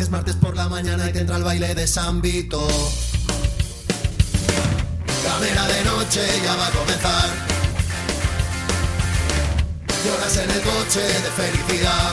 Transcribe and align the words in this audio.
Es 0.00 0.08
martes 0.08 0.34
por 0.36 0.56
la 0.56 0.66
mañana 0.66 1.10
y 1.10 1.12
te 1.12 1.20
entra 1.20 1.36
el 1.36 1.44
baile 1.44 1.74
de 1.74 1.86
San 1.86 2.22
Vito. 2.22 2.66
Camera 5.22 5.66
de 5.66 5.84
noche 5.84 6.22
ya 6.42 6.56
va 6.56 6.66
a 6.68 6.70
comenzar. 6.70 7.28
Lloras 10.02 10.36
en 10.38 10.50
el 10.52 10.60
coche 10.62 11.00
de 11.00 11.30
felicidad. 11.36 12.12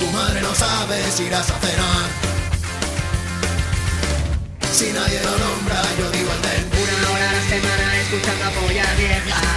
Tu 0.00 0.06
madre 0.10 0.40
no 0.40 0.52
sabe 0.52 0.96
si 1.16 1.22
irás 1.22 1.48
a 1.48 1.60
cenar. 1.60 2.10
Si 4.72 4.92
nadie 4.92 5.20
lo 5.22 5.30
nombra, 5.30 5.80
yo 5.96 6.10
digo 6.10 6.32
el 6.32 6.42
del. 6.42 6.64
Una 6.82 7.10
hora 7.12 7.30
a 7.30 7.32
la 7.34 7.42
semana 7.48 8.00
escuchando 8.00 8.44
a 8.46 8.50
polla 8.50 8.94
vieja. 8.98 9.53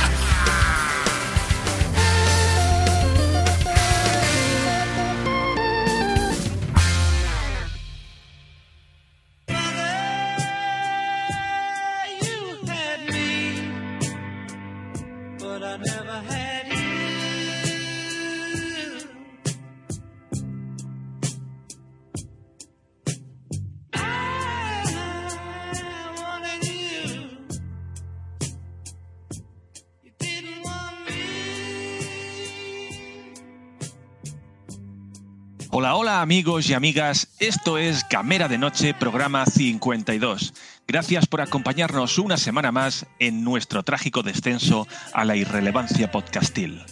Amigos 36.28 36.70
y 36.70 36.74
amigas, 36.74 37.30
esto 37.40 37.78
es 37.78 38.04
Camera 38.04 38.50
de 38.50 38.58
Noche, 38.58 38.94
programa 38.94 39.46
52. 39.46 40.54
Gracias 40.86 41.26
por 41.26 41.40
acompañarnos 41.40 42.20
una 42.20 42.36
semana 42.36 42.74
más 42.74 43.06
en 43.20 43.46
nuestro 43.46 43.84
trágico 43.84 44.24
descenso 44.24 44.90
a 45.14 45.24
la 45.24 45.38
irrelevancia 45.38 46.12
podcastil. 46.12 46.84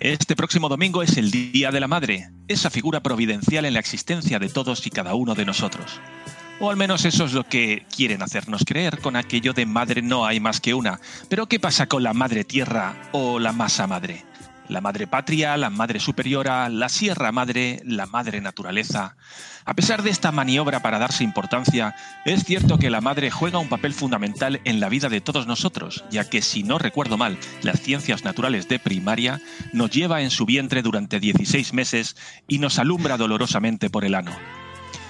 Este 0.00 0.36
próximo 0.36 0.68
domingo 0.68 1.02
es 1.02 1.16
el 1.16 1.30
Día 1.30 1.70
de 1.70 1.80
la 1.80 1.88
Madre, 1.88 2.28
esa 2.46 2.68
figura 2.68 3.02
providencial 3.02 3.64
en 3.64 3.72
la 3.72 3.80
existencia 3.80 4.38
de 4.38 4.50
todos 4.50 4.86
y 4.86 4.90
cada 4.90 5.14
uno 5.14 5.34
de 5.34 5.46
nosotros. 5.46 5.98
O 6.60 6.68
al 6.68 6.76
menos 6.76 7.06
eso 7.06 7.24
es 7.24 7.32
lo 7.32 7.44
que 7.44 7.86
quieren 7.96 8.20
hacernos 8.20 8.64
creer 8.66 8.98
con 8.98 9.16
aquello 9.16 9.54
de 9.54 9.64
madre 9.64 10.02
no 10.02 10.26
hay 10.26 10.40
más 10.40 10.60
que 10.60 10.74
una. 10.74 11.00
Pero 11.30 11.46
¿qué 11.46 11.58
pasa 11.58 11.86
con 11.86 12.02
la 12.02 12.12
madre 12.12 12.44
tierra 12.44 13.08
o 13.12 13.38
la 13.38 13.52
masa 13.52 13.86
madre? 13.86 14.26
La 14.68 14.80
madre 14.80 15.06
patria, 15.06 15.56
la 15.56 15.68
madre 15.68 16.00
superiora, 16.00 16.68
la 16.70 16.88
sierra 16.88 17.32
madre, 17.32 17.82
la 17.84 18.06
madre 18.06 18.40
naturaleza. 18.40 19.16
A 19.66 19.74
pesar 19.74 20.02
de 20.02 20.10
esta 20.10 20.32
maniobra 20.32 20.80
para 20.80 20.98
darse 20.98 21.22
importancia, 21.22 21.94
es 22.24 22.44
cierto 22.44 22.78
que 22.78 22.90
la 22.90 23.02
madre 23.02 23.30
juega 23.30 23.58
un 23.58 23.68
papel 23.68 23.92
fundamental 23.92 24.60
en 24.64 24.80
la 24.80 24.88
vida 24.88 25.08
de 25.08 25.20
todos 25.20 25.46
nosotros, 25.46 26.04
ya 26.10 26.28
que 26.28 26.40
si 26.40 26.62
no 26.62 26.78
recuerdo 26.78 27.18
mal, 27.18 27.38
las 27.62 27.80
ciencias 27.80 28.24
naturales 28.24 28.68
de 28.68 28.78
primaria 28.78 29.40
nos 29.72 29.90
lleva 29.90 30.22
en 30.22 30.30
su 30.30 30.46
vientre 30.46 30.82
durante 30.82 31.20
16 31.20 31.74
meses 31.74 32.16
y 32.48 32.58
nos 32.58 32.78
alumbra 32.78 33.16
dolorosamente 33.18 33.90
por 33.90 34.04
el 34.04 34.14
ano. 34.14 34.32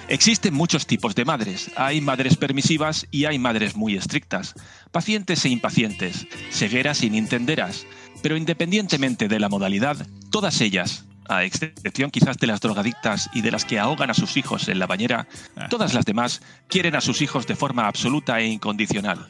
Existen 0.07 0.53
muchos 0.53 0.85
tipos 0.85 1.15
de 1.15 1.25
madres. 1.25 1.71
Hay 1.75 1.99
madres 1.99 2.37
permisivas 2.37 3.07
y 3.09 3.25
hay 3.25 3.39
madres 3.39 3.75
muy 3.75 3.95
estrictas, 3.95 4.53
pacientes 4.91 5.43
e 5.45 5.49
impacientes, 5.49 6.27
cegueras 6.51 7.01
y 7.03 7.09
nintenderas. 7.09 7.87
Pero 8.25 8.37
independientemente 8.37 9.27
de 9.27 9.39
la 9.39 9.49
modalidad, 9.49 9.97
todas 10.31 10.59
ellas, 10.59 11.05
a 11.29 11.43
excepción 11.43 12.09
quizás 12.09 12.39
de 12.39 12.47
las 12.47 12.59
drogadictas 12.59 13.29
y 13.35 13.41
de 13.41 13.51
las 13.51 13.65
que 13.65 13.77
ahogan 13.77 14.09
a 14.09 14.15
sus 14.15 14.35
hijos 14.35 14.67
en 14.67 14.79
la 14.79 14.87
bañera, 14.87 15.27
todas 15.69 15.93
las 15.93 16.05
demás 16.05 16.41
quieren 16.67 16.95
a 16.95 17.01
sus 17.01 17.21
hijos 17.21 17.45
de 17.45 17.55
forma 17.55 17.85
absoluta 17.85 18.39
e 18.39 18.47
incondicional. 18.47 19.29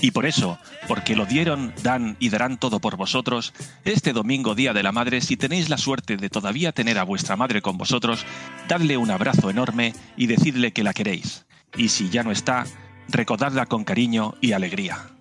Y 0.00 0.10
por 0.10 0.26
eso, 0.26 0.58
porque 0.88 1.14
lo 1.14 1.26
dieron, 1.26 1.72
dan 1.84 2.16
y 2.18 2.28
darán 2.28 2.58
todo 2.58 2.80
por 2.80 2.96
vosotros, 2.96 3.52
este 3.84 4.12
domingo 4.12 4.56
Día 4.56 4.72
de 4.72 4.82
la 4.82 4.90
Madre, 4.90 5.20
si 5.20 5.36
tenéis 5.36 5.68
la 5.68 5.78
suerte 5.78 6.16
de 6.16 6.28
todavía 6.28 6.72
tener 6.72 6.98
a 6.98 7.04
vuestra 7.04 7.36
madre 7.36 7.62
con 7.62 7.78
vosotros, 7.78 8.26
dadle 8.66 8.96
un 8.96 9.12
abrazo 9.12 9.48
enorme 9.48 9.92
y 10.16 10.26
decidle 10.26 10.72
que 10.72 10.82
la 10.82 10.92
queréis. 10.92 11.46
Y 11.76 11.88
si 11.90 12.10
ya 12.10 12.24
no 12.24 12.32
está, 12.32 12.64
recordadla 13.06 13.66
con 13.66 13.84
cariño 13.84 14.34
y 14.40 14.50
alegría. 14.50 15.13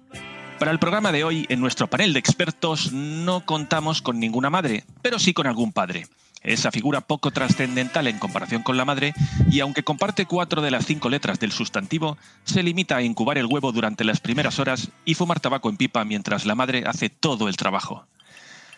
Para 0.63 0.71
el 0.71 0.79
programa 0.79 1.11
de 1.11 1.25
hoy, 1.25 1.45
en 1.49 1.59
nuestro 1.59 1.87
panel 1.87 2.13
de 2.13 2.19
expertos 2.19 2.93
no 2.93 3.45
contamos 3.45 4.01
con 4.01 4.17
ninguna 4.17 4.49
madre, 4.49 4.85
pero 5.01 5.19
sí 5.19 5.33
con 5.33 5.45
algún 5.45 5.73
padre. 5.73 6.07
Esa 6.41 6.71
figura 6.71 7.01
poco 7.01 7.31
trascendental 7.31 8.07
en 8.07 8.17
comparación 8.17 8.63
con 8.63 8.77
la 8.77 8.85
madre, 8.85 9.13
y 9.51 9.59
aunque 9.59 9.83
comparte 9.83 10.25
cuatro 10.25 10.61
de 10.61 10.71
las 10.71 10.85
cinco 10.85 11.09
letras 11.09 11.37
del 11.37 11.51
sustantivo, 11.51 12.17
se 12.45 12.63
limita 12.63 12.95
a 12.95 13.01
incubar 13.01 13.37
el 13.37 13.47
huevo 13.47 13.73
durante 13.73 14.05
las 14.05 14.21
primeras 14.21 14.57
horas 14.57 14.89
y 15.03 15.15
fumar 15.15 15.41
tabaco 15.41 15.69
en 15.69 15.75
pipa 15.75 16.05
mientras 16.05 16.45
la 16.45 16.55
madre 16.55 16.85
hace 16.87 17.09
todo 17.09 17.49
el 17.49 17.57
trabajo. 17.57 18.07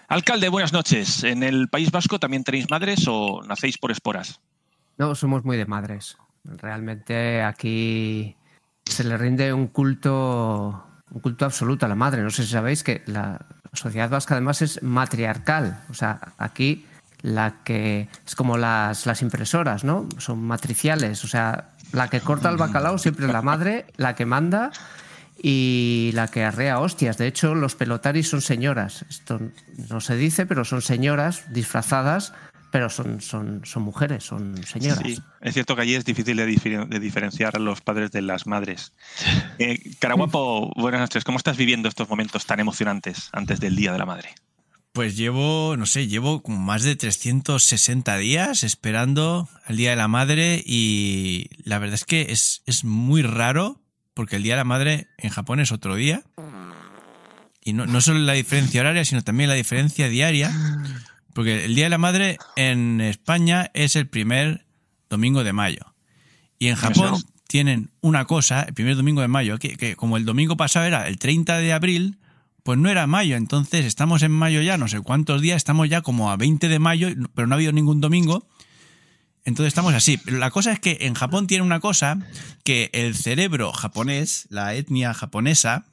Alcalde, 0.07 0.49
buenas 0.49 0.73
noches. 0.73 1.23
¿En 1.23 1.43
el 1.43 1.67
País 1.67 1.91
Vasco 1.91 2.17
también 2.17 2.43
tenéis 2.43 2.67
madres 2.71 3.05
o 3.07 3.43
nacéis 3.43 3.77
por 3.77 3.91
esporas? 3.91 4.39
No, 4.97 5.13
somos 5.13 5.45
muy 5.45 5.55
de 5.55 5.67
madres. 5.67 6.17
Realmente 6.45 7.43
aquí 7.43 8.35
se 8.85 9.03
le 9.03 9.17
rinde 9.17 9.53
un 9.53 9.67
culto, 9.67 10.83
un 11.11 11.21
culto 11.21 11.45
absoluto 11.45 11.85
a 11.85 11.89
la 11.89 11.95
madre. 11.95 12.21
No 12.21 12.29
sé 12.29 12.43
si 12.43 12.51
sabéis 12.51 12.83
que 12.83 13.03
la 13.05 13.45
sociedad 13.73 14.09
vasca 14.09 14.35
además 14.35 14.61
es 14.61 14.81
matriarcal. 14.83 15.79
O 15.89 15.93
sea, 15.93 16.19
aquí 16.37 16.85
la 17.21 17.63
que 17.63 18.07
es 18.25 18.35
como 18.35 18.57
las, 18.57 19.05
las 19.05 19.21
impresoras, 19.21 19.83
¿no? 19.83 20.07
Son 20.17 20.41
matriciales. 20.41 21.23
O 21.23 21.27
sea, 21.27 21.71
la 21.91 22.09
que 22.09 22.21
corta 22.21 22.49
el 22.49 22.57
bacalao 22.57 22.97
siempre 22.97 23.25
es 23.25 23.31
la 23.31 23.41
madre, 23.41 23.85
la 23.97 24.15
que 24.15 24.25
manda 24.25 24.71
y 25.41 26.11
la 26.13 26.27
que 26.27 26.43
arrea 26.43 26.79
hostias. 26.79 27.17
De 27.17 27.27
hecho, 27.27 27.55
los 27.55 27.75
pelotaris 27.75 28.29
son 28.29 28.41
señoras. 28.41 29.05
Esto 29.09 29.39
no 29.89 30.01
se 30.01 30.15
dice, 30.15 30.45
pero 30.45 30.65
son 30.65 30.81
señoras 30.81 31.43
disfrazadas, 31.51 32.33
pero 32.75 32.89
son, 32.89 33.21
son, 33.21 33.61
son 33.63 33.83
mujeres, 33.83 34.25
son 34.25 34.61
señoras. 34.65 34.99
Sí, 35.05 35.17
es 35.39 35.53
cierto 35.53 35.77
que 35.77 35.83
allí 35.83 35.95
es 35.95 36.03
difícil 36.03 36.35
de, 36.35 36.45
difer- 36.45 36.87
de 36.89 36.99
diferenciar 36.99 37.55
a 37.55 37.59
los 37.59 37.79
padres 37.79 38.11
de 38.11 38.21
las 38.21 38.47
madres. 38.47 38.91
Eh, 39.59 39.79
Caraguapo, 39.99 40.73
buenas 40.75 40.99
noches. 40.99 41.23
¿Cómo 41.23 41.37
estás 41.37 41.55
viviendo 41.55 41.87
estos 41.87 42.09
momentos 42.09 42.45
tan 42.45 42.59
emocionantes 42.59 43.29
antes 43.31 43.61
del 43.61 43.77
Día 43.77 43.93
de 43.93 43.97
la 43.99 44.05
Madre? 44.05 44.35
Pues 44.91 45.15
llevo, 45.15 45.77
no 45.77 45.85
sé, 45.85 46.07
llevo 46.07 46.41
como 46.43 46.57
más 46.59 46.83
de 46.83 46.97
360 46.97 48.17
días 48.17 48.63
esperando 48.63 49.47
al 49.65 49.77
Día 49.77 49.91
de 49.91 49.95
la 49.95 50.09
Madre 50.09 50.61
y 50.65 51.47
la 51.63 51.79
verdad 51.79 51.95
es 51.95 52.03
que 52.03 52.27
es, 52.31 52.63
es 52.65 52.83
muy 52.83 53.21
raro 53.21 53.79
porque 54.13 54.35
el 54.35 54.43
Día 54.43 54.55
de 54.55 54.59
la 54.59 54.63
Madre 54.65 55.07
en 55.17 55.29
Japón 55.29 55.61
es 55.61 55.71
otro 55.71 55.95
día. 55.95 56.23
Y 57.61 57.71
no, 57.73 57.85
no 57.85 58.01
solo 58.01 58.19
la 58.19 58.33
diferencia 58.33 58.81
horaria, 58.81 59.05
sino 59.05 59.23
también 59.23 59.49
la 59.49 59.55
diferencia 59.55 60.07
diaria. 60.09 60.51
Porque 61.35 61.65
el 61.65 61.75
Día 61.75 61.83
de 61.83 61.89
la 61.89 61.97
Madre 61.97 62.37
en 62.55 63.01
España 63.01 63.69
es 63.73 63.97
el 63.97 64.07
primer 64.07 64.65
domingo 65.09 65.43
de 65.43 65.51
mayo. 65.51 65.93
Y 66.59 66.69
en 66.69 66.75
Japón 66.75 67.21
tienen 67.49 67.91
una 67.99 68.23
cosa, 68.23 68.61
el 68.61 68.73
primer 68.73 68.95
domingo 68.95 69.19
de 69.19 69.27
mayo, 69.27 69.59
que, 69.59 69.75
que 69.75 69.97
como 69.97 70.15
el 70.15 70.23
domingo 70.23 70.55
pasado 70.55 70.85
era 70.85 71.09
el 71.09 71.19
30 71.19 71.57
de 71.57 71.73
abril, 71.73 72.19
pues 72.63 72.79
no 72.79 72.89
era 72.89 73.05
mayo. 73.05 73.35
Entonces 73.35 73.83
estamos 73.83 74.23
en 74.23 74.31
mayo 74.31 74.61
ya, 74.61 74.77
no 74.77 74.87
sé 74.87 75.01
cuántos 75.01 75.41
días, 75.41 75.57
estamos 75.57 75.89
ya 75.89 76.01
como 76.01 76.31
a 76.31 76.37
20 76.37 76.69
de 76.69 76.79
mayo, 76.79 77.09
pero 77.33 77.47
no 77.47 77.55
ha 77.55 77.57
habido 77.57 77.73
ningún 77.73 77.99
domingo. 77.99 78.47
Entonces 79.43 79.67
estamos 79.67 79.93
así. 79.93 80.15
Pero 80.15 80.37
la 80.37 80.51
cosa 80.51 80.71
es 80.71 80.79
que 80.79 80.99
en 81.01 81.15
Japón 81.15 81.47
tiene 81.47 81.65
una 81.65 81.81
cosa 81.81 82.17
que 82.63 82.89
el 82.93 83.13
cerebro 83.13 83.73
japonés, 83.73 84.47
la 84.49 84.73
etnia 84.73 85.13
japonesa, 85.13 85.83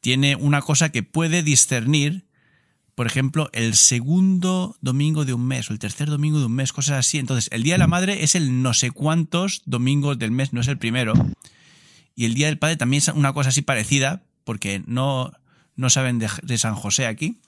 tiene 0.00 0.34
una 0.34 0.62
cosa 0.62 0.88
que 0.88 1.04
puede 1.04 1.44
discernir, 1.44 2.24
por 2.94 3.06
ejemplo, 3.06 3.48
el 3.52 3.74
segundo 3.74 4.76
domingo 4.80 5.24
de 5.24 5.32
un 5.32 5.46
mes 5.46 5.70
o 5.70 5.72
el 5.72 5.78
tercer 5.78 6.10
domingo 6.10 6.38
de 6.38 6.46
un 6.46 6.52
mes, 6.52 6.72
cosas 6.72 6.98
así. 6.98 7.18
Entonces, 7.18 7.48
el 7.52 7.62
Día 7.62 7.74
de 7.74 7.78
la 7.78 7.86
Madre 7.86 8.22
es 8.22 8.34
el 8.34 8.62
no 8.62 8.74
sé 8.74 8.90
cuántos 8.90 9.62
domingos 9.64 10.18
del 10.18 10.30
mes, 10.30 10.52
no 10.52 10.60
es 10.60 10.68
el 10.68 10.78
primero. 10.78 11.14
Y 12.14 12.26
el 12.26 12.34
Día 12.34 12.48
del 12.48 12.58
Padre 12.58 12.76
también 12.76 12.98
es 12.98 13.08
una 13.08 13.32
cosa 13.32 13.48
así 13.48 13.62
parecida, 13.62 14.22
porque 14.44 14.82
no, 14.86 15.32
no 15.76 15.88
saben 15.88 16.18
de, 16.18 16.28
de 16.42 16.58
San 16.58 16.74
José 16.74 17.06
aquí. 17.06 17.38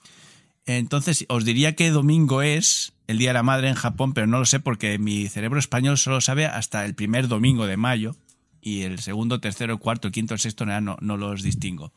Entonces, 0.65 1.25
os 1.29 1.45
diría 1.45 1.75
qué 1.75 1.91
domingo 1.91 2.41
es 2.41 2.93
el 3.07 3.19
Día 3.19 3.29
de 3.29 3.35
la 3.35 3.43
Madre 3.43 3.69
en 3.69 3.75
Japón, 3.75 4.13
pero 4.13 4.25
no 4.25 4.39
lo 4.39 4.45
sé 4.45 4.59
porque 4.59 4.97
mi 4.97 5.27
cerebro 5.27 5.59
español 5.59 5.99
solo 5.99 6.21
sabe 6.21 6.47
hasta 6.47 6.85
el 6.85 6.95
primer 6.95 7.27
domingo 7.27 7.67
de 7.67 7.77
mayo 7.77 8.15
y 8.61 8.81
el 8.81 8.97
segundo, 8.97 9.39
tercero, 9.39 9.77
cuarto, 9.77 10.09
quinto, 10.09 10.35
sexto, 10.39 10.65
nada, 10.65 10.81
no, 10.81 10.97
no 11.01 11.17
los 11.17 11.43
distingo. 11.43 11.93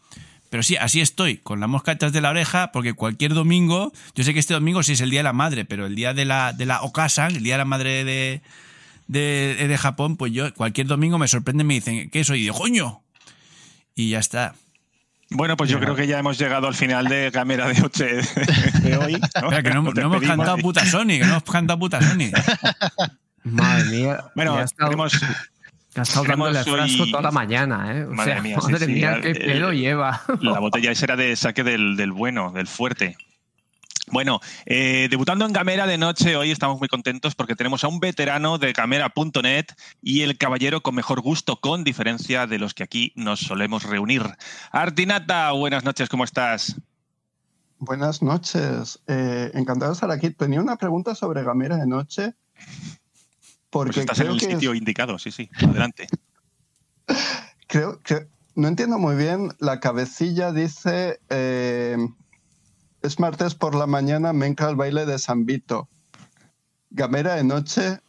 Pero 0.51 0.63
sí, 0.63 0.77
así 0.77 1.01
estoy, 1.01 1.37
con 1.37 1.61
la 1.61 1.67
mosca 1.67 1.93
detrás 1.93 2.13
de 2.13 2.21
la 2.21 2.31
oreja, 2.31 2.73
porque 2.73 2.95
cualquier 2.95 3.35
domingo, 3.35 3.93
yo 4.15 4.25
sé 4.25 4.33
que 4.33 4.41
este 4.41 4.55
domingo 4.55 4.83
sí 4.83 4.93
es 4.93 5.01
el 5.01 5.11
Día 5.11 5.21
de 5.21 5.25
la 5.25 5.33
Madre, 5.33 5.65
pero 5.65 5.87
el 5.87 5.95
Día 5.95 6.15
de 6.15 6.25
la, 6.25 6.53
de 6.53 6.65
la 6.65 6.81
Okasan, 6.83 7.37
el 7.37 7.43
Día 7.43 7.55
de 7.55 7.59
la 7.59 7.65
Madre 7.65 8.05
de, 8.05 8.41
de, 9.09 9.67
de 9.69 9.79
Japón, 9.79 10.17
pues 10.17 10.33
yo 10.33 10.53
cualquier 10.55 10.87
domingo 10.87 11.19
me 11.19 11.29
sorprende 11.29 11.65
y 11.65 11.67
me 11.67 11.75
dicen, 11.75 12.11
¿qué 12.11 12.25
soy? 12.25 12.39
Y 12.39 12.43
digo, 12.43 12.57
¡coño! 12.57 13.03
Y 13.95 14.11
ya 14.11 14.21
está. 14.21 14.55
Bueno, 15.31 15.57
pues 15.57 15.69
yo 15.69 15.79
creo 15.79 15.95
que 15.95 16.07
ya 16.07 16.19
hemos 16.19 16.39
llegado 16.39 16.69
al 16.69 16.75
final 16.75 17.07
de 17.07 17.31
Gamera 17.31 17.69
de 17.69 17.75
Noche 17.81 18.07
de 18.83 18.97
hoy. 18.97 19.13
¿no? 19.13 19.51
Espera, 19.51 19.63
que 19.63 19.71
no, 19.71 19.91
hemos 19.91 20.23
cantado 20.23 20.57
puta 20.59 20.87
Sony, 20.87 21.19
que 21.19 21.21
no 21.21 21.33
hemos 21.33 21.43
cantado 21.45 21.79
puta 21.79 22.01
Sony. 22.01 22.31
Madre 23.45 23.85
mía. 23.91 24.25
Bueno, 24.35 24.57
ya 24.57 24.67
ha 25.97 26.03
estado, 26.03 26.25
tenemos, 26.25 26.49
ha 26.49 26.61
estado 26.61 26.77
dándole 26.77 26.89
frasco 26.89 27.03
hoy- 27.05 27.11
toda 27.11 27.23
la 27.23 27.31
mañana, 27.31 27.93
¿eh? 27.97 28.05
O 28.05 28.11
Madre 28.13 28.33
sea, 28.33 28.43
mía, 28.43 28.57
sí, 28.65 28.73
madre 28.73 28.87
sí, 28.87 28.93
mía, 28.93 29.13
ya, 29.17 29.21
qué 29.21 29.31
eh, 29.31 29.35
pedo 29.35 29.73
lleva. 29.73 30.23
la 30.41 30.59
botella 30.61 30.91
esa 30.93 31.05
era 31.07 31.17
de 31.17 31.35
saque 31.37 31.65
del, 31.65 31.97
del 31.97 32.13
bueno, 32.13 32.51
del 32.53 32.67
fuerte. 32.67 33.17
Bueno, 34.11 34.41
eh, 34.65 35.09
debutando 35.11 35.45
en 35.45 35.53
Gamera 35.53 35.87
de 35.87 35.99
noche, 35.99 36.35
hoy 36.35 36.51
estamos 36.51 36.79
muy 36.79 36.89
contentos 36.89 37.35
porque 37.35 37.55
tenemos 37.55 37.85
a 37.85 37.89
un 37.89 38.01
veterano 38.01 38.57
de 38.57 38.73
Gamera.net 38.73 39.67
y 40.01 40.23
el 40.23 40.39
caballero 40.39 40.81
con 40.81 40.95
mejor 40.95 41.21
gusto, 41.21 41.57
con 41.61 41.85
diferencia 41.85 42.47
de 42.47 42.59
los 42.59 42.73
que 42.73 42.85
aquí 42.85 43.13
nos 43.17 43.41
solemos 43.41 43.83
reunir. 43.83 44.23
Artinata, 44.73 45.53
buenas 45.53 45.85
noches, 45.85 46.09
¿cómo 46.09 46.25
estás? 46.25 46.77
Buenas 47.81 48.23
noches. 48.23 48.99
Eh, 49.09 49.51
encantado 49.53 49.91
de 49.93 49.95
estar 49.95 50.11
aquí. 50.11 50.31
Tenía 50.31 50.63
una 50.63 50.77
pregunta 50.77 51.15
sobre 51.15 51.43
Gamera 51.45 51.77
de 51.77 51.87
noche. 51.87 52.33
Porque 53.71 53.93
Pues 53.93 53.99
estás 54.05 54.21
en 54.21 54.29
el 54.29 54.37
es- 54.37 54.43
sitio 54.45 54.75
indicado, 54.75 55.19
sí, 55.19 55.31
sí, 55.31 55.51
adelante. 55.63 56.07
creo 57.67 58.01
que 58.01 58.29
no 58.55 58.69
entiendo 58.69 58.99
muy 58.99 59.15
bien. 59.17 59.51
La 59.59 59.81
cabecilla 59.81 60.53
dice 60.53 61.21
eh, 61.29 61.97
es 63.03 63.21
martes 63.21 63.55
por 63.55 63.75
la 63.75 63.87
mañana, 63.87 64.33
me 64.33 64.47
entra 64.47 64.69
el 64.71 64.77
baile 64.77 65.07
de 65.07 65.19
San 65.19 65.45
Vito. 65.47 65.89
Gamera 66.91 67.35
de 67.35 67.45
noche 67.45 68.01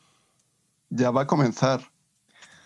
ya 0.89 1.11
va 1.11 1.23
a 1.23 1.27
comenzar. 1.27 1.81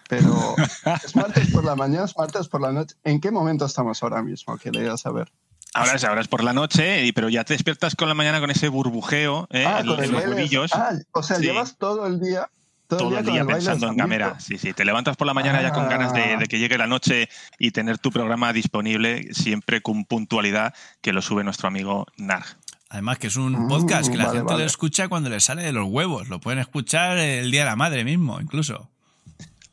Pero 0.07 0.55
es 1.03 1.15
martes 1.15 1.49
por 1.51 1.63
la 1.65 1.75
mañana, 1.75 2.05
es 2.05 2.15
martes 2.17 2.47
por 2.47 2.61
la 2.61 2.71
noche. 2.71 2.95
¿En 3.03 3.19
qué 3.19 3.31
momento 3.31 3.65
estamos 3.65 4.01
ahora 4.03 4.21
mismo? 4.21 4.57
Quería 4.57 4.95
saber. 4.97 5.31
Ahora 5.73 5.95
es, 5.95 6.03
ahora 6.03 6.21
es 6.21 6.27
por 6.27 6.43
la 6.43 6.53
noche, 6.53 7.03
y- 7.05 7.11
pero 7.13 7.29
ya 7.29 7.43
te 7.43 7.53
despiertas 7.55 7.95
con 7.95 8.07
la 8.07 8.13
mañana 8.13 8.39
con 8.39 8.51
ese 8.51 8.67
burbujeo 8.67 9.47
¿eh? 9.49 9.65
Ah, 9.65 9.81
con 9.85 10.03
el 10.03 10.11
los 10.11 10.23
huevillos. 10.25 10.71
Ah, 10.75 10.91
o 11.13 11.23
sea, 11.23 11.37
Sí. 11.37 11.43
llevas 11.45 11.77
todo 11.77 12.05
el 12.05 12.19
día. 12.19 12.47
Todo, 12.87 12.99
todo 12.99 13.17
el 13.19 13.25
día 13.25 13.45
pensando 13.45 13.87
en. 13.87 13.95
Vito. 14.09 14.35
Sí, 14.39 14.57
sí. 14.57 14.73
Te 14.73 14.85
levantas 14.85 15.15
por 15.17 15.25
la 15.25 15.33
mañana 15.33 15.61
ya 15.61 15.71
con 15.71 15.87
ganas 15.89 16.13
de, 16.13 16.33
Ah. 16.33 16.37
de 16.37 16.45
que 16.47 16.59
llegue 16.59 16.77
la 16.77 16.85
noche 16.87 17.29
y 17.57 17.71
tener 17.71 17.97
tu 17.97 18.11
programa 18.11 18.53
disponible 18.53 19.33
siempre 19.33 19.81
con 19.81 20.05
puntualidad 20.05 20.73
que 21.01 21.13
lo 21.13 21.21
sube 21.21 21.43
nuestro 21.43 21.67
amigo 21.67 22.05
Narg. 22.17 22.45
Además 22.89 23.17
que 23.17 23.27
es 23.27 23.35
un 23.37 23.53
Mm, 23.53 23.67
podcast 23.69 24.11
que 24.11 24.17
la 24.17 24.25
vale, 24.25 24.37
gente 24.39 24.53
vale. 24.53 24.63
lo 24.65 24.67
escucha 24.67 25.07
cuando 25.07 25.29
le 25.29 25.39
sale 25.39 25.63
de 25.63 25.71
los 25.71 25.87
huevos. 25.87 26.29
Lo 26.29 26.39
pueden 26.39 26.59
escuchar 26.59 27.17
el 27.17 27.49
día 27.49 27.61
de 27.61 27.65
la 27.65 27.75
madre 27.75 28.03
mismo, 28.03 28.39
incluso. 28.39 28.89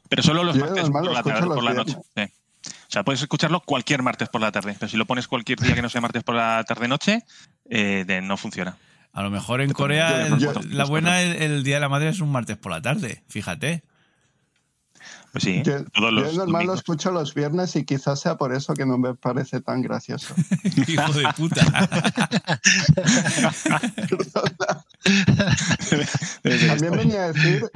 Pero 0.08 0.22
solo 0.22 0.42
los 0.42 0.56
Yo, 0.56 0.64
martes 0.64 0.88
por 0.90 1.04
la, 1.12 1.22
tarde, 1.22 1.46
por 1.46 1.62
la 1.62 1.74
noche. 1.74 1.96
Sí. 2.16 2.22
O 2.62 2.92
sea, 2.92 3.04
puedes 3.04 3.20
escucharlo 3.22 3.60
cualquier 3.60 4.02
martes 4.02 4.28
por 4.28 4.40
la 4.40 4.50
tarde, 4.50 4.74
pero 4.78 4.88
si 4.90 4.96
lo 4.96 5.06
pones 5.06 5.28
cualquier 5.28 5.58
día 5.60 5.74
que 5.74 5.82
no 5.82 5.88
sea 5.88 6.00
martes 6.00 6.22
por 6.24 6.34
la 6.34 6.64
tarde-noche, 6.64 7.24
eh, 7.68 8.20
no 8.22 8.36
funciona. 8.36 8.76
A 9.12 9.22
lo 9.22 9.30
mejor 9.30 9.60
en 9.60 9.72
Corea 9.72 10.26
el- 10.26 10.76
la 10.76 10.84
buena 10.84 11.20
el, 11.22 11.42
el 11.42 11.64
día 11.64 11.76
de 11.76 11.80
la 11.80 11.88
madre 11.88 12.10
es 12.10 12.20
un 12.20 12.30
martes 12.30 12.56
por 12.56 12.70
la 12.72 12.80
tarde, 12.80 13.22
fíjate. 13.28 13.82
Pues 15.32 15.44
sí, 15.44 15.62
Yo, 15.64 15.84
todos 15.92 16.10
yo 16.12 16.22
normal 16.22 16.36
lo 16.36 16.46
domingos. 16.52 16.78
escucho 16.80 17.10
los 17.12 17.34
viernes 17.34 17.76
y 17.76 17.84
quizás 17.84 18.20
sea 18.20 18.36
por 18.36 18.52
eso 18.52 18.74
que 18.74 18.84
no 18.84 18.98
me 18.98 19.14
parece 19.14 19.60
tan 19.60 19.80
gracioso. 19.80 20.34
Hijo 20.88 21.12
de 21.12 21.24
puta. 21.36 21.64
También 26.66 26.92
venía 26.92 27.24
a 27.24 27.32
decir, 27.32 27.70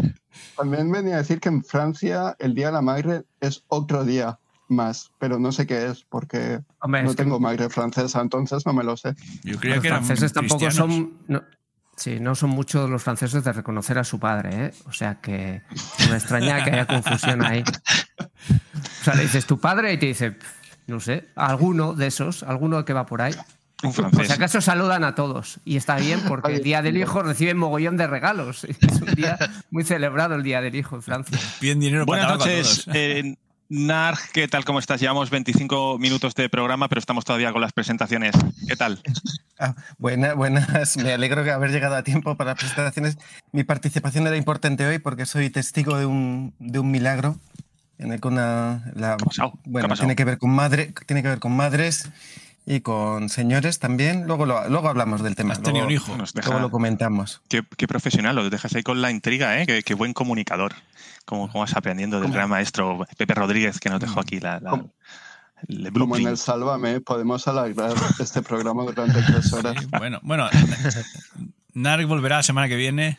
también 0.56 0.90
venía 0.90 1.14
a 1.16 1.18
decir 1.18 1.40
que 1.40 1.48
en 1.48 1.64
Francia 1.64 2.36
el 2.38 2.54
Día 2.54 2.66
de 2.66 2.72
la 2.72 2.82
Madre 2.82 3.24
es 3.40 3.64
otro 3.68 4.04
día 4.04 4.38
más, 4.74 5.10
pero 5.18 5.38
no 5.38 5.52
sé 5.52 5.66
qué 5.66 5.86
es 5.86 6.04
porque 6.08 6.60
Hombre, 6.80 7.02
no 7.02 7.10
es 7.10 7.16
que 7.16 7.22
tengo 7.22 7.40
madre 7.40 7.68
francesa, 7.70 8.20
entonces 8.20 8.66
no 8.66 8.72
me 8.74 8.84
lo 8.84 8.96
sé. 8.96 9.14
Yo 9.42 9.58
creía 9.58 9.76
los 9.76 9.82
que 9.82 9.88
eran 9.88 10.04
franceses 10.04 10.32
tampoco 10.32 10.64
cristianos. 10.66 10.94
son. 10.96 11.12
No, 11.28 11.42
sí, 11.96 12.18
no 12.20 12.34
son 12.34 12.50
muchos 12.50 12.90
los 12.90 13.02
franceses 13.02 13.42
de 13.44 13.52
reconocer 13.52 13.98
a 13.98 14.04
su 14.04 14.18
padre, 14.18 14.66
¿eh? 14.66 14.74
O 14.86 14.92
sea 14.92 15.20
que 15.20 15.62
no 16.00 16.08
me 16.10 16.16
extraña 16.16 16.62
que 16.64 16.70
haya 16.72 16.86
confusión 16.86 17.44
ahí. 17.44 17.62
O 18.20 19.04
sea, 19.04 19.14
le 19.14 19.22
dices 19.22 19.46
tu 19.46 19.58
padre 19.58 19.92
y 19.92 19.98
te 19.98 20.06
dice, 20.06 20.32
"Pf, 20.32 20.52
no 20.86 21.00
sé, 21.00 21.28
alguno 21.36 21.94
de 21.94 22.06
esos, 22.08 22.42
alguno 22.42 22.84
que 22.84 22.92
va 22.92 23.06
por 23.06 23.22
ahí. 23.22 23.34
Un 23.82 23.92
Por 23.92 24.10
francés. 24.10 24.28
si 24.28 24.32
acaso 24.32 24.60
saludan 24.62 25.04
a 25.04 25.14
todos. 25.14 25.60
Y 25.64 25.76
está 25.76 25.96
bien 25.96 26.20
porque 26.26 26.54
el 26.54 26.62
Día 26.62 26.80
del 26.80 26.96
Hijo 26.96 27.22
reciben 27.22 27.58
mogollón 27.58 27.96
de 27.98 28.06
regalos. 28.06 28.64
Es 28.80 29.00
un 29.02 29.14
día 29.14 29.36
muy 29.70 29.84
celebrado 29.84 30.36
el 30.36 30.42
Día 30.42 30.62
del 30.62 30.74
Hijo 30.74 30.96
en 30.96 31.02
Francia. 31.02 31.38
Piden 31.60 31.80
dinero 31.80 32.06
para 32.06 32.22
Buenas 32.26 32.38
tabaco 32.38 32.44
a 32.44 32.46
noches, 32.46 32.84
todos. 32.84 32.96
eh, 32.96 33.36
Narg, 33.70 34.18
¿qué 34.32 34.46
tal? 34.46 34.64
¿Cómo 34.64 34.78
estás? 34.78 35.00
Llevamos 35.00 35.30
25 35.30 35.98
minutos 35.98 36.34
de 36.34 36.48
programa, 36.48 36.88
pero 36.88 36.98
estamos 36.98 37.24
todavía 37.24 37.50
con 37.52 37.60
las 37.62 37.72
presentaciones. 37.72 38.34
¿Qué 38.68 38.76
tal? 38.76 39.00
Ah, 39.56 39.76
buena- 39.98 40.34
buenas, 40.34 40.96
me 40.96 41.12
alegro 41.12 41.44
de 41.44 41.52
haber 41.52 41.70
llegado 41.70 41.94
a 41.94 42.02
tiempo 42.02 42.36
para 42.36 42.50
las 42.50 42.58
presentaciones. 42.58 43.18
Mi 43.52 43.62
participación 43.62 44.26
era 44.26 44.36
importante 44.36 44.84
hoy 44.84 44.98
porque 44.98 45.26
soy 45.26 45.48
testigo 45.48 45.96
de 45.96 46.06
un, 46.06 46.52
de 46.58 46.80
un 46.80 46.90
milagro 46.90 47.38
en 47.98 48.10
el 48.12 48.20
que 48.20 48.26
una, 48.26 48.90
la- 48.96 49.16
¿Qué 49.16 49.22
ha 49.22 49.26
pasado? 49.26 49.52
¿Qué 49.52 49.58
ha 49.68 49.70
bueno, 49.70 49.94
tiene 49.94 50.16
que 50.16 50.24
ver 50.24 50.38
con 50.38 50.50
madre, 50.50 50.92
tiene 51.06 51.22
que 51.22 51.28
ver 51.28 51.38
con 51.38 51.52
madres 51.52 52.10
y 52.66 52.80
con 52.80 53.28
señores 53.28 53.78
también. 53.78 54.26
Luego 54.26 54.46
lo- 54.46 54.68
luego 54.68 54.88
hablamos 54.88 55.22
del 55.22 55.34
tema. 55.36 55.52
Has 55.52 55.62
tenido 55.62 55.86
luego, 55.86 56.04
un 56.04 56.10
hijo. 56.12 56.16
Nos 56.16 56.32
deja- 56.32 56.48
luego 56.48 56.62
lo 56.62 56.70
comentamos. 56.70 57.42
Qué, 57.48 57.62
qué 57.76 57.86
profesional, 57.86 58.34
lo 58.36 58.48
dejas 58.50 58.74
ahí 58.74 58.82
con 58.82 59.02
la 59.02 59.10
intriga, 59.10 59.60
¿eh? 59.60 59.66
Qué, 59.66 59.82
qué 59.82 59.94
buen 59.94 60.12
comunicador. 60.14 60.74
Cómo, 61.26 61.48
cómo 61.50 61.60
vas 61.60 61.74
aprendiendo 61.76 62.20
del 62.20 62.30
gran 62.32 62.50
maestro 62.50 63.06
Pepe 63.16 63.34
Rodríguez 63.34 63.80
que 63.80 63.88
nos 63.90 64.00
dejó 64.00 64.20
aquí 64.20 64.40
la, 64.40 64.60
la- 64.60 64.70
Como- 64.70 64.90
Como 65.98 66.16
en 66.18 66.26
el 66.26 66.36
Sálvame, 66.36 67.00
podemos 67.00 67.46
alargar 67.48 67.92
este 68.18 68.42
programa 68.42 68.82
durante 68.84 69.22
tres 69.22 69.50
horas. 69.52 69.74
Sí, 69.80 69.86
bueno, 69.98 70.20
bueno. 70.22 70.48
Narg 71.72 72.06
volverá 72.06 72.36
la 72.36 72.42
semana 72.42 72.68
que 72.68 72.76
viene 72.76 73.18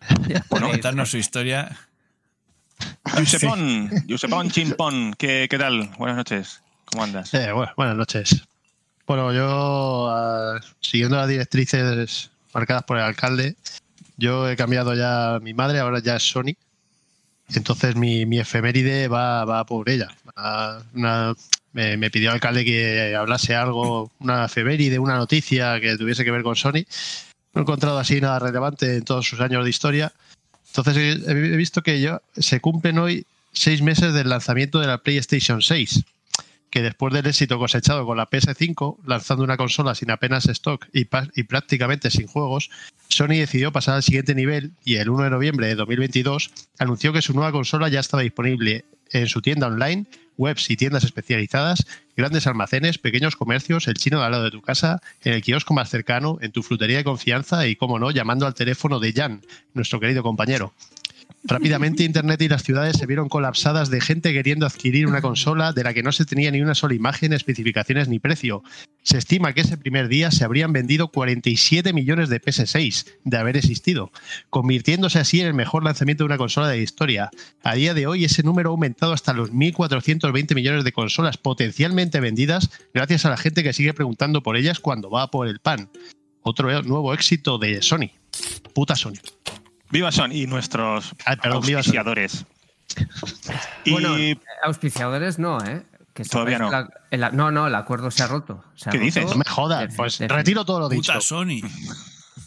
a 0.00 0.60
contarnos 0.60 1.10
su 1.10 1.16
historia. 1.18 1.76
Yusepón, 3.18 3.90
Yusepón 4.06 4.50
Chimpón, 4.50 5.14
¿qué, 5.16 5.46
¿qué 5.50 5.58
tal? 5.58 5.90
Buenas 5.98 6.16
noches. 6.16 6.62
¿Cómo 6.92 7.04
andas? 7.04 7.32
Eh, 7.34 7.52
buenas 7.76 7.96
noches. 7.96 8.42
Bueno, 9.06 9.32
yo, 9.32 10.08
ah, 10.10 10.60
siguiendo 10.80 11.16
las 11.16 11.28
directrices 11.28 12.30
marcadas 12.52 12.82
por 12.82 12.96
el 12.96 13.04
alcalde, 13.04 13.54
yo 14.16 14.48
he 14.48 14.56
cambiado 14.56 14.94
ya 14.94 15.38
mi 15.40 15.54
madre, 15.54 15.78
ahora 15.78 16.00
ya 16.00 16.16
es 16.16 16.28
Sony. 16.28 16.56
Entonces 17.54 17.96
mi, 17.96 18.26
mi 18.26 18.38
efeméride 18.38 19.08
va, 19.08 19.44
va 19.44 19.64
por 19.66 19.88
ella. 19.88 20.08
Me, 21.72 21.96
me 21.96 22.10
pidió 22.10 22.30
el 22.30 22.34
alcalde 22.34 22.64
que 22.64 23.14
hablase 23.14 23.54
algo, 23.54 24.10
una 24.18 24.46
efeméride, 24.46 24.98
una 24.98 25.16
noticia 25.16 25.80
que 25.80 25.96
tuviese 25.96 26.24
que 26.24 26.30
ver 26.30 26.42
con 26.42 26.56
Sony. 26.56 26.84
No 27.52 27.60
he 27.60 27.62
encontrado 27.62 27.98
así 27.98 28.20
nada 28.20 28.38
relevante 28.40 28.96
en 28.96 29.04
todos 29.04 29.26
sus 29.26 29.40
años 29.40 29.64
de 29.64 29.70
historia. 29.70 30.12
Entonces 30.68 30.96
he, 30.96 31.30
he 31.30 31.56
visto 31.56 31.82
que 31.82 32.00
yo, 32.00 32.20
se 32.36 32.60
cumplen 32.60 32.98
hoy 32.98 33.26
seis 33.52 33.82
meses 33.82 34.12
del 34.12 34.28
lanzamiento 34.28 34.80
de 34.80 34.86
la 34.86 34.98
PlayStation 34.98 35.62
6 35.62 36.04
que 36.70 36.82
después 36.82 37.12
del 37.12 37.26
éxito 37.26 37.58
cosechado 37.58 38.06
con 38.06 38.16
la 38.16 38.30
PS5, 38.30 38.98
lanzando 39.04 39.44
una 39.44 39.56
consola 39.56 39.94
sin 39.94 40.10
apenas 40.10 40.46
stock 40.46 40.86
y, 40.92 41.04
prácticamente 41.04 42.10
sin 42.10 42.26
juegos, 42.26 42.70
Sony 43.08 43.38
decidió 43.38 43.72
pasar 43.72 43.96
al 43.96 44.02
siguiente 44.02 44.34
nivel 44.34 44.72
y 44.84 44.94
el 44.96 45.10
1 45.10 45.24
de 45.24 45.30
noviembre 45.30 45.66
de 45.66 45.74
2022 45.74 46.50
anunció 46.78 47.12
que 47.12 47.22
su 47.22 47.34
nueva 47.34 47.52
consola 47.52 47.88
ya 47.88 48.00
estaba 48.00 48.22
disponible 48.22 48.84
en 49.12 49.26
su 49.26 49.42
tienda 49.42 49.66
online, 49.66 50.06
webs 50.36 50.70
y 50.70 50.76
tiendas 50.76 51.04
especializadas, 51.04 51.86
grandes 52.16 52.46
almacenes, 52.46 52.98
pequeños 52.98 53.34
comercios, 53.34 53.88
el 53.88 53.94
chino 53.94 54.20
de 54.20 54.26
al 54.26 54.32
lado 54.32 54.44
de 54.44 54.50
tu 54.52 54.62
casa, 54.62 55.00
en 55.22 55.34
el 55.34 55.42
kiosco 55.42 55.74
más 55.74 55.90
cercano, 55.90 56.38
en 56.40 56.52
tu 56.52 56.62
frutería 56.62 56.98
de 56.98 57.04
confianza 57.04 57.66
y, 57.66 57.74
como 57.74 57.98
no, 57.98 58.12
llamando 58.12 58.46
al 58.46 58.54
teléfono 58.54 59.00
de 59.00 59.12
Jan, 59.12 59.42
nuestro 59.74 59.98
querido 59.98 60.22
compañero. 60.22 60.72
Rápidamente 61.42 62.04
Internet 62.04 62.42
y 62.42 62.48
las 62.48 62.62
ciudades 62.62 62.98
se 62.98 63.06
vieron 63.06 63.30
colapsadas 63.30 63.88
de 63.88 64.02
gente 64.02 64.34
queriendo 64.34 64.66
adquirir 64.66 65.06
una 65.06 65.22
consola 65.22 65.72
de 65.72 65.82
la 65.82 65.94
que 65.94 66.02
no 66.02 66.12
se 66.12 66.26
tenía 66.26 66.50
ni 66.50 66.60
una 66.60 66.74
sola 66.74 66.94
imagen, 66.94 67.32
especificaciones 67.32 68.08
ni 68.08 68.18
precio. 68.18 68.62
Se 69.02 69.16
estima 69.16 69.54
que 69.54 69.62
ese 69.62 69.78
primer 69.78 70.08
día 70.08 70.30
se 70.30 70.44
habrían 70.44 70.74
vendido 70.74 71.08
47 71.08 71.94
millones 71.94 72.28
de 72.28 72.42
PS6 72.42 73.06
de 73.24 73.36
haber 73.38 73.56
existido, 73.56 74.12
convirtiéndose 74.50 75.18
así 75.18 75.40
en 75.40 75.46
el 75.46 75.54
mejor 75.54 75.82
lanzamiento 75.82 76.24
de 76.24 76.26
una 76.26 76.36
consola 76.36 76.68
de 76.68 76.76
la 76.76 76.82
historia. 76.82 77.30
A 77.62 77.74
día 77.74 77.94
de 77.94 78.06
hoy 78.06 78.24
ese 78.24 78.42
número 78.42 78.68
ha 78.68 78.72
aumentado 78.72 79.14
hasta 79.14 79.32
los 79.32 79.50
1.420 79.50 80.54
millones 80.54 80.84
de 80.84 80.92
consolas 80.92 81.38
potencialmente 81.38 82.20
vendidas 82.20 82.70
gracias 82.92 83.24
a 83.24 83.30
la 83.30 83.38
gente 83.38 83.62
que 83.62 83.72
sigue 83.72 83.94
preguntando 83.94 84.42
por 84.42 84.58
ellas 84.58 84.78
cuando 84.78 85.08
va 85.08 85.30
por 85.30 85.48
el 85.48 85.58
pan. 85.58 85.88
Otro 86.42 86.82
nuevo 86.82 87.14
éxito 87.14 87.56
de 87.56 87.80
Sony. 87.80 88.10
Puta 88.74 88.94
Sony. 88.94 89.20
Viva 89.90 90.12
Son 90.12 90.32
y 90.32 90.46
nuestros 90.46 91.14
perdón, 91.42 91.62
Sony. 91.62 91.74
auspiciadores. 91.76 92.44
Y 93.84 93.92
Bueno, 93.92 94.16
auspiciadores 94.64 95.38
no, 95.38 95.58
¿eh? 95.64 95.84
Que 96.12 96.24
Todavía 96.24 96.58
no. 96.58 96.70
que 96.70 97.16
la- 97.18 97.28
el- 97.28 97.36
no, 97.36 97.50
no, 97.52 97.66
el 97.68 97.74
acuerdo 97.76 98.10
se 98.10 98.22
ha 98.22 98.26
roto. 98.26 98.64
Se 98.74 98.88
ha 98.88 98.92
¿Qué 98.92 98.98
roto 98.98 99.04
dices? 99.04 99.24
No 99.26 99.34
me 99.36 99.44
jodas, 99.48 99.88
de- 99.90 99.96
pues 99.96 100.18
de- 100.18 100.26
retiro 100.28 100.64
todo 100.64 100.80
lo 100.80 100.88
dicho. 100.88 101.12
Puta 101.12 101.20
Sony. 101.20 101.60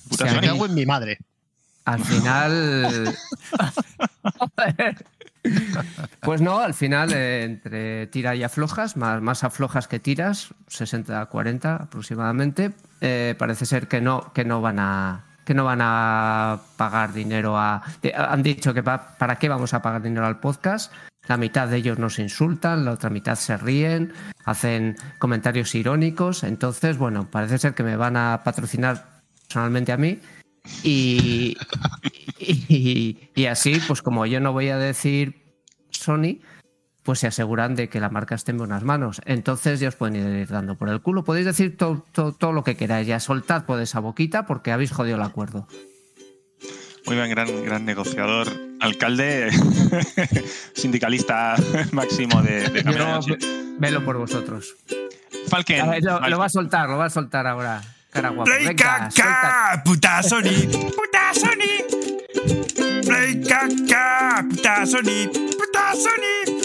puta 0.10 0.28
Sí, 0.28 0.36
Me 0.36 0.42
Sony. 0.42 0.42
cago 0.42 0.66
en 0.66 0.74
mi 0.74 0.86
madre. 0.86 1.18
Al 1.86 2.04
final. 2.04 3.16
Pues 6.22 6.40
no, 6.40 6.60
al 6.60 6.74
final, 6.74 7.12
eh, 7.12 7.44
entre 7.44 8.08
tira 8.08 8.34
y 8.34 8.44
aflojas, 8.44 8.96
más, 8.96 9.22
más 9.22 9.44
aflojas 9.44 9.90
que 9.90 10.00
tiras, 10.00 10.54
60-40 10.70 11.82
aproximadamente, 11.82 12.72
eh, 13.02 13.36
parece 13.38 13.66
ser 13.66 13.90
que 13.90 14.00
no, 14.00 14.32
que 14.34 14.46
no 14.46 14.62
van 14.62 14.80
a 14.80 15.26
que 15.46 15.54
no 15.54 15.66
van 15.66 15.80
a 15.82 16.60
pagar 16.78 17.14
dinero 17.14 17.58
a... 17.58 17.84
han 18.16 18.44
dicho 18.44 18.74
que 18.74 18.84
pa- 18.84 19.18
para 19.18 19.38
qué 19.38 19.50
vamos 19.50 19.74
a 19.74 19.82
pagar 19.82 20.02
dinero 20.02 20.26
al 20.26 20.40
podcast. 20.40 20.92
La 21.28 21.38
mitad 21.38 21.68
de 21.70 21.78
ellos 21.78 22.00
nos 22.00 22.20
insultan, 22.20 22.84
la 22.84 22.92
otra 22.92 23.10
mitad 23.10 23.36
se 23.36 23.56
ríen, 23.56 24.14
hacen 24.44 24.96
comentarios 25.20 25.74
irónicos. 25.74 26.44
Entonces, 26.44 26.98
bueno, 26.98 27.30
parece 27.32 27.58
ser 27.58 27.74
que 27.74 27.84
me 27.84 27.96
van 27.96 28.18
a 28.18 28.42
patrocinar 28.44 29.22
personalmente 29.48 29.92
a 29.94 29.98
mí. 29.98 30.20
Y, 30.84 31.58
y, 32.40 33.30
y 33.36 33.46
así, 33.46 33.82
pues 33.88 34.02
como 34.02 34.26
yo 34.26 34.40
no 34.40 34.54
voy 34.54 34.70
a 34.70 34.78
decir 34.78 35.56
Sony, 35.90 36.40
pues 37.04 37.20
se 37.20 37.28
aseguran 37.28 37.76
de 37.76 37.90
que 37.90 38.00
la 38.00 38.10
marca 38.10 38.36
esté 38.36 38.52
en 38.52 38.58
buenas 38.58 38.84
manos. 38.84 39.22
Entonces 39.26 39.80
ya 39.80 39.90
os 39.90 39.96
pueden 39.96 40.16
ir 40.16 40.48
dando 40.48 40.76
por 40.76 40.90
el 40.90 41.02
culo. 41.02 41.24
Podéis 41.24 41.46
decir 41.46 41.78
todo, 41.78 42.04
todo, 42.14 42.32
todo 42.32 42.54
lo 42.54 42.64
que 42.64 42.76
queráis, 42.76 43.08
ya 43.08 43.20
soltad 43.20 43.66
por 43.66 43.80
esa 43.82 44.00
boquita 44.00 44.46
porque 44.46 44.72
habéis 44.72 44.92
jodido 44.92 45.18
el 45.18 45.24
acuerdo. 45.24 45.68
Muy 47.06 47.18
bien, 47.18 47.30
gran, 47.30 47.66
gran 47.66 47.86
negociador. 47.86 48.48
Alcalde, 48.80 49.52
sindicalista 50.74 51.56
máximo 51.92 52.42
de, 52.42 52.70
de 52.70 52.84
Yo, 52.84 53.36
velo 53.78 54.04
por 54.06 54.18
vosotros. 54.18 54.76
Falken. 55.50 55.90
Ver, 55.90 56.04
lo, 56.04 56.12
Falken. 56.14 56.32
lo 56.32 56.40
va 56.40 56.46
a 56.46 56.50
soltar, 56.50 56.90
lo 56.90 56.98
va 56.98 57.06
a 57.06 57.10
soltar 57.10 57.46
ahora. 57.48 57.82
Cara 58.10 58.30
guapo. 58.30 58.46
Play 58.46 58.68
Venga, 58.68 59.10
suelta. 59.12 59.24
caca, 59.24 59.84
puta 59.84 60.24
Sony, 60.24 60.70
puta 60.96 61.34
Sony. 61.34 63.02
Play 63.06 63.42
caca, 63.42 64.46
puta 64.50 64.86
Sony, 64.86 65.28
puta 65.58 65.94
Sony. 65.96 66.63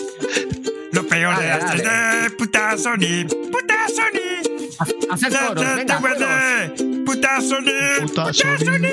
Peor 1.09 1.39
de 1.39 1.49
las. 1.49 1.75
3D, 1.75 2.37
puta 2.37 2.77
Sony, 2.77 3.27
puta 3.51 3.89
Sony. 3.89 4.43
Ha- 4.81 5.15
Haced 5.15 5.33
Da, 5.33 5.47
coros, 5.49 5.65
venga, 5.77 5.99
Puta 7.07 7.41
Sony, 7.41 8.01
Puta 8.07 8.33
Sony. 8.33 8.93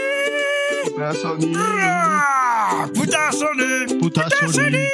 Puta 0.85 1.13
Sony. 1.13 1.53
Puta 2.93 3.31
Sony, 3.31 3.99
Puta 3.99 4.29
Sony. 4.29 4.87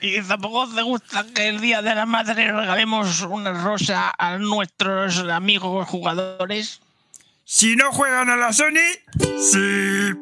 Y 0.00 0.20
tampoco 0.22 0.68
te 0.74 0.82
gusta 0.82 1.24
que 1.34 1.48
el 1.48 1.60
día 1.60 1.80
de 1.82 1.94
la 1.94 2.04
madre 2.06 2.52
regalemos 2.52 3.22
una 3.22 3.52
rosa 3.64 4.12
a 4.18 4.36
nuestros 4.38 5.18
amigos 5.18 5.88
jugadores. 5.88 6.80
Si 7.44 7.74
no 7.76 7.90
juegan 7.92 8.28
a 8.30 8.36
la 8.36 8.52
Sony, 8.52 8.84
sí. 9.38 10.12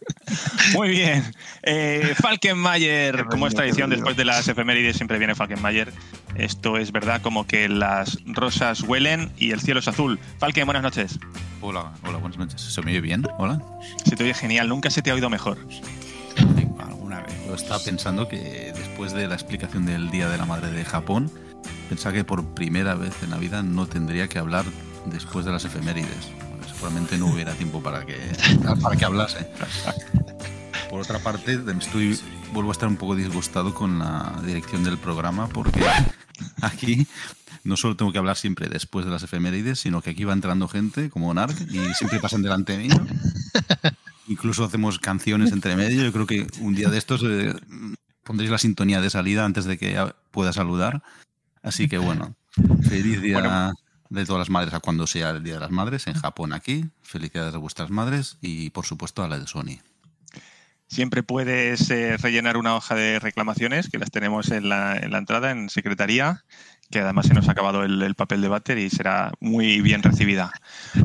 Muy 0.75 0.88
bien. 0.88 1.22
Eh, 1.62 2.14
Falkenmayer, 2.20 3.25
como 3.26 3.46
es 3.46 3.52
Qué 3.54 3.56
tradición, 3.58 3.90
rollo. 3.90 3.96
después 3.96 4.16
de 4.16 4.25
las 4.25 4.46
efemérides 4.48 4.96
siempre 4.96 5.18
viene 5.18 5.34
Falkenmayer. 5.34 5.92
Esto 6.36 6.76
es 6.76 6.92
verdad, 6.92 7.20
como 7.22 7.46
que 7.46 7.68
las 7.68 8.18
rosas 8.26 8.82
huelen 8.82 9.32
y 9.36 9.52
el 9.52 9.60
cielo 9.60 9.80
es 9.80 9.88
azul. 9.88 10.18
Falken, 10.38 10.64
buenas 10.66 10.82
noches. 10.82 11.18
Hola, 11.60 11.92
hola, 12.04 12.18
buenas 12.18 12.38
noches. 12.38 12.60
¿Se 12.60 12.82
me 12.82 12.90
oye 12.92 13.00
bien? 13.00 13.26
Hola. 13.38 13.60
Se 14.04 14.16
te 14.16 14.25
oye 14.25 14.34
genial, 14.34 14.68
nunca 14.68 14.90
se 14.90 15.02
te 15.02 15.10
ha 15.10 15.14
oído 15.14 15.30
mejor. 15.30 15.58
Alguna 16.78 17.20
vez. 17.20 17.34
Yo 17.46 17.54
estaba 17.54 17.82
pensando 17.82 18.28
que 18.28 18.72
después 18.75 19.12
de 19.12 19.26
la 19.28 19.34
explicación 19.34 19.86
del 19.86 20.10
Día 20.10 20.28
de 20.28 20.36
la 20.38 20.44
Madre 20.44 20.70
de 20.70 20.84
Japón, 20.84 21.30
pensaba 21.88 22.14
que 22.14 22.25
por 22.25 22.54
primera 22.54 22.94
vez 22.94 23.14
en 23.22 23.30
la 23.30 23.38
vida 23.38 23.62
no 23.62 23.86
tendría 23.86 24.28
que 24.28 24.38
hablar 24.38 24.64
después 25.06 25.44
de 25.46 25.52
las 25.52 25.64
efemérides. 25.64 26.30
Seguramente 26.76 27.16
no 27.16 27.26
hubiera 27.28 27.54
tiempo 27.54 27.83
para 27.83 28.04
que, 28.04 28.16
para 28.83 28.97
que 28.97 29.04
hablase. 29.04 29.49
Por 30.90 31.00
otra 31.00 31.18
parte, 31.18 31.59
estoy, 31.80 32.18
vuelvo 32.52 32.71
a 32.71 32.73
estar 32.73 32.87
un 32.87 32.97
poco 32.97 33.16
disgustado 33.16 33.75
con 33.75 33.99
la 33.99 34.38
dirección 34.45 34.85
del 34.85 34.99
programa 34.99 35.49
porque 35.49 35.83
aquí 36.61 37.06
no 37.64 37.78
solo 37.78 37.97
tengo 37.97 38.12
que 38.12 38.18
hablar 38.18 38.37
siempre 38.37 38.68
después 38.68 39.06
de 39.06 39.11
las 39.11 39.23
efemérides, 39.23 39.80
sino 39.80 40.02
que 40.02 40.11
aquí 40.11 40.25
va 40.25 40.35
entrando 40.35 40.68
gente 40.68 41.09
como 41.09 41.33
Narc 41.33 41.59
y 41.62 41.95
siempre 41.95 42.21
pasan 42.21 42.42
delante 42.42 42.76
mío. 42.76 42.95
Incluso 44.28 44.64
hacemos 44.64 44.99
canciones 44.99 45.52
entre 45.52 45.76
medio. 45.76 46.04
Yo 46.04 46.12
creo 46.12 46.26
que 46.26 46.47
un 46.61 46.75
día 46.75 46.90
de 46.90 46.99
estos 46.99 47.23
eh, 47.25 47.54
pondréis 48.23 48.50
la 48.50 48.59
sintonía 48.59 49.00
de 49.00 49.09
salida 49.09 49.47
antes 49.47 49.64
de 49.64 49.78
que 49.78 49.99
pueda 50.30 50.52
saludar. 50.52 51.02
Así 51.62 51.88
que 51.88 51.97
bueno, 51.97 52.37
feliz 52.83 53.23
día 53.23 53.40
Bueno. 53.40 53.73
De 54.10 54.25
todas 54.25 54.40
las 54.40 54.50
madres 54.50 54.75
a 54.75 54.80
cuando 54.80 55.06
sea 55.06 55.30
el 55.30 55.42
Día 55.42 55.54
de 55.54 55.60
las 55.60 55.70
Madres 55.70 56.06
en 56.06 56.14
Japón 56.14 56.52
aquí. 56.52 56.86
Felicidades 57.02 57.54
a 57.54 57.58
vuestras 57.58 57.90
madres 57.90 58.38
y 58.40 58.70
por 58.70 58.86
supuesto 58.86 59.22
a 59.22 59.28
la 59.28 59.38
de 59.38 59.46
Sony. 59.46 59.80
Siempre 60.88 61.25
puedes 61.25 61.90
eh, 61.90 62.16
rellenar 62.16 62.56
una 62.56 62.76
hoja 62.76 62.94
de 62.94 63.18
reclamaciones, 63.18 63.90
que 63.90 63.98
las 63.98 64.12
tenemos 64.12 64.50
en 64.52 64.68
la, 64.68 64.96
en 64.96 65.10
la 65.10 65.18
entrada, 65.18 65.50
en 65.50 65.68
secretaría, 65.68 66.44
que 66.90 67.00
además 67.00 67.26
se 67.26 67.34
nos 67.34 67.48
ha 67.48 67.52
acabado 67.52 67.84
el, 67.84 68.02
el 68.02 68.14
papel 68.14 68.40
de 68.40 68.48
váter 68.48 68.78
y 68.78 68.90
será 68.90 69.32
muy 69.40 69.80
bien 69.80 70.02
recibida. 70.02 70.52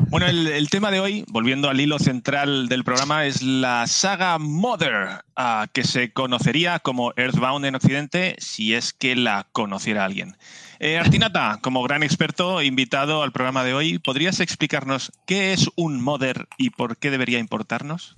Bueno, 0.08 0.26
el, 0.26 0.70
tema 0.70 0.90
de 0.90 1.00
hoy, 1.00 1.24
volviendo 1.28 1.68
al 1.68 1.80
hilo 1.80 1.98
central 1.98 2.68
del 2.68 2.84
programa, 2.84 3.26
es 3.26 3.42
la 3.42 3.86
saga 3.86 4.38
Mother, 4.38 5.24
que 5.72 5.84
se 5.84 6.12
conocería 6.12 6.78
como 6.80 7.12
Earthbound 7.16 7.64
en 7.64 7.74
Occidente 7.74 8.36
si 8.38 8.74
es 8.74 8.92
que 8.92 9.16
la 9.16 9.46
conociera 9.52 10.04
alguien. 10.04 10.36
Eh, 10.80 10.98
Artinata, 10.98 11.60
como 11.62 11.82
gran 11.84 12.02
experto 12.02 12.60
invitado 12.60 13.22
al 13.22 13.30
programa 13.30 13.62
de 13.62 13.72
hoy, 13.72 13.98
¿podrías 14.00 14.40
explicarnos 14.40 15.12
qué 15.26 15.52
es 15.52 15.70
un 15.76 16.02
Mother 16.02 16.48
y 16.58 16.70
por 16.70 16.96
qué 16.96 17.12
debería 17.12 17.38
importarnos? 17.38 18.16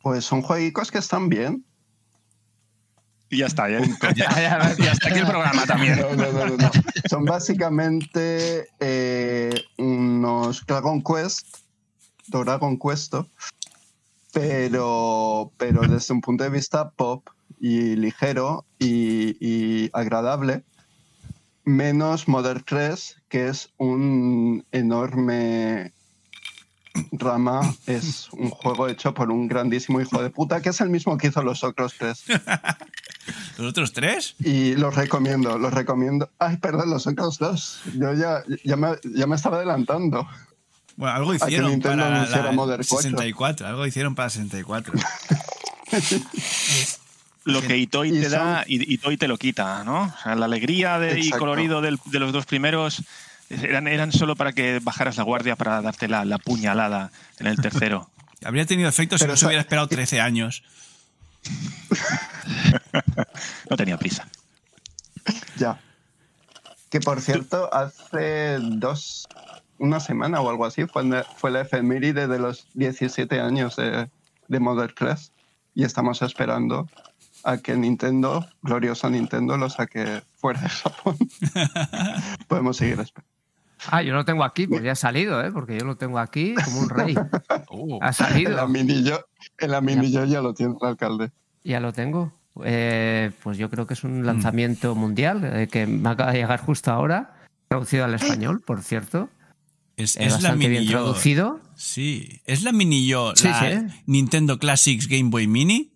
Pues 0.00 0.24
son 0.24 0.40
jueguicos 0.40 0.90
que 0.90 0.96
están 0.96 1.28
bien. 1.28 1.65
Y 3.28 3.38
ya 3.38 3.46
está, 3.46 3.68
ya, 3.68 3.78
Punto. 3.78 4.08
ya- 4.14 4.74
ya 4.78 4.92
hasta 4.92 5.08
aquí 5.08 5.18
el 5.18 5.26
programa 5.26 5.66
también. 5.66 5.98
No, 6.00 6.14
no, 6.14 6.30
no, 6.32 6.46
no, 6.46 6.56
no. 6.56 6.70
Son 7.10 7.24
básicamente 7.24 8.68
eh, 8.78 9.52
unos 9.78 10.64
Dragon 10.66 11.02
Quest, 11.02 11.56
Dragon 12.28 12.78
Quest, 12.78 13.14
pero, 14.32 15.50
pero 15.56 15.82
desde 15.82 16.14
un 16.14 16.20
punto 16.20 16.44
de 16.44 16.50
vista 16.50 16.90
pop 16.90 17.26
y 17.58 17.96
ligero 17.96 18.64
y, 18.78 19.36
y 19.40 19.90
agradable, 19.92 20.62
menos 21.64 22.28
Modern 22.28 22.62
3, 22.64 23.22
que 23.28 23.48
es 23.48 23.70
un 23.78 24.64
enorme 24.72 25.92
rama, 27.12 27.74
es 27.86 28.28
un 28.32 28.50
juego 28.50 28.88
hecho 28.88 29.12
por 29.14 29.30
un 29.30 29.48
grandísimo 29.48 30.00
hijo 30.00 30.22
de 30.22 30.30
puta, 30.30 30.60
que 30.62 30.70
es 30.70 30.80
el 30.80 30.90
mismo 30.90 31.16
que 31.18 31.28
hizo 31.28 31.42
los 31.42 31.62
otros 31.64 31.94
tres. 31.98 32.24
¿Los 33.58 33.70
otros 33.70 33.92
tres? 33.92 34.34
Y 34.40 34.74
los 34.76 34.94
recomiendo, 34.94 35.58
los 35.58 35.72
recomiendo. 35.72 36.30
Ay, 36.38 36.56
perdón, 36.58 36.90
los 36.90 37.06
otros 37.06 37.38
dos. 37.38 37.80
Yo 37.94 38.12
ya, 38.14 38.42
ya, 38.64 38.76
me, 38.76 38.88
ya 39.14 39.26
me 39.26 39.36
estaba 39.36 39.56
adelantando. 39.56 40.28
Bueno, 40.96 41.14
algo 41.14 41.34
hicieron 41.34 41.78
para 41.80 42.26
la 42.26 42.52
Modern 42.52 42.82
4. 42.86 43.02
64. 43.02 43.66
Algo 43.66 43.86
hicieron 43.86 44.14
para 44.14 44.30
64. 44.30 44.94
Lo 47.44 47.62
que 47.62 47.76
Itoi 47.76 48.08
Y 48.08 48.20
te 48.22 48.28
da, 48.28 48.64
y 48.66 48.94
Itoi 48.94 49.16
te 49.16 49.28
lo 49.28 49.38
quita, 49.38 49.84
¿no? 49.84 50.02
O 50.04 50.14
sea, 50.22 50.34
la 50.34 50.46
alegría 50.46 50.98
de- 50.98 51.20
y 51.20 51.30
colorido 51.30 51.80
del- 51.80 52.00
de 52.06 52.18
los 52.18 52.32
dos 52.32 52.44
primeros 52.44 53.02
eran, 53.50 53.86
eran 53.86 54.10
solo 54.10 54.34
para 54.34 54.52
que 54.52 54.80
bajaras 54.82 55.16
la 55.16 55.22
guardia 55.22 55.54
para 55.54 55.80
darte 55.80 56.08
la, 56.08 56.24
la 56.24 56.38
puñalada 56.38 57.12
en 57.38 57.46
el 57.46 57.56
tercero. 57.58 58.10
Habría 58.44 58.66
tenido 58.66 58.88
efecto 58.88 59.16
si 59.16 59.26
no 59.26 59.36
se 59.36 59.46
hubiera 59.46 59.60
esperado 59.62 59.86
13 59.86 60.20
años. 60.20 60.64
No 63.70 63.76
tenía 63.76 63.98
prisa. 63.98 64.28
Ya. 65.58 65.80
Que 66.90 67.00
por 67.00 67.20
cierto, 67.20 67.72
hace 67.74 68.58
dos, 68.60 69.26
una 69.78 70.00
semana 70.00 70.40
o 70.40 70.48
algo 70.50 70.64
así, 70.64 70.86
fue, 70.86 71.04
la- 71.04 71.24
fue 71.24 71.50
la 71.50 71.62
efeméride 71.62 72.28
de 72.28 72.38
los 72.38 72.68
17 72.74 73.40
años 73.40 73.76
de, 73.76 74.08
de 74.48 74.60
Modern 74.60 74.94
3. 74.94 75.32
Y 75.74 75.84
estamos 75.84 76.22
esperando 76.22 76.88
a 77.44 77.58
que 77.58 77.76
Nintendo, 77.76 78.46
glorioso 78.62 79.10
Nintendo, 79.10 79.56
lo 79.56 79.68
saque 79.68 80.22
fuera 80.36 80.60
de 80.60 80.68
Japón. 80.68 81.16
Podemos 82.48 82.76
seguir 82.76 83.00
esperando. 83.00 83.35
Ah, 83.90 84.02
yo 84.02 84.14
lo 84.14 84.24
tengo 84.24 84.44
aquí, 84.44 84.66
pues 84.66 84.82
ya 84.82 84.92
ha 84.92 84.96
salido, 84.96 85.42
¿eh? 85.44 85.50
Porque 85.52 85.78
yo 85.78 85.84
lo 85.84 85.96
tengo 85.96 86.18
aquí 86.18 86.54
como 86.64 86.80
un 86.80 86.88
rey. 86.88 87.14
Oh, 87.68 87.94
Ha 88.02 88.06
En 88.08 88.08
la 88.08 88.12
salido. 88.12 88.68
mini 88.68 89.02
yo, 89.04 89.20
en 89.58 89.70
la 89.70 89.80
mini 89.80 90.10
yo 90.10 90.24
ya 90.24 90.40
lo 90.40 90.54
tiene 90.54 90.74
el 90.80 90.88
alcalde. 90.88 91.30
Ya 91.64 91.80
lo 91.80 91.92
tengo. 91.92 92.32
Eh, 92.64 93.30
pues 93.42 93.58
yo 93.58 93.68
creo 93.70 93.86
que 93.86 93.94
es 93.94 94.02
un 94.04 94.20
Mm. 94.22 94.24
lanzamiento 94.24 94.94
mundial 94.94 95.42
eh, 95.44 95.68
que 95.68 95.86
me 95.86 96.08
acaba 96.08 96.32
de 96.32 96.38
llegar 96.38 96.60
justo 96.60 96.90
ahora, 96.90 97.34
traducido 97.68 98.04
al 98.04 98.14
español, 98.14 98.60
por 98.64 98.82
cierto. 98.82 99.28
Es, 99.96 100.16
Eh, 100.16 100.24
es 100.24 100.28
la 100.32 100.36
bastante 100.50 100.68
bien 100.68 100.82
mini 100.82 100.92
yo. 100.92 100.98
traducido. 101.02 101.60
Sí. 101.74 102.40
¿Es 102.46 102.62
la 102.62 102.72
mini 102.72 103.06
yo, 103.06 103.34
Sí, 103.36 103.48
la 103.48 103.60
sí. 103.88 104.02
Nintendo 104.06 104.58
Classics 104.58 105.06
Game 105.08 105.30
Boy 105.30 105.46
Mini? 105.46 105.92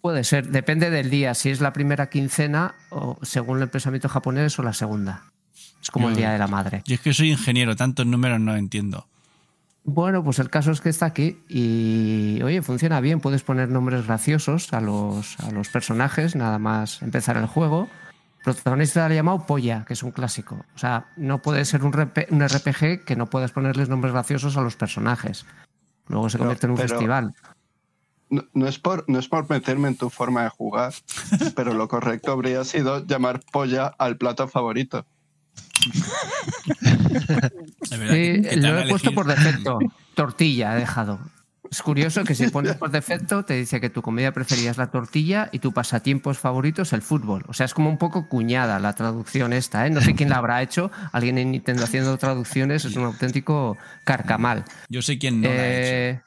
Puede 0.00 0.24
ser, 0.24 0.48
depende 0.48 0.90
del 0.90 1.10
día, 1.10 1.34
si 1.34 1.50
es 1.50 1.60
la 1.60 1.72
primera 1.72 2.10
quincena 2.10 2.74
o 2.90 3.18
según 3.22 3.62
el 3.62 3.68
pensamiento 3.70 4.08
japonés 4.08 4.58
o 4.58 4.62
la 4.62 4.72
segunda. 4.72 5.31
Es 5.82 5.90
como 5.90 6.08
el 6.08 6.16
Día 6.16 6.30
de 6.30 6.38
la 6.38 6.46
Madre. 6.46 6.82
Yo 6.86 6.94
es 6.94 7.00
que 7.00 7.12
soy 7.12 7.32
ingeniero, 7.32 7.74
tantos 7.76 8.06
números 8.06 8.40
no 8.40 8.54
entiendo. 8.56 9.06
Bueno, 9.84 10.22
pues 10.22 10.38
el 10.38 10.48
caso 10.48 10.70
es 10.70 10.80
que 10.80 10.88
está 10.90 11.06
aquí 11.06 11.40
y, 11.48 12.40
oye, 12.42 12.62
funciona 12.62 13.00
bien. 13.00 13.18
Puedes 13.20 13.42
poner 13.42 13.68
nombres 13.68 14.06
graciosos 14.06 14.72
a 14.72 14.80
los, 14.80 15.38
a 15.40 15.50
los 15.50 15.68
personajes, 15.70 16.36
nada 16.36 16.60
más 16.60 17.02
empezar 17.02 17.36
el 17.36 17.46
juego. 17.46 17.88
Protagonista 18.44 19.08
le 19.08 19.14
ha 19.14 19.16
llamado 19.18 19.44
Polla, 19.46 19.84
que 19.84 19.94
es 19.94 20.02
un 20.04 20.12
clásico. 20.12 20.64
O 20.74 20.78
sea, 20.78 21.06
no 21.16 21.42
puede 21.42 21.64
ser 21.64 21.82
un, 21.84 21.92
un 22.30 22.40
RPG 22.48 23.04
que 23.04 23.16
no 23.16 23.26
puedas 23.26 23.50
ponerles 23.50 23.88
nombres 23.88 24.12
graciosos 24.12 24.56
a 24.56 24.60
los 24.62 24.76
personajes. 24.76 25.46
Luego 26.06 26.28
se 26.30 26.38
Pero- 26.38 26.44
convierte 26.50 26.66
en 26.66 26.70
un 26.70 26.76
pero- 26.76 26.88
festival. 26.88 27.34
No, 28.30 28.44
no 28.54 28.66
es 28.66 28.78
por, 28.78 29.04
no 29.08 29.18
es 29.18 29.28
por 29.28 29.50
meterme 29.50 29.88
en 29.88 29.96
tu 29.96 30.08
forma 30.08 30.44
de 30.44 30.48
jugar, 30.48 30.94
pero 31.56 31.74
lo 31.74 31.86
correcto 31.88 32.32
habría 32.32 32.64
sido 32.64 33.04
llamar 33.04 33.40
polla 33.52 33.88
al 33.98 34.16
plato 34.16 34.48
favorito. 34.48 35.04
Sí, 37.82 38.42
lo 38.56 38.78
he 38.78 38.88
puesto 38.88 39.12
por 39.12 39.26
defecto. 39.26 39.78
Tortilla 40.14 40.76
he 40.76 40.80
dejado. 40.80 41.18
Es 41.70 41.80
curioso 41.80 42.22
que 42.24 42.34
si 42.34 42.48
pones 42.48 42.76
por 42.76 42.90
defecto 42.90 43.46
te 43.46 43.54
dice 43.54 43.80
que 43.80 43.88
tu 43.88 44.02
comida 44.02 44.32
preferida 44.32 44.70
es 44.70 44.76
la 44.76 44.90
tortilla 44.90 45.48
y 45.52 45.58
tu 45.58 45.72
pasatiempos 45.72 46.38
favorito 46.38 46.82
es 46.82 46.92
el 46.92 47.00
fútbol. 47.00 47.44
O 47.48 47.54
sea, 47.54 47.64
es 47.64 47.72
como 47.72 47.88
un 47.88 47.96
poco 47.96 48.28
cuñada 48.28 48.78
la 48.78 48.94
traducción 48.94 49.54
esta, 49.54 49.86
¿eh? 49.86 49.90
No 49.90 50.02
sé 50.02 50.14
quién 50.14 50.28
la 50.28 50.36
habrá 50.36 50.60
hecho. 50.60 50.90
Alguien 51.12 51.38
en 51.38 51.52
Nintendo 51.52 51.84
haciendo 51.84 52.16
traducciones 52.18 52.84
es 52.84 52.94
un 52.96 53.04
auténtico 53.04 53.78
carcamal. 54.04 54.64
Yo 54.90 55.00
sé 55.00 55.18
quién 55.18 55.40
no 55.40 55.48
la 55.48 55.54
ha 55.54 55.66
hecho. 55.66 55.86
Eh, 55.92 56.20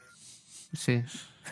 Sí, 0.74 1.04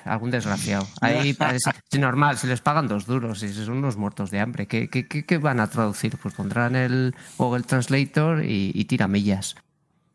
algún 0.05 0.31
desgraciado. 0.31 0.87
Ahí 1.01 1.33
parece 1.33 1.71
es 1.91 1.99
normal, 1.99 2.37
si 2.37 2.47
les 2.47 2.61
pagan 2.61 2.87
dos 2.87 3.05
duros 3.05 3.41
y 3.43 3.53
son 3.53 3.77
unos 3.77 3.97
muertos 3.97 4.31
de 4.31 4.39
hambre. 4.39 4.67
¿Qué, 4.67 4.89
qué, 4.89 5.07
qué- 5.07 5.25
qué 5.25 5.37
van 5.37 5.59
a 5.59 5.67
traducir? 5.69 6.17
Pues 6.17 6.33
pondrán 6.33 6.75
el 6.75 7.15
Google 7.37 7.63
Translator 7.63 8.43
y, 8.43 8.71
y 8.73 8.85
tiramillas. 8.85 9.55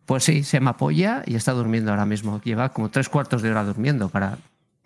Pues 0.07 0.25
sí, 0.25 0.43
se 0.45 0.57
llama 0.57 0.77
Polla 0.77 1.23
y 1.27 1.35
está 1.35 1.53
durmiendo 1.53 1.91
ahora 1.91 2.07
mismo. 2.07 2.41
Lleva 2.43 2.71
como 2.71 2.89
tres 2.91 3.09
cuartos 3.09 3.43
de 3.43 3.51
hora 3.51 3.65
durmiendo. 3.65 4.09
Para... 4.09 4.39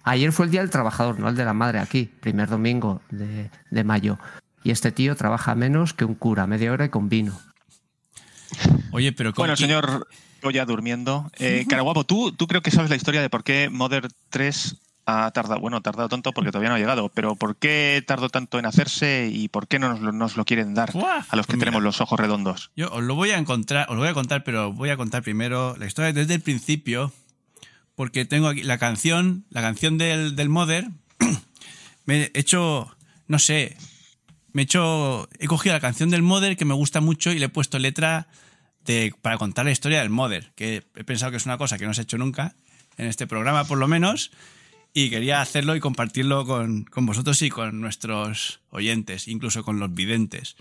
Ayer 0.04 0.32
fue 0.32 0.46
el 0.46 0.50
Día 0.50 0.62
del 0.62 0.70
Trabajador, 0.70 1.20
no 1.20 1.28
el 1.28 1.36
de 1.36 1.44
la 1.44 1.52
Madre 1.54 1.78
aquí, 1.78 2.06
primer 2.20 2.48
domingo 2.48 3.00
de, 3.10 3.48
de 3.70 3.84
mayo. 3.84 4.18
Y 4.64 4.70
este 4.72 4.90
tío 4.90 5.14
trabaja 5.14 5.54
menos 5.54 5.94
que 5.94 6.04
un 6.04 6.14
cura, 6.16 6.46
media 6.48 6.72
hora 6.72 6.86
y 6.86 6.88
con 6.88 7.08
vino. 7.08 7.38
Oye, 8.92 9.12
pero 9.12 9.32
con- 9.32 9.42
Bueno, 9.42 9.56
señor 9.56 10.06
ya 10.52 10.64
durmiendo. 10.66 11.30
Eh, 11.38 11.64
Caraguapo, 11.68 12.02
¿tú, 12.04 12.32
tú 12.32 12.48
creo 12.48 12.62
que 12.62 12.72
sabes 12.72 12.90
la 12.90 12.96
historia 12.96 13.22
de 13.22 13.30
por 13.30 13.44
qué 13.44 13.68
Modern 13.70 14.08
3 14.30 14.76
ha 15.06 15.30
tardado, 15.32 15.60
bueno, 15.60 15.78
ha 15.78 15.80
tardado 15.80 16.08
tanto 16.08 16.32
porque 16.32 16.50
todavía 16.50 16.68
no 16.68 16.76
ha 16.76 16.78
llegado, 16.78 17.08
pero 17.08 17.34
¿por 17.34 17.56
qué 17.56 18.02
tardó 18.06 18.28
tanto 18.28 18.58
en 18.58 18.66
hacerse 18.66 19.28
y 19.32 19.48
por 19.48 19.66
qué 19.66 19.78
no 19.78 19.88
nos 19.88 20.00
lo, 20.00 20.12
nos 20.12 20.36
lo 20.36 20.44
quieren 20.44 20.74
dar 20.74 20.92
Buah, 20.92 21.24
a 21.28 21.36
los 21.36 21.46
que 21.46 21.52
pues 21.52 21.60
tenemos 21.60 21.82
los 21.82 22.00
ojos 22.00 22.18
redondos? 22.18 22.70
Yo 22.76 22.90
os 22.92 23.02
lo 23.02 23.14
voy 23.14 23.30
a 23.30 23.38
encontrar, 23.38 23.86
os 23.88 23.96
lo 23.96 24.02
voy 24.02 24.10
a 24.10 24.14
contar, 24.14 24.44
pero 24.44 24.72
voy 24.72 24.90
a 24.90 24.96
contar 24.96 25.22
primero 25.22 25.76
la 25.76 25.86
historia 25.86 26.12
desde 26.12 26.34
el 26.34 26.40
principio, 26.40 27.12
porque 27.94 28.24
tengo 28.24 28.48
aquí 28.48 28.62
la 28.62 28.78
canción, 28.78 29.44
la 29.50 29.60
canción 29.60 29.98
del, 29.98 30.36
del 30.36 30.48
Mother. 30.48 30.88
me 32.04 32.22
he 32.22 32.30
hecho, 32.34 32.94
no 33.26 33.38
sé, 33.38 33.76
me 34.52 34.62
he 34.62 34.64
hecho, 34.64 35.28
he 35.38 35.46
cogido 35.46 35.74
la 35.74 35.80
canción 35.80 36.10
del 36.10 36.22
Mother 36.22 36.56
que 36.56 36.64
me 36.64 36.74
gusta 36.74 37.00
mucho 37.00 37.32
y 37.32 37.38
le 37.38 37.46
he 37.46 37.48
puesto 37.48 37.78
letra 37.78 38.28
de, 38.84 39.14
para 39.22 39.38
contar 39.38 39.64
la 39.64 39.70
historia 39.70 40.00
del 40.00 40.10
Mother, 40.10 40.52
que 40.54 40.84
he 40.94 41.04
pensado 41.04 41.30
que 41.30 41.38
es 41.38 41.46
una 41.46 41.58
cosa 41.58 41.78
que 41.78 41.86
no 41.86 41.94
se 41.94 42.02
ha 42.02 42.04
hecho 42.04 42.18
nunca, 42.18 42.54
en 42.96 43.06
este 43.06 43.26
programa 43.26 43.64
por 43.64 43.78
lo 43.78 43.88
menos, 43.88 44.30
y 44.94 45.10
quería 45.10 45.40
hacerlo 45.40 45.74
y 45.76 45.80
compartirlo 45.80 46.44
con, 46.46 46.84
con 46.84 47.06
vosotros 47.06 47.40
y 47.42 47.50
con 47.50 47.80
nuestros 47.80 48.60
oyentes, 48.70 49.28
incluso 49.28 49.62
con 49.64 49.78
los 49.78 49.94
videntes. 49.94 50.56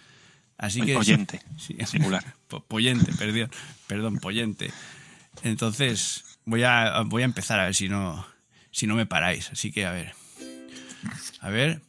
Así 0.58 0.82
que 0.82 0.96
Oyente, 0.96 1.42
Sí, 1.58 1.76
singular. 1.86 2.24
Po- 2.48 2.64
Poyente, 2.64 3.12
perdón, 3.14 3.50
perdón, 3.88 4.18
poyente. 4.20 4.72
Entonces, 5.44 6.24
voy 6.46 6.64
a, 6.64 7.02
voy 7.06 7.24
a 7.24 7.26
empezar 7.26 7.60
a 7.60 7.66
ver 7.66 7.76
si 7.76 7.90
no, 7.90 8.26
si 8.72 8.86
no 8.88 8.96
me 8.96 9.06
paráis. 9.06 9.50
Así 9.52 9.72
que, 9.72 9.86
a 9.86 9.92
ver. 9.92 10.14
A 11.40 11.50
ver. 11.50 11.82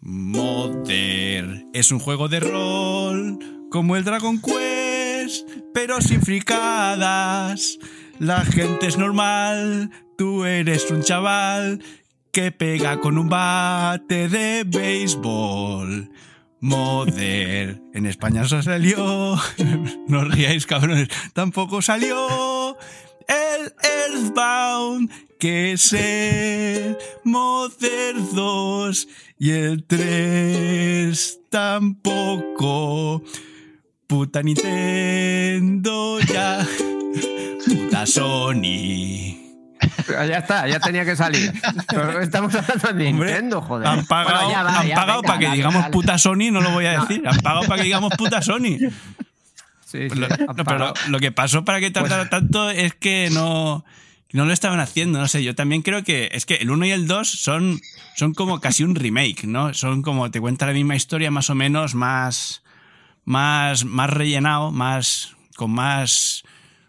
Mother 0.00 1.64
es 1.72 1.90
un 1.90 1.98
juego 1.98 2.28
de 2.28 2.40
rol 2.40 3.38
como 3.70 3.96
el 3.96 4.04
Dragon 4.04 4.40
Quest, 4.40 5.48
pero 5.74 6.00
sin 6.00 6.22
fricadas. 6.22 7.78
La 8.18 8.44
gente 8.44 8.86
es 8.86 8.96
normal, 8.98 9.90
tú 10.18 10.44
eres 10.44 10.90
un 10.90 11.02
chaval 11.02 11.80
que 12.32 12.50
pega 12.50 12.98
con 12.98 13.18
un 13.18 13.28
bate 13.28 14.28
de 14.28 14.64
béisbol. 14.66 16.10
Mother, 16.60 17.80
en 17.94 18.04
España 18.04 18.44
se 18.44 18.62
salió. 18.62 19.38
No 20.08 20.20
os 20.20 20.28
riáis, 20.28 20.66
cabrones. 20.66 21.08
Tampoco 21.34 21.80
salió 21.82 22.76
el 23.28 23.72
Earthbound, 24.12 25.10
que 25.38 25.72
es 25.72 25.92
el 25.92 26.96
Mother 27.22 28.16
2. 28.34 29.08
Y 29.38 29.50
el 29.50 29.84
3 29.84 31.40
tampoco. 31.48 33.22
Puta 34.08 34.42
Nintendo 34.42 36.18
ya. 36.20 36.66
Puta 37.64 38.04
Sony. 38.04 39.37
Pero 40.08 40.24
ya 40.24 40.38
está, 40.38 40.66
ya 40.66 40.80
tenía 40.80 41.04
que 41.04 41.14
salir. 41.14 41.52
Pero 41.88 42.20
estamos 42.20 42.54
hablando 42.54 42.92
de 42.94 43.08
Hombre, 43.08 43.26
Nintendo, 43.28 43.60
joder. 43.62 43.86
Han 43.86 44.06
pagado, 44.06 44.46
Bueno, 44.46 44.50
ya 44.50 44.62
va, 44.62 44.80
han 44.80 44.86
ya, 44.88 44.94
pagado 44.96 45.20
venga, 45.22 45.28
para 45.28 45.38
que 45.38 45.44
dale, 45.44 45.56
digamos 45.56 45.82
dale. 45.82 45.92
puta 45.92 46.18
Sony, 46.18 46.50
no 46.50 46.60
lo 46.60 46.70
voy 46.70 46.86
a 46.86 47.00
decir. 47.00 47.22
Han 47.28 47.38
pagado 47.40 47.66
para 47.66 47.76
que 47.76 47.84
digamos 47.84 48.12
puta 48.16 48.42
Sony. 48.42 48.78
Sí, 49.84 50.08
sí, 50.10 50.16
Lo, 50.16 50.28
no, 50.28 50.64
pero 50.64 50.78
lo, 50.78 50.94
lo 51.08 51.20
que 51.20 51.30
pasó 51.30 51.64
para 51.64 51.80
que 51.80 51.90
tardara 51.90 52.28
tanto 52.28 52.70
es 52.70 52.94
que 52.94 53.30
no, 53.32 53.84
no 54.32 54.44
lo 54.44 54.52
estaban 54.52 54.80
haciendo. 54.80 55.18
No 55.18 55.28
sé, 55.28 55.42
yo 55.44 55.54
también 55.54 55.82
creo 55.82 56.04
que 56.04 56.28
es 56.32 56.46
que 56.46 56.56
el 56.56 56.70
1 56.70 56.86
y 56.86 56.90
el 56.90 57.06
2 57.06 57.28
son, 57.28 57.80
son 58.16 58.34
como 58.34 58.60
casi 58.60 58.82
un 58.84 58.94
remake, 58.94 59.44
¿no? 59.44 59.72
Son 59.74 60.02
como 60.02 60.30
te 60.30 60.40
cuenta 60.40 60.66
la 60.66 60.72
misma 60.72 60.96
historia, 60.96 61.30
más 61.30 61.48
o 61.50 61.54
menos, 61.54 61.94
más, 61.94 62.62
más, 63.24 63.84
más 63.84 64.10
rellenado, 64.10 64.70
más, 64.70 65.34
con 65.56 65.70
más, 65.70 66.44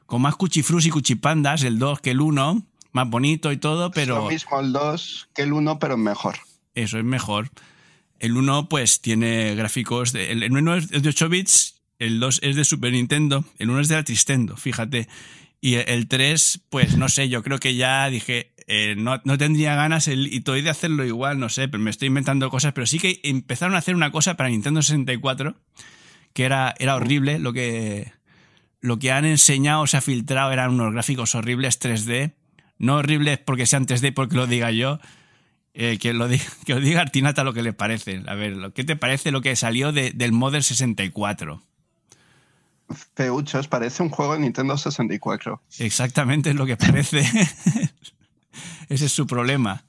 con 0.06 0.22
más 0.22 0.36
cuchifrus 0.36 0.86
y 0.86 0.90
cuchipandas, 0.90 1.64
el 1.64 1.80
2 1.80 2.02
que 2.02 2.12
el 2.12 2.22
1, 2.22 2.64
más 2.92 3.10
bonito 3.10 3.52
y 3.52 3.58
todo, 3.58 3.88
Es 3.88 3.92
pero. 3.94 4.24
lo 4.24 4.30
mismo 4.30 4.60
el 4.60 4.74
2 4.74 5.30
que 5.34 5.44
el 5.44 5.54
1, 5.54 5.80
pero 5.80 5.98
mejor. 5.98 6.38
Eso 6.76 6.98
es 6.98 7.04
mejor. 7.04 7.50
El 8.20 8.38
1 8.38 8.70
pues 8.70 9.02
tiene 9.02 9.56
gráficos 9.56 10.12
de, 10.12 10.32
el 10.32 10.52
1 10.52 10.76
es 10.76 10.90
de 10.90 11.10
8 11.10 11.30
bits, 11.30 11.82
el 12.00 12.20
2 12.20 12.40
es 12.44 12.56
de 12.56 12.66
Super 12.66 12.92
Nintendo, 12.92 13.46
el 13.58 13.70
1 13.70 13.82
es 13.82 13.88
de 13.88 13.96
la 13.96 14.04
Tristendo, 14.04 14.58
fíjate. 14.58 15.08
Y 15.62 15.76
el 15.76 16.08
3 16.08 16.62
pues 16.70 16.98
no 16.98 17.10
sé, 17.10 17.30
yo 17.30 17.44
creo 17.44 17.60
que 17.60 17.76
ya 17.76 18.10
dije 18.10 18.54
eh, 18.68 18.96
no, 18.96 19.20
no 19.24 19.38
tendría 19.38 19.76
ganas 19.76 20.08
el 20.08 20.32
Itoy 20.32 20.62
de 20.62 20.70
hacerlo 20.70 21.04
igual, 21.04 21.40
no 21.40 21.50
sé, 21.50 21.68
pero 21.68 21.82
me 21.82 21.90
estoy 21.90 22.08
inventando 22.08 22.50
cosas, 22.50 22.72
pero 22.74 22.86
sí 22.86 23.00
que 23.00 23.20
empezaron 23.24 23.74
a 23.74 23.80
hacer 23.80 23.96
una 23.96 24.12
cosa 24.12 24.38
para 24.38 24.50
Nintendo 24.50 24.82
64 24.82 25.56
que 26.34 26.44
era, 26.44 26.76
era 26.78 26.96
horrible, 26.96 27.40
lo 27.40 27.52
que 27.52 28.14
lo 28.82 28.98
que 28.98 29.12
han 29.12 29.26
enseñado, 29.26 29.88
se 29.88 29.98
ha 29.98 30.02
filtrado, 30.02 30.52
eran 30.52 30.72
unos 30.72 30.94
gráficos 30.94 31.36
horribles 31.36 31.82
3D. 31.82 32.34
No 32.80 32.96
horribles 32.96 33.38
porque 33.38 33.66
sean 33.68 33.86
3D, 33.86 34.14
porque 34.14 34.36
lo 34.36 34.48
diga 34.48 34.72
yo, 34.72 35.00
eh, 35.74 35.98
que, 36.00 36.14
lo 36.14 36.28
diga, 36.28 36.44
que 36.66 36.74
lo 36.74 36.80
diga 36.82 37.02
Artinata 37.02 37.44
lo 37.44 37.54
que 37.54 37.62
le 37.62 37.74
parece. 37.74 38.24
A 38.28 38.34
ver, 38.34 38.54
¿lo- 38.56 38.74
¿qué 38.74 38.84
te 38.84 38.96
parece 38.96 39.32
lo 39.32 39.42
que 39.42 39.56
salió 39.56 39.92
de- 39.92 40.12
del 40.12 40.32
Model 40.32 40.64
64? 40.64 41.62
Feuchos, 43.16 43.68
parece 43.68 44.02
un 44.02 44.10
juego 44.10 44.34
de 44.34 44.40
Nintendo 44.40 44.76
64. 44.78 45.62
Exactamente 45.78 46.50
es 46.50 46.56
lo 46.56 46.66
que 46.66 46.76
parece. 46.76 47.20
Ese 48.90 49.06
es 49.06 49.12
su 49.12 49.28
problema. 49.28 49.84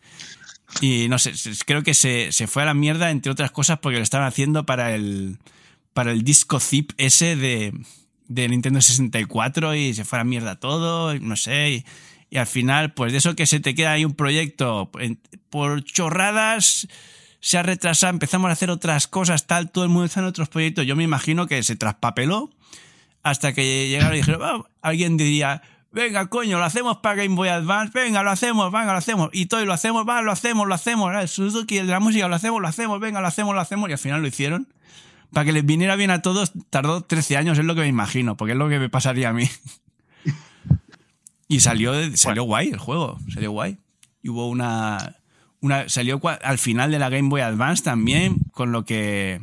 Y 0.83 1.09
no 1.09 1.19
sé, 1.19 1.33
creo 1.67 1.83
que 1.83 1.95
se, 1.95 2.31
se 2.33 2.47
fue 2.47 2.63
a 2.63 2.67
la 2.67 2.75
mierda, 2.75 3.11
entre 3.11 3.33
otras 3.33 3.51
cosas, 3.51 3.79
porque 3.79 3.97
lo 3.97 4.03
estaban 4.03 4.27
haciendo 4.27 4.67
para 4.67 4.95
el, 4.95 5.39
para 5.95 6.13
el 6.13 6.23
disco 6.23 6.61
zip 6.61 6.93
ese 6.99 7.35
de, 7.37 7.73
de 8.29 8.49
Nintendo 8.49 8.81
64 8.83 9.75
y 9.75 9.95
se 9.95 10.05
fue 10.05 10.19
a 10.19 10.21
la 10.21 10.25
mierda 10.25 10.61
todo, 10.61 11.19
no 11.19 11.37
sé. 11.37 11.71
Y, 11.71 11.85
y 12.31 12.39
al 12.39 12.47
final, 12.47 12.95
pues 12.95 13.13
de 13.13 13.19
eso 13.19 13.35
que 13.35 13.47
se 13.47 13.61
te 13.61 13.75
queda 13.75 13.93
ahí 13.93 14.05
un 14.05 14.15
proyecto 14.15 14.91
por 15.51 15.85
chorradas, 15.85 16.89
se 17.41 17.59
ha 17.59 17.63
retrasado, 17.63 18.13
empezamos 18.13 18.49
a 18.49 18.53
hacer 18.53 18.71
otras 18.71 19.09
cosas, 19.09 19.47
tal, 19.47 19.71
todo 19.71 19.85
el 19.85 19.91
mundo 19.91 20.07
está 20.07 20.21
en 20.21 20.27
otros 20.27 20.49
proyectos. 20.49 20.87
Yo 20.87 20.95
me 20.95 21.05
imagino 21.05 21.47
que 21.47 21.63
se 21.63 21.75
traspapeló 21.75 22.51
hasta 23.23 23.53
que 23.53 23.89
llegaron 23.89 24.15
y 24.15 24.19
dijeron, 24.19 24.43
"Ah", 24.43 24.63
alguien 24.83 25.17
diría, 25.17 25.63
venga, 25.93 26.27
coño, 26.29 26.59
lo 26.59 26.65
hacemos 26.65 26.99
para 26.99 27.17
Game 27.17 27.35
Boy 27.35 27.49
Advance, 27.49 27.93
venga, 27.99 28.23
lo 28.23 28.31
hacemos, 28.31 28.71
venga, 28.71 28.93
lo 28.93 28.99
hacemos, 28.99 29.31
y 29.33 29.47
todo 29.47 29.65
lo 29.65 29.73
hacemos, 29.73 30.09
va, 30.09 30.23
lo 30.23 30.33
hacemos, 30.33 30.69
lo 30.69 30.75
hacemos, 30.75 31.15
el 31.15 31.29
Suzuki, 31.29 31.79
el 31.79 31.87
de 31.87 31.93
la 31.93 32.01
música, 32.01 32.29
lo 32.29 32.37
hacemos, 32.37 32.61
lo 32.61 32.69
hacemos, 32.69 33.01
venga, 33.01 33.21
lo 33.21 33.27
hacemos, 33.27 33.55
lo 33.55 33.61
hacemos, 33.61 33.89
y 33.89 33.93
al 33.93 33.99
final 33.99 34.23
lo 34.23 34.29
hicieron. 34.29 34.69
Para 35.33 35.45
que 35.45 35.53
les 35.53 35.65
viniera 35.65 35.97
bien 35.97 36.11
a 36.11 36.23
todos, 36.23 36.53
tardó 36.71 37.03
13 37.03 37.37
años, 37.37 37.59
es 37.59 37.65
lo 37.65 37.75
que 37.75 37.83
me 37.83 37.89
imagino, 37.89 38.37
porque 38.37 38.53
es 38.53 38.59
lo 38.59 38.69
que 38.69 38.79
me 38.79 38.89
pasaría 38.89 39.29
a 39.31 39.33
mí. 39.33 39.49
Y 41.51 41.61
salió, 41.61 41.93
salió 42.17 42.45
guay 42.45 42.69
el 42.69 42.79
juego, 42.79 43.19
salió 43.35 43.51
guay. 43.51 43.77
Y 44.23 44.29
hubo 44.29 44.49
una, 44.49 45.17
una 45.61 45.89
salió 45.89 46.21
al 46.43 46.59
final 46.59 46.91
de 46.93 46.99
la 47.01 47.09
Game 47.09 47.29
Boy 47.29 47.41
Advance 47.41 47.83
también, 47.83 48.37
con 48.53 48.71
lo 48.73 48.85
que 48.85 49.43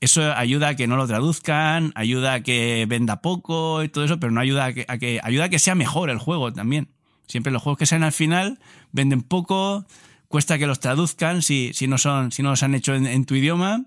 Eso 0.00 0.32
ayuda 0.34 0.68
a 0.68 0.76
que 0.76 0.86
no 0.86 0.96
lo 0.96 1.06
traduzcan, 1.06 1.90
ayuda 1.96 2.34
a 2.34 2.40
que 2.42 2.86
venda 2.88 3.20
poco 3.20 3.82
y 3.82 3.88
todo 3.88 4.04
eso, 4.04 4.20
pero 4.20 4.30
no 4.32 4.40
ayuda 4.40 4.66
a 4.66 4.72
que, 4.74 4.84
a 4.86 4.98
que- 4.98 5.20
ayuda 5.22 5.44
a 5.44 5.48
que 5.48 5.58
sea 5.58 5.74
mejor 5.74 6.08
el 6.10 6.18
juego 6.18 6.52
también. 6.52 6.88
Siempre 7.26 7.52
los 7.52 7.62
juegos 7.62 7.78
que 7.78 7.86
salen 7.86 8.04
al 8.04 8.12
final 8.12 8.58
venden 8.92 9.22
poco, 9.22 9.86
cuesta 10.28 10.58
que 10.58 10.66
los 10.66 10.78
traduzcan 10.78 11.42
si, 11.42 11.72
si 11.72 11.88
no 11.88 11.96
son, 11.98 12.30
si 12.32 12.42
no 12.42 12.50
los 12.50 12.62
han 12.62 12.74
hecho 12.74 12.94
en, 12.94 13.06
en 13.06 13.24
tu 13.24 13.34
idioma 13.34 13.86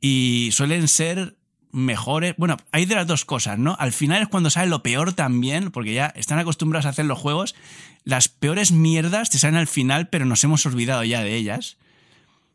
y 0.00 0.50
suelen 0.52 0.88
ser 0.88 1.36
mejores. 1.74 2.34
Bueno, 2.38 2.56
hay 2.72 2.86
de 2.86 2.94
las 2.94 3.06
dos 3.06 3.24
cosas, 3.24 3.58
¿no? 3.58 3.76
Al 3.78 3.92
final 3.92 4.22
es 4.22 4.28
cuando 4.28 4.48
sale 4.50 4.68
lo 4.68 4.82
peor 4.82 5.12
también, 5.12 5.70
porque 5.70 5.92
ya 5.92 6.06
están 6.16 6.38
acostumbrados 6.38 6.86
a 6.86 6.90
hacer 6.90 7.04
los 7.04 7.18
juegos. 7.18 7.54
Las 8.04 8.28
peores 8.28 8.72
mierdas 8.72 9.28
te 9.30 9.38
salen 9.38 9.56
al 9.56 9.66
final, 9.66 10.08
pero 10.08 10.24
nos 10.24 10.42
hemos 10.44 10.64
olvidado 10.66 11.04
ya 11.04 11.22
de 11.22 11.34
ellas. 11.34 11.76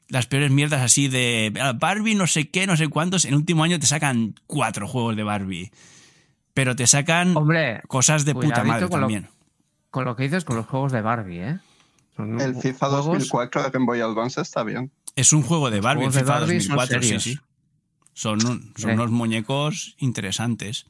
Las 0.08 0.26
peores 0.26 0.50
mierdas 0.52 0.82
así 0.82 1.08
de 1.08 1.54
"Ah, 1.62 1.74
Barbie, 1.74 2.16
no 2.16 2.26
sé 2.28 2.50
qué, 2.50 2.66
no 2.66 2.76
sé 2.78 2.88
cuántos. 2.88 3.26
En 3.26 3.32
el 3.32 3.36
último 3.38 3.64
año 3.64 3.78
te 3.80 3.86
sacan 3.86 4.36
cuatro 4.48 4.88
juegos 4.88 5.16
de 5.16 5.24
Barbie. 5.24 5.72
Pero 6.54 6.76
te 6.76 6.88
sacan 6.88 7.38
Hombre, 7.38 7.82
cosas 7.88 8.26
de 8.26 8.34
puta 8.34 8.64
madre 8.64 8.88
con 8.90 9.02
lo- 9.02 9.06
también. 9.08 9.28
Con 9.92 10.06
lo 10.06 10.16
que 10.16 10.24
dices 10.24 10.46
con 10.46 10.56
los 10.56 10.66
juegos 10.66 10.92
de 10.92 11.02
Barbie, 11.02 11.40
¿eh? 11.42 11.60
Son 12.16 12.40
El 12.42 12.56
FIFA 12.56 12.88
juegos- 12.88 13.06
2004 13.06 13.64
de 13.64 13.70
Game 13.70 13.86
Boy 13.86 14.02
Advance 14.02 14.42
está 14.42 14.64
bien. 14.64 14.92
Es 15.16 15.32
un 15.34 15.42
juego 15.44 15.70
de 15.72 15.80
Barbie, 15.82 16.06
el 16.06 16.12
FIFA 16.12 16.26
Barbie 16.26 16.62
son 16.62 16.76
2004, 16.78 17.04
sí, 17.04 17.20
sí. 17.20 17.40
Son, 18.20 18.46
un- 18.46 18.74
son 18.76 18.92
unos 18.92 19.12
muñecos 19.12 19.96
interesantes. 19.98 20.86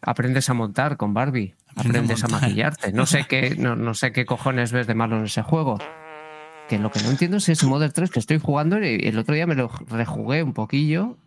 Aprendes 0.00 0.48
a 0.48 0.54
montar 0.54 0.96
con 0.96 1.12
Barbie. 1.12 1.54
A 1.76 1.82
Aprendes 1.82 2.24
a, 2.24 2.28
maquillarte. 2.28 2.92
No 2.92 3.04
sé 3.04 3.26
qué, 3.28 3.56
no, 3.58 3.76
no 3.76 3.92
sé 3.92 4.12
qué 4.12 4.24
cojones 4.24 4.72
ves 4.72 4.86
de 4.86 4.94
malo 4.94 5.18
en 5.18 5.24
ese 5.26 5.42
juego. 5.42 5.78
Que 6.70 6.78
lo 6.78 6.90
que 6.90 7.02
no 7.02 7.10
entiendo 7.10 7.36
es 7.36 7.48
ese 7.50 7.66
Modern 7.66 7.92
3 7.92 8.10
que 8.10 8.20
estoy 8.20 8.38
jugando 8.38 8.82
y 8.82 9.06
el 9.06 9.18
otro 9.18 9.34
día 9.34 9.46
me 9.46 9.54
lo 9.54 9.68
rejugué 9.90 10.42
un 10.42 10.54
poquillo. 10.54 11.18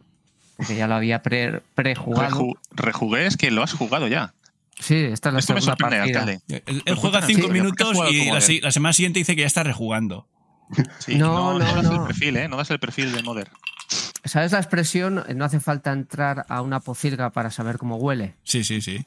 Porque 0.57 0.75
ya 0.75 0.87
lo 0.87 0.95
había 0.95 1.21
pre- 1.21 1.61
prejugado. 1.75 2.35
Reju- 2.35 2.57
rejugué 2.71 3.27
es 3.27 3.37
que 3.37 3.51
lo 3.51 3.61
has 3.61 3.73
jugado 3.73 4.07
ya. 4.07 4.33
sí, 4.79 4.95
esta 4.95 5.29
es 5.29 5.33
la 5.33 5.39
Esto 5.41 5.53
segunda 5.59 5.75
partida. 5.75 6.23
Él, 6.65 6.81
él 6.85 6.95
juega 6.95 7.21
cinco 7.21 7.41
sí, 7.41 7.47
¿por 7.47 7.51
qué 7.53 7.59
has 7.59 7.63
minutos 7.93 8.11
y 8.51 8.61
la, 8.61 8.71
semana 8.71 8.93
siguiente 8.93 9.19
dice 9.19 9.35
que 9.35 9.41
ya 9.41 9.47
está 9.47 9.61
rejugando. 9.61 10.27
Sí, 10.97 11.15
No, 11.17 11.59
no, 11.59 11.59
no, 11.59 11.65
no 11.75 11.83
das 11.83 11.91
el 11.91 12.01
perfil, 12.01 12.37
¿eh? 12.37 12.47
No 12.47 12.57
das 12.57 12.71
el 12.71 12.79
perfil 12.79 13.11
de 13.11 13.21
Mother. 13.21 13.49
¿Sabes 14.25 14.51
la 14.51 14.59
expresión? 14.59 15.23
No 15.35 15.45
hace 15.45 15.59
falta 15.59 15.91
entrar 15.91 16.45
a 16.49 16.61
una 16.61 16.79
pocilga 16.79 17.31
para 17.31 17.51
saber 17.51 17.77
cómo 17.77 17.97
huele. 17.97 18.35
Sí, 18.43 18.63
sí, 18.63 18.81
sí. 18.81 19.03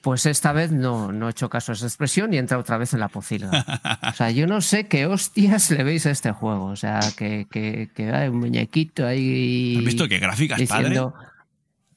Pues 0.00 0.26
esta 0.26 0.52
vez 0.52 0.72
no, 0.72 1.12
no 1.12 1.28
he 1.28 1.30
hecho 1.30 1.48
caso 1.48 1.72
a 1.72 1.74
esa 1.74 1.86
expresión 1.86 2.32
y 2.32 2.38
entra 2.38 2.58
otra 2.58 2.78
vez 2.78 2.94
en 2.94 3.00
la 3.00 3.08
pocilga. 3.08 3.64
O 4.08 4.12
sea, 4.12 4.30
yo 4.30 4.46
no 4.46 4.60
sé 4.60 4.86
qué 4.86 5.06
hostias 5.06 5.70
le 5.70 5.84
veis 5.84 6.06
a 6.06 6.10
este 6.10 6.32
juego. 6.32 6.66
O 6.66 6.76
sea, 6.76 7.00
que, 7.16 7.46
que, 7.50 7.90
que 7.94 8.10
hay 8.10 8.28
un 8.28 8.38
muñequito 8.38 9.06
ahí. 9.06 9.76
¿Has 9.78 9.84
visto 9.84 10.08
qué 10.08 10.18
gráficas, 10.18 10.58
diciendo, 10.58 11.14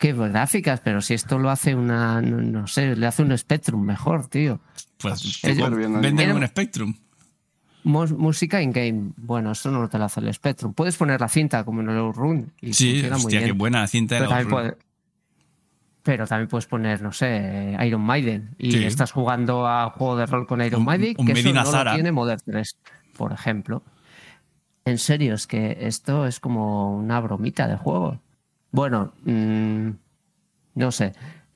Qué 0.01 0.13
gráficas, 0.13 0.79
pero 0.79 0.99
si 0.99 1.13
esto 1.13 1.37
lo 1.37 1.51
hace 1.51 1.75
una. 1.75 2.21
No, 2.23 2.41
no 2.41 2.65
sé, 2.65 2.95
le 2.95 3.05
hace 3.05 3.21
un 3.21 3.37
Spectrum 3.37 3.85
mejor, 3.85 4.27
tío. 4.27 4.59
Pues 4.97 5.19
Súper 5.19 5.55
tipo, 5.55 5.69
bien 5.69 6.01
venden 6.01 6.31
un 6.31 6.47
Spectrum. 6.47 6.95
Música 7.83 8.61
in-game. 8.61 9.11
Bueno, 9.17 9.51
esto 9.51 9.71
no 9.71 9.87
te 9.89 9.97
lo 9.97 10.05
hace 10.05 10.19
el 10.19 10.33
Spectrum. 10.33 10.73
Puedes 10.73 10.97
poner 10.97 11.19
la 11.19 11.27
cinta 11.27 11.63
como 11.63 11.81
en 11.81 11.89
el 11.89 11.97
Outrun 11.97 12.51
y 12.61 12.73
Sí, 12.73 13.03
muy 13.21 13.31
qué 13.31 13.51
buena 13.53 13.81
la 13.81 13.87
cinta 13.87 14.17
Pero 14.17 14.29
también, 14.29 14.49
puede- 14.49 14.77
pero 16.03 16.25
también 16.27 16.47
puedes 16.47 16.65
poner, 16.67 17.01
no 17.01 17.11
sé, 17.11 17.75
Iron 17.85 18.01
Maiden. 18.01 18.55
Y 18.57 18.71
Sí. 18.71 18.83
estás 18.85 19.11
jugando 19.11 19.67
a 19.67 19.89
juego 19.91 20.15
de 20.17 20.25
rol 20.25 20.47
con 20.47 20.61
Iron 20.61 20.81
Un- 20.81 20.85
Maiden, 20.85 21.15
un 21.17 21.25
que 21.25 21.33
eso 21.33 21.53
no 21.53 21.65
Zara. 21.65 21.91
lo 21.91 21.95
tiene 21.95 22.11
Modern 22.11 22.41
3, 22.45 22.77
por 23.17 23.31
ejemplo. 23.33 23.83
En 24.85 24.97
serio, 24.97 25.35
es 25.35 25.45
que 25.45 25.77
esto 25.81 26.25
es 26.25 26.39
como 26.39 26.95
una 26.97 27.19
bromita 27.19 27.67
de 27.67 27.77
juego. 27.77 28.19
Bueno, 28.71 29.13
mm, 29.25 29.89
no 30.75 30.91
sé. 30.91 31.13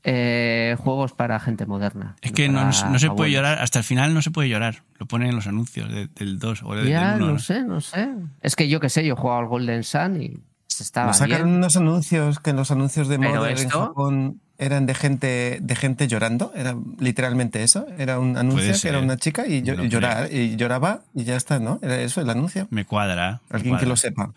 Eh, 0.07 0.75
juegos 0.79 1.13
para 1.13 1.39
gente 1.39 1.65
moderna. 1.65 2.15
Es 2.21 2.31
que 2.31 2.47
no, 2.47 2.63
no 2.65 2.99
se 2.99 3.09
puede 3.09 3.31
llorar, 3.31 3.57
hasta 3.59 3.79
el 3.79 3.85
final 3.85 4.13
no 4.13 4.21
se 4.21 4.29
puede 4.29 4.49
llorar. 4.49 4.83
Lo 4.99 5.07
ponen 5.07 5.29
en 5.29 5.35
los 5.35 5.47
anuncios 5.47 5.91
de- 5.91 6.07
del 6.07 6.37
2 6.37 6.61
o 6.63 6.75
del 6.75 6.87
Ya, 6.87 7.15
1. 7.17 7.25
no 7.31 7.39
sé, 7.39 7.63
no 7.63 7.81
sé. 7.81 8.09
Es 8.41 8.55
que 8.55 8.69
yo 8.69 8.79
qué 8.79 8.89
sé, 8.89 9.03
yo 9.03 9.13
he 9.15 9.17
jugado 9.17 9.39
al 9.39 9.47
Golden 9.47 9.83
Sun 9.83 10.21
y 10.21 10.37
se 10.67 10.83
estaba 10.83 11.07
Nos 11.07 11.17
sacaron 11.17 11.47
bien. 11.47 11.57
unos 11.57 11.75
anuncios 11.75 12.39
que 12.39 12.53
los 12.53 12.69
anuncios 12.69 13.07
de 13.07 13.17
Pero 13.17 13.33
Modern 13.35 13.57
en 13.59 13.69
Japón 13.69 14.41
eran 14.59 14.85
de 14.85 14.93
gente 14.93 15.57
de 15.59 15.75
gente 15.75 16.07
llorando, 16.07 16.51
era 16.55 16.75
literalmente 16.99 17.63
eso, 17.63 17.87
era 17.97 18.19
un 18.19 18.37
anuncio 18.37 18.73
que 18.79 18.87
era 18.87 18.99
una 18.99 19.17
chica 19.17 19.47
y, 19.47 19.63
llo- 19.63 19.75
No 19.75 19.85
y 19.85 19.89
llorar, 19.89 20.31
y 20.31 20.55
lloraba 20.55 21.01
y 21.15 21.23
ya 21.23 21.35
está, 21.35 21.57
¿no? 21.59 21.79
Era 21.81 21.99
eso 21.99 22.21
el 22.21 22.29
anuncio. 22.29 22.67
Me 22.69 22.85
cuadra. 22.85 23.41
me 23.49 23.55
Alguien 23.57 23.77
que 23.77 23.85
lo 23.87 23.95
sepa. 23.95 24.31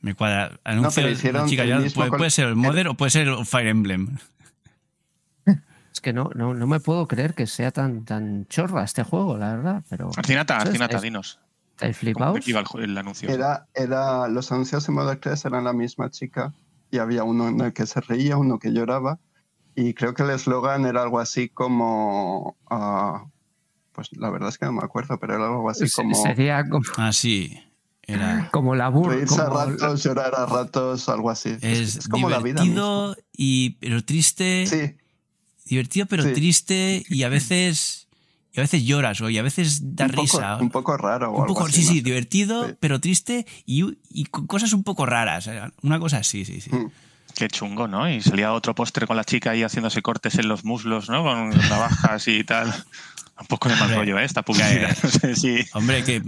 Me 0.00 0.14
cuadra. 0.14 0.58
Anuncio 0.64 0.90
pero 0.96 1.06
de 1.06 1.12
hicieron 1.12 1.48
chica 1.48 1.62
el 1.62 1.80
mismo 1.80 2.08
Puede, 2.08 2.30
ser 2.30 2.48
el 2.48 2.56
Modern 2.56 2.88
o 2.88 2.94
puede 2.96 3.10
ser 3.12 3.28
el 3.28 3.46
Fire 3.46 3.68
Emblem. 3.68 4.16
Es 5.92 6.00
que 6.00 6.12
no, 6.12 6.30
no, 6.34 6.54
no 6.54 6.66
me 6.66 6.80
puedo 6.80 7.06
creer 7.08 7.34
que 7.34 7.46
sea 7.46 7.70
tan, 7.72 8.04
tan 8.04 8.46
chorra 8.46 8.84
este 8.84 9.02
juego, 9.02 9.36
la 9.36 9.56
verdad. 9.56 9.82
Pero 9.90 10.10
Arcinata, 10.16 10.54
¿sabes? 10.54 10.66
Arcinata, 10.68 10.96
¿Estáis- 10.96 11.02
dinos. 11.02 11.38
¿Estáis 11.72 11.96
¿Cómo 11.96 12.00
flipados? 12.34 12.48
iba 12.48 12.60
el, 12.74 12.82
el 12.90 12.98
anuncio? 12.98 13.28
Era, 13.30 13.66
era, 13.74 14.28
los 14.28 14.52
anuncios 14.52 14.86
de 14.86 14.92
Modern 14.92 15.18
3 15.18 15.44
eran 15.46 15.64
la 15.64 15.72
misma 15.72 16.10
chica 16.10 16.52
y 16.90 16.98
había 16.98 17.24
uno 17.24 17.48
en 17.48 17.60
el 17.60 17.72
que 17.72 17.86
se 17.86 18.00
reía, 18.02 18.36
uno 18.36 18.58
que 18.58 18.72
lloraba 18.72 19.18
y 19.74 19.94
creo 19.94 20.12
que 20.14 20.22
el 20.22 20.30
eslogan 20.30 20.84
era 20.84 21.02
algo 21.02 21.18
así 21.20 21.48
como... 21.48 22.56
ah, 22.68 23.24
pues 23.92 24.10
la 24.12 24.28
verdad 24.30 24.50
es 24.50 24.58
que 24.58 24.66
no 24.66 24.72
me 24.72 24.84
acuerdo, 24.84 25.18
pero 25.18 25.36
era 25.36 25.46
algo 25.46 25.70
así 25.70 25.90
como... 25.90 26.14
Sería 26.14 26.68
como, 26.68 26.84
Ah, 26.98 27.12
sí. 27.12 27.58
Era. 28.02 28.48
como 28.52 28.74
la 28.74 28.88
burra. 28.88 29.14
Reírse 29.14 29.40
a 29.40 29.48
ratos, 29.48 30.02
llorar 30.04 30.34
a 30.36 30.44
ratos, 30.46 31.08
algo 31.08 31.30
así. 31.30 31.56
Es, 31.62 31.96
Es, 31.96 32.08
como 32.08 32.28
la 32.28 32.40
vida. 32.40 32.60
divertido 32.62 33.16
y 33.32 33.70
pero 33.80 34.04
triste. 34.04 34.60
misma. 34.62 34.76
Sí, 34.78 34.96
Divertido 35.70 36.04
pero 36.06 36.24
Sí. 36.24 36.32
triste 36.34 37.04
y 37.08 37.22
a 37.22 37.28
veces 37.36 38.08
y 38.52 38.58
a 38.58 38.62
veces 38.64 38.84
lloras 38.84 39.20
o 39.20 39.30
y 39.30 39.38
a 39.38 39.42
veces 39.42 39.80
da 39.96 40.06
un 40.06 40.10
poco, 40.10 40.22
risa. 40.22 40.56
un 40.60 40.70
poco 40.70 40.96
raro. 40.96 41.28
o 41.30 41.34
Un 41.36 41.42
algo 41.42 41.54
poco, 41.54 41.66
así, 41.66 41.82
sí, 41.82 41.88
sí, 41.94 42.00
divertido, 42.00 42.66
Sí. 42.68 42.74
pero 42.80 43.00
triste 43.00 43.46
y, 43.64 43.84
y 44.10 44.24
cosas 44.24 44.72
un 44.72 44.82
poco 44.82 45.06
raras. 45.06 45.46
eh, 45.46 45.60
Una 45.82 46.00
cosa 46.00 46.18
así, 46.18 46.44
sí, 46.44 46.60
sí. 46.60 46.68
Mm. 46.74 46.90
Qué 47.40 47.48
chungo, 47.48 47.88
¿no? 47.88 48.06
Y 48.06 48.20
salía 48.20 48.52
otro 48.52 48.74
póster 48.74 49.06
con 49.06 49.16
la 49.16 49.24
chica 49.24 49.52
ahí 49.52 49.62
haciéndose 49.62 50.02
cortes 50.02 50.34
en 50.34 50.46
los 50.46 50.62
muslos, 50.62 51.08
¿no? 51.08 51.22
Con 51.24 51.48
navajas 51.70 52.28
y 52.28 52.44
tal. 52.44 52.68
Un 53.40 53.46
poco 53.46 53.70
de 53.70 53.76
mal 53.76 53.94
rollo, 53.94 54.18
¿eh? 54.18 54.24
Esta 54.26 54.42
publicidad. 54.42 54.94
No 55.02 55.08
sé 55.08 55.34
si... 55.36 55.56
Hombre, 55.72 56.04
que 56.04 56.22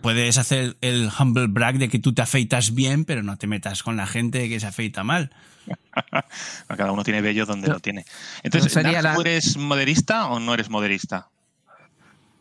puedes 0.00 0.36
hacer 0.38 0.76
el 0.80 1.08
humble 1.16 1.46
brag 1.46 1.78
de 1.78 1.88
que 1.88 2.00
tú 2.00 2.12
te 2.12 2.22
afeitas 2.22 2.74
bien, 2.74 3.04
pero 3.04 3.22
no 3.22 3.36
te 3.36 3.46
metas 3.46 3.84
con 3.84 3.96
la 3.96 4.08
gente 4.08 4.48
que 4.48 4.58
se 4.58 4.66
afeita 4.66 5.04
mal. 5.04 5.30
Cada 6.76 6.90
uno 6.90 7.04
tiene 7.04 7.20
bello 7.20 7.46
donde 7.46 7.68
lo 7.68 7.78
tiene. 7.78 8.04
Entonces, 8.42 8.74
No 8.74 8.82
sería 8.82 9.02
Narc, 9.02 9.04
la- 9.04 9.14
¿tú 9.14 9.20
eres 9.20 9.56
moderista 9.56 10.26
o 10.26 10.40
no 10.40 10.54
eres 10.54 10.68
moderista? 10.70 11.28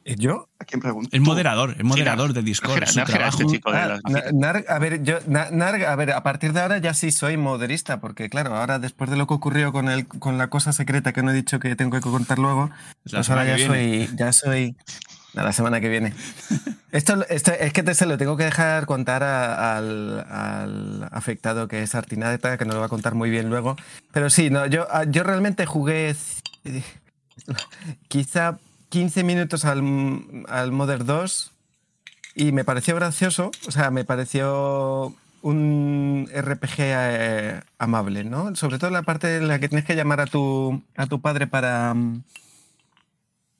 ¿Yo? 0.05 0.49
¿A 0.59 0.65
quién 0.65 0.81
pregunta? 0.81 1.09
El 1.11 1.21
moderador, 1.21 1.73
el 1.79 1.83
moderador 1.83 2.33
de 2.33 2.43
Discord. 2.43 2.83
Este 2.83 3.45
chico 3.47 3.71
de 3.71 3.77
Ah, 3.77 3.87
las 3.87 4.03
Na- 4.03 4.23
Narg, 4.33 4.65
a 4.69 4.77
ver, 4.77 5.01
yo, 5.01 5.17
Na- 5.25 5.49
Narg, 5.49 5.83
a 5.83 5.95
ver, 5.95 6.11
a 6.11 6.21
partir 6.21 6.53
de 6.53 6.61
ahora 6.61 6.77
ya 6.77 6.93
sí 6.93 7.09
soy 7.11 7.37
moderista, 7.37 7.99
porque 7.99 8.29
claro, 8.29 8.55
ahora 8.55 8.77
después 8.77 9.09
de 9.09 9.17
lo 9.17 9.25
que 9.25 9.33
ocurrió 9.33 9.71
con 9.71 9.89
el, 9.89 10.07
con 10.07 10.37
la 10.37 10.47
cosa 10.49 10.73
secreta 10.73 11.11
que 11.11 11.23
no 11.23 11.31
he 11.31 11.33
dicho 11.33 11.59
que 11.59 11.75
tengo 11.75 11.91
que 11.99 12.01
contar 12.01 12.37
luego, 12.37 12.69
La 13.05 13.17
pues 13.19 13.29
ahora 13.31 13.45
ya 13.45 13.65
soy, 13.65 14.09
ya 14.15 14.31
soy 14.31 14.75
a 15.35 15.41
la 15.43 15.51
semana 15.53 15.81
que 15.81 15.89
viene. 15.89 16.13
Esto, 16.91 17.25
esto 17.27 17.51
es 17.51 17.73
que 17.73 17.83
te 17.83 17.93
se 17.93 18.05
lo 18.05 18.17
tengo 18.17 18.37
que 18.37 18.45
dejar 18.45 18.85
contar 18.85 19.21
a- 19.21 19.75
al, 19.75 20.19
al 20.29 21.09
afectado 21.11 21.67
que 21.67 21.83
es 21.83 21.93
Artinata, 21.93 22.57
que 22.57 22.63
nos 22.63 22.75
lo 22.75 22.79
va 22.79 22.85
a 22.85 22.89
contar 22.89 23.15
muy 23.15 23.29
bien 23.29 23.49
luego. 23.49 23.75
Pero 24.13 24.29
sí, 24.29 24.49
no, 24.49 24.65
yo, 24.67 24.87
ah, 24.89 25.03
yo 25.03 25.23
realmente 25.23 25.65
jugué 25.65 26.15
eh, 26.63 26.83
quizá 28.07 28.57
15 28.95 29.25
minutos 29.25 29.65
al, 29.65 29.83
al 30.47 30.71
Modern 30.71 31.05
2 31.05 31.51
y 32.35 32.53
me 32.53 32.63
pareció 32.63 32.95
gracioso, 32.95 33.51
o 33.67 33.71
sea, 33.71 33.91
me 33.91 34.05
pareció 34.05 35.13
un 35.41 36.29
RPG 36.33 36.75
eh, 36.77 37.61
amable, 37.77 38.23
¿no? 38.23 38.55
Sobre 38.55 38.79
todo 38.79 38.91
la 38.91 39.01
parte 39.01 39.35
en 39.35 39.49
la 39.49 39.59
que 39.59 39.67
tienes 39.67 39.83
que 39.83 39.97
llamar 39.97 40.21
a 40.21 40.27
tu, 40.27 40.81
a 40.95 41.07
tu 41.07 41.19
padre 41.19 41.45
para, 41.45 41.93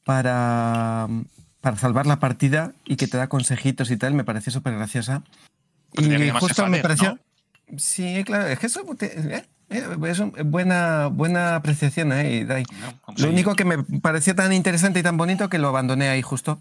para, 0.05 1.09
para 1.59 1.77
salvar 1.79 2.05
la 2.05 2.21
partida 2.21 2.71
y 2.85 2.95
que 2.95 3.07
te 3.07 3.17
da 3.17 3.27
consejitos 3.27 3.91
y 3.91 3.97
tal, 3.97 4.13
me 4.13 4.23
pareció 4.23 4.53
súper 4.53 4.75
graciosa. 4.75 5.21
Y 5.91 6.29
justo 6.29 6.65
me 6.67 6.79
pareció... 6.79 7.19
¿no? 7.67 7.77
Sí, 7.77 8.23
claro, 8.23 8.47
es 8.47 8.57
que 8.57 8.67
eso 8.67 8.85
eh, 9.01 9.43
eh, 9.69 9.83
es 10.07 10.19
un- 10.19 10.33
buena, 10.45 11.07
buena 11.07 11.55
apreciación 11.55 12.11
ahí, 12.11 12.43
Dai. 12.43 12.63
Vamos 13.07 13.21
Lo 13.21 13.29
único 13.29 13.55
que 13.55 13.65
me 13.65 13.79
pareció 14.01 14.35
tan 14.35 14.53
interesante 14.53 14.99
y 14.99 15.03
tan 15.03 15.17
bonito 15.17 15.49
que 15.49 15.57
lo 15.57 15.67
abandoné 15.69 16.09
ahí 16.09 16.21
justo. 16.21 16.59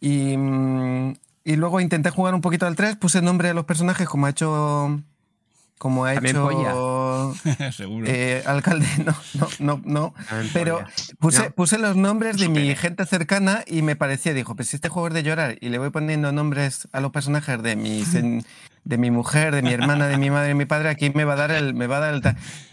Y, 0.00 0.36
mm, 0.36 1.14
y 1.44 1.56
luego 1.56 1.80
intenté 1.80 2.10
jugar 2.10 2.34
un 2.34 2.40
poquito 2.40 2.66
al 2.66 2.76
3, 2.76 2.96
puse 2.96 3.22
nombre 3.22 3.48
a 3.50 3.54
los 3.54 3.64
personajes 3.64 4.08
como 4.08 4.26
ha 4.26 4.30
hecho. 4.30 5.00
Como 5.78 6.06
ha 6.06 6.14
También 6.14 6.36
hecho. 6.36 7.34
Seguro. 7.72 8.06
eh, 8.08 8.42
alcalde, 8.46 8.86
no, 9.04 9.14
no, 9.34 9.48
no, 9.58 9.82
no. 9.84 10.14
Pero 10.54 10.78
polla. 10.78 10.90
puse, 11.18 11.42
No. 11.44 11.50
puse 11.50 11.76
los 11.78 11.96
nombres 11.96 12.38
de 12.38 12.48
mi 12.48 12.74
gente 12.74 13.04
cercana 13.04 13.62
y 13.66 13.82
me 13.82 13.94
parecía, 13.94 14.32
dijo, 14.32 14.56
pues 14.56 14.68
si 14.68 14.76
este 14.76 14.88
juego 14.88 15.08
es 15.08 15.14
de 15.14 15.22
llorar 15.22 15.58
y 15.60 15.68
le 15.68 15.76
voy 15.78 15.90
poniendo 15.90 16.32
nombres 16.32 16.88
a 16.92 17.00
los 17.00 17.12
personajes 17.12 17.62
de 17.62 17.76
mis, 17.76 18.14
en- 18.14 18.44
de 18.86 18.98
mi 18.98 19.10
mujer, 19.10 19.52
de 19.54 19.62
mi 19.62 19.72
hermana, 19.72 20.06
de 20.06 20.16
mi 20.16 20.30
madre, 20.30 20.48
de 20.48 20.54
mi 20.54 20.64
padre, 20.64 20.88
aquí 20.88 21.10
me 21.10 21.24
va 21.24 21.32
a 21.32 21.36
dar 21.36 21.50
el, 21.50 21.74
me 21.74 21.88
va 21.88 21.96
a 21.96 22.00
dar 22.00 22.14
el 22.14 22.22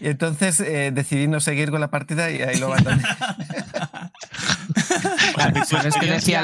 Y 0.00 0.08
entonces 0.08 0.60
eh, 0.60 0.92
decidí 0.94 1.26
no 1.26 1.40
seguir 1.40 1.70
con 1.72 1.80
la 1.80 1.90
partida 1.90 2.30
y 2.30 2.40
ahí 2.40 2.56
lo 2.58 2.66
abandoné. 2.68 3.02
¿Sabes 5.66 5.94
qué 6.00 6.06
decía 6.06 6.42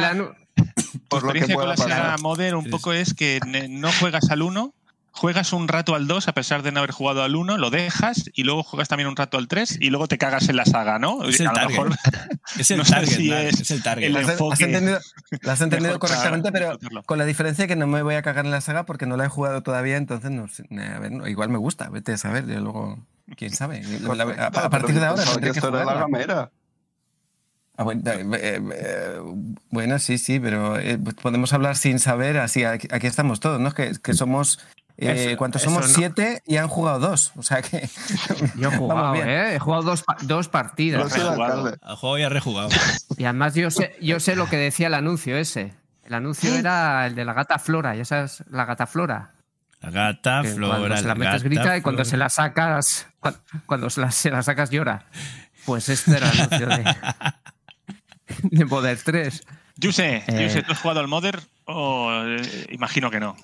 Por 1.08 1.22
lo 1.22 1.32
que 1.32 1.54
con 1.54 1.68
la 1.68 1.76
pasar. 1.76 2.20
Modern 2.20 2.56
un 2.56 2.68
poco 2.70 2.92
es 2.92 3.14
que 3.14 3.38
ne- 3.46 3.68
no 3.68 3.90
juegas 3.92 4.28
al 4.30 4.42
1, 4.42 4.74
juegas 5.20 5.52
un 5.52 5.68
rato 5.68 5.94
al 5.94 6.06
2 6.06 6.28
a 6.28 6.32
pesar 6.32 6.62
de 6.62 6.72
no 6.72 6.78
haber 6.78 6.92
jugado 6.92 7.22
al 7.22 7.36
1, 7.36 7.58
lo 7.58 7.68
dejas 7.68 8.30
y 8.32 8.44
luego 8.44 8.62
juegas 8.62 8.88
también 8.88 9.06
un 9.06 9.16
rato 9.16 9.36
al 9.36 9.48
3 9.48 9.76
y 9.78 9.90
luego 9.90 10.08
te 10.08 10.16
cagas 10.16 10.48
en 10.48 10.56
la 10.56 10.64
saga, 10.64 10.98
¿no? 10.98 11.24
Es 11.24 11.40
el 11.40 11.48
a 11.48 11.50
lo 11.50 11.56
target. 11.56 11.70
mejor 11.76 11.96
Es 12.58 12.70
el 12.70 12.78
no 12.78 12.84
target, 12.84 13.16
si 13.18 13.30
es 13.30 13.60
es 13.60 13.70
el 13.70 13.82
target. 13.82 14.06
el 14.06 14.12
Lo 14.14 14.20
has, 14.50 14.60
entendido, 14.62 14.98
lo 15.42 15.52
has 15.52 15.60
entendido 15.60 15.92
mejor 15.92 16.00
para 16.08 16.14
correctamente, 16.14 16.52
pero 16.52 16.78
con 17.04 17.18
la 17.18 17.26
diferencia 17.26 17.66
que 17.66 17.76
no 17.76 17.86
me 17.86 18.00
voy 18.00 18.14
a 18.14 18.22
cagar 18.22 18.46
en 18.46 18.50
la 18.50 18.62
saga 18.62 18.86
porque 18.86 19.04
no 19.04 19.18
la 19.18 19.26
he 19.26 19.28
jugado 19.28 19.62
todavía, 19.62 19.98
entonces 19.98 20.30
no 20.30 20.46
a 20.82 20.98
ver, 20.98 21.12
no, 21.12 21.28
igual 21.28 21.50
me 21.50 21.58
gusta, 21.58 21.90
vete 21.90 22.14
a 22.14 22.16
saber, 22.16 22.46
yo 22.46 22.58
luego, 22.60 22.98
quién 23.36 23.52
sabe. 23.52 23.82
La- 24.00 24.24
a, 24.46 24.70
partir 24.70 24.98
de 24.98 25.04
ahora 25.04 25.22
tendré 25.22 25.52
que 25.52 25.60
la 25.60 25.94
gamera. 25.94 26.50
Ah, 27.76 27.82
bueno, 27.82 28.02
eh, 28.10 28.60
eh, 28.74 29.20
bueno, 29.70 29.98
sí, 29.98 30.16
sí, 30.16 30.40
pero 30.40 30.78
eh, 30.78 30.98
podemos 31.20 31.52
hablar 31.52 31.76
sin 31.76 31.98
saber, 31.98 32.38
así 32.38 32.64
aquí, 32.64 32.88
aquí 32.90 33.06
estamos 33.06 33.40
todos, 33.40 33.60
¿no? 33.60 33.72
Que, 33.72 33.92
que 34.02 34.12
somos, 34.12 34.58
eh, 35.00 35.36
¿cuántos 35.36 35.62
somos? 35.62 35.82
no. 35.88 35.94
Siete 35.94 36.42
y 36.46 36.56
han 36.56 36.68
jugado 36.68 36.98
dos, 37.00 37.32
o 37.36 37.42
sea 37.42 37.62
que 37.62 37.88
Yo 38.56 38.68
he 38.68 38.70
vamos 38.72 38.78
jugado, 38.78 39.12
bien. 39.12 39.28
¿eh? 39.28 39.54
He 39.54 39.58
jugado 39.58 39.82
dos, 39.82 40.04
dos 40.22 40.48
partidas. 40.48 41.12
alcalde. 41.18 41.78
Al 41.82 41.96
juego 41.96 42.18
ya 42.18 42.28
rejugado. 42.28 42.68
Y 43.16 43.24
además 43.24 43.54
yo 43.54 43.70
sé, 43.70 43.96
yo 44.00 44.20
sé 44.20 44.36
lo 44.36 44.48
que 44.48 44.56
decía 44.56 44.86
el 44.88 44.94
anuncio 44.94 45.36
ese. 45.36 45.74
El 46.04 46.14
anuncio 46.14 46.54
era 46.54 47.06
el 47.06 47.14
de 47.14 47.24
la 47.24 47.32
gata 47.34 47.58
Flora, 47.58 47.94
ya 47.94 48.04
sabes, 48.04 48.42
la 48.50 48.64
gata 48.64 48.86
Flora. 48.86 49.32
La 49.80 49.90
gata, 49.90 50.40
que 50.42 50.48
Flora, 50.48 50.78
cuando 50.78 50.96
se 50.96 51.04
la 51.06 51.14
metes 51.14 51.32
gata, 51.42 51.44
grita 51.44 51.76
y 51.76 51.80
cuando 51.82 52.04
se 52.04 52.16
la 52.16 52.28
sacas, 52.28 53.06
cuan- 53.20 53.36
cuando 53.64 53.88
se 53.90 54.00
la, 54.00 54.10
se 54.10 54.30
la 54.30 54.42
sacas 54.42 54.70
llora. 54.70 55.06
Pues 55.64 55.88
este 55.88 56.16
era 56.16 56.28
el 56.30 56.40
anuncio 56.40 56.66
de, 56.66 56.94
de 58.42 58.64
Modern 58.64 59.00
3. 59.04 59.42
Yuse, 59.76 60.24
Eh. 60.26 60.62
¿tú 60.66 60.72
has 60.72 60.78
jugado 60.80 61.00
al 61.00 61.08
Modern 61.08 61.40
o 61.64 62.10
eh, 62.26 62.66
imagino 62.70 63.10
que 63.10 63.20
no? 63.20 63.36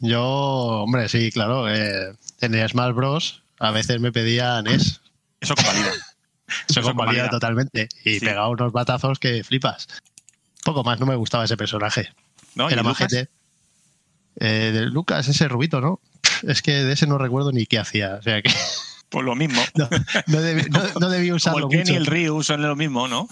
Yo, 0.00 0.22
hombre, 0.24 1.08
sí, 1.08 1.30
claro. 1.30 1.68
eh, 1.68 2.14
en 2.40 2.68
Smash 2.68 2.94
Bros. 2.94 3.42
a 3.58 3.70
veces 3.70 4.00
me 4.00 4.12
pedía 4.12 4.60
NES. 4.62 5.00
Eso 5.40 5.54
convalida. 5.54 5.90
Eso 6.68 6.80
Eso 6.80 6.82
convalida 6.82 7.28
totalmente. 7.30 7.88
Y 8.04 8.14
Sí. 8.18 8.20
pegaba 8.26 8.48
unos 8.48 8.72
batazos 8.72 9.18
que 9.18 9.44
flipas. 9.44 9.86
Poco 10.64 10.82
más, 10.82 10.98
no 10.98 11.06
me 11.06 11.14
gustaba 11.14 11.44
ese 11.44 11.56
personaje. 11.56 12.08
¿No? 12.54 12.68
¿Y 12.68 12.72
Era 12.72 12.82
Lucas? 12.82 13.00
majete. 13.02 13.28
Eh, 14.40 14.70
de 14.72 14.86
Lucas, 14.86 15.28
ese 15.28 15.48
rubito, 15.48 15.80
¿no? 15.80 16.00
Es 16.42 16.62
que 16.62 16.72
de 16.84 16.92
ese 16.92 17.06
no 17.06 17.18
recuerdo 17.18 17.52
ni 17.52 17.66
qué 17.66 17.78
hacía. 17.78 18.16
O 18.16 18.22
sea 18.22 18.40
que 18.42 18.50
Pues 19.10 19.24
lo 19.24 19.34
mismo. 19.34 19.60
no, 19.74 19.88
no 20.28 20.40
debí, 20.40 20.62
no- 20.70 21.00
no 21.00 21.08
debí 21.10 21.26
Como 21.28 21.36
usarlo 21.36 21.68
el 21.70 21.84
Ken 21.84 21.94
y 21.94 21.96
el 21.96 22.06
Ryu 22.06 22.42
son 22.44 22.62
lo 22.62 22.76
mismo, 22.76 23.08
¿no? 23.08 23.28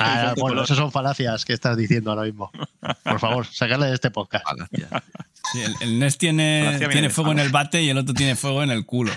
Ah, 0.00 0.34
bueno, 0.38 0.64
eso 0.64 0.74
son 0.74 0.90
falacias 0.92 1.44
que 1.44 1.52
estás 1.52 1.76
diciendo 1.76 2.10
ahora 2.10 2.24
mismo. 2.24 2.50
Por 3.04 3.20
favor, 3.20 3.46
sacarle 3.46 3.86
de 3.86 3.94
este 3.94 4.10
podcast. 4.10 4.44
Falacia. 4.44 4.88
Sí, 5.50 5.60
el, 5.62 5.74
el 5.80 5.98
NES 5.98 6.18
tiene, 6.18 6.78
tiene 6.90 7.10
fuego 7.10 7.32
en 7.32 7.38
el 7.40 7.50
bate 7.50 7.82
y 7.82 7.88
el 7.88 7.98
otro 7.98 8.14
tiene 8.14 8.36
fuego 8.36 8.62
en 8.62 8.70
el 8.70 8.84
culo. 8.86 9.12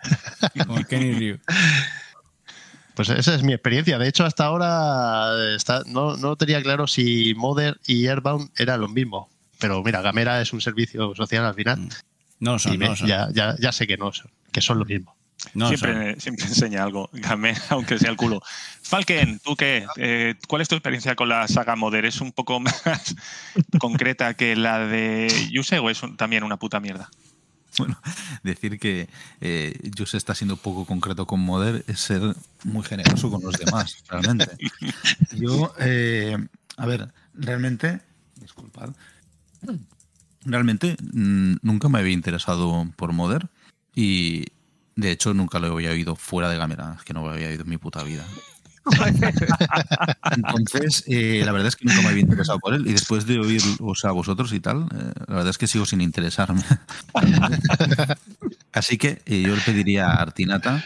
Como 0.66 0.78
el 0.78 0.86
Kenny 0.86 1.12
Ryu. 1.12 1.38
Pues 2.94 3.08
esa 3.10 3.34
es 3.34 3.42
mi 3.42 3.52
experiencia. 3.52 3.98
De 3.98 4.08
hecho, 4.08 4.24
hasta 4.24 4.44
ahora 4.44 5.54
está, 5.54 5.82
no, 5.86 6.16
no 6.16 6.36
tenía 6.36 6.60
claro 6.62 6.86
si 6.86 7.32
Modern 7.36 7.78
y 7.86 8.06
Airbound 8.08 8.50
eran 8.58 8.80
lo 8.80 8.88
mismo. 8.88 9.30
Pero 9.60 9.82
mira, 9.82 10.00
Gamera 10.02 10.40
es 10.40 10.52
un 10.52 10.60
servicio 10.60 11.14
social 11.14 11.44
al 11.44 11.54
final. 11.54 11.88
No 12.40 12.52
lo 12.52 12.58
son, 12.58 12.74
y 12.74 12.78
no 12.78 12.84
me- 12.84 12.90
lo 12.90 12.96
son. 12.96 13.08
ya, 13.08 13.28
ya, 13.32 13.56
ya 13.58 13.72
sé 13.72 13.86
que 13.86 13.96
no 13.96 14.12
son, 14.12 14.30
que 14.52 14.60
son 14.60 14.78
lo 14.78 14.84
mismo. 14.84 15.16
No 15.54 15.68
siempre, 15.68 16.16
enseña 16.26 16.82
algo, 16.82 17.08
Game, 17.12 17.54
aunque 17.70 17.98
sea 17.98 18.10
el 18.10 18.16
culo. 18.16 18.40
Falken, 18.82 19.38
¿tú 19.38 19.54
qué? 19.56 19.86
Eh, 19.96 20.34
¿Cuál 20.48 20.62
es 20.62 20.68
tu 20.68 20.74
experiencia 20.74 21.14
con 21.14 21.28
la 21.28 21.46
saga 21.48 21.76
Modern? 21.76 22.06
¿Es 22.06 22.20
un 22.20 22.32
poco 22.32 22.58
más 22.60 23.14
concreta 23.78 24.34
que 24.34 24.56
la 24.56 24.80
de 24.80 25.28
Yuse 25.52 25.78
o 25.78 25.90
es 25.90 26.02
un- 26.02 26.16
también 26.16 26.42
una 26.44 26.56
puta 26.56 26.80
mierda? 26.80 27.08
Bueno, 27.76 28.00
decir 28.42 28.80
que 28.80 29.08
eh, 29.40 29.78
Jus 29.96 30.14
está 30.14 30.34
siendo 30.34 30.56
poco 30.56 30.84
concreto 30.84 31.26
con 31.26 31.38
Moder 31.40 31.84
es 31.86 32.00
ser 32.00 32.22
muy 32.64 32.82
generoso 32.82 33.30
con 33.30 33.40
los 33.42 33.56
demás, 33.56 34.02
realmente. 34.08 34.48
Yo, 35.32 35.72
eh, 35.78 36.36
a 36.76 36.86
ver, 36.86 37.12
realmente, 37.34 38.00
disculpad, 38.40 38.90
realmente 40.44 40.96
mm, 41.12 41.56
nunca 41.62 41.88
me 41.88 41.98
había 41.98 42.12
interesado 42.12 42.90
por 42.96 43.12
Moder 43.12 43.48
y 43.94 44.46
de 44.98 45.12
hecho 45.12 45.32
nunca 45.32 45.60
lo 45.60 45.68
había 45.68 45.90
oído 45.90 46.16
fuera 46.16 46.50
de 46.50 46.56
Gamera, 46.56 46.96
es 46.98 47.04
que 47.04 47.14
no 47.14 47.22
lo 47.22 47.30
había 47.30 47.46
oído 47.46 47.62
en 47.62 47.68
mi 47.68 47.78
puta 47.78 48.02
vida. 48.02 48.26
Entonces, 50.36 51.04
eh, 51.06 51.42
la 51.44 51.52
verdad 51.52 51.68
es 51.68 51.76
que 51.76 51.84
nunca 51.84 52.02
me 52.02 52.08
había 52.08 52.22
interesado 52.22 52.58
por 52.58 52.74
él. 52.74 52.84
Y 52.84 52.92
después 52.92 53.24
de 53.24 53.38
oíros 53.38 54.04
a 54.04 54.10
vosotros 54.10 54.52
y 54.52 54.58
tal, 54.58 54.88
eh, 54.92 55.12
la 55.28 55.34
verdad 55.36 55.50
es 55.50 55.58
que 55.58 55.68
sigo 55.68 55.86
sin 55.86 56.00
interesarme. 56.00 56.64
Así 58.72 58.98
que 58.98 59.22
eh, 59.26 59.42
yo 59.42 59.54
le 59.54 59.62
pediría 59.62 60.08
a 60.08 60.14
Artinata, 60.14 60.84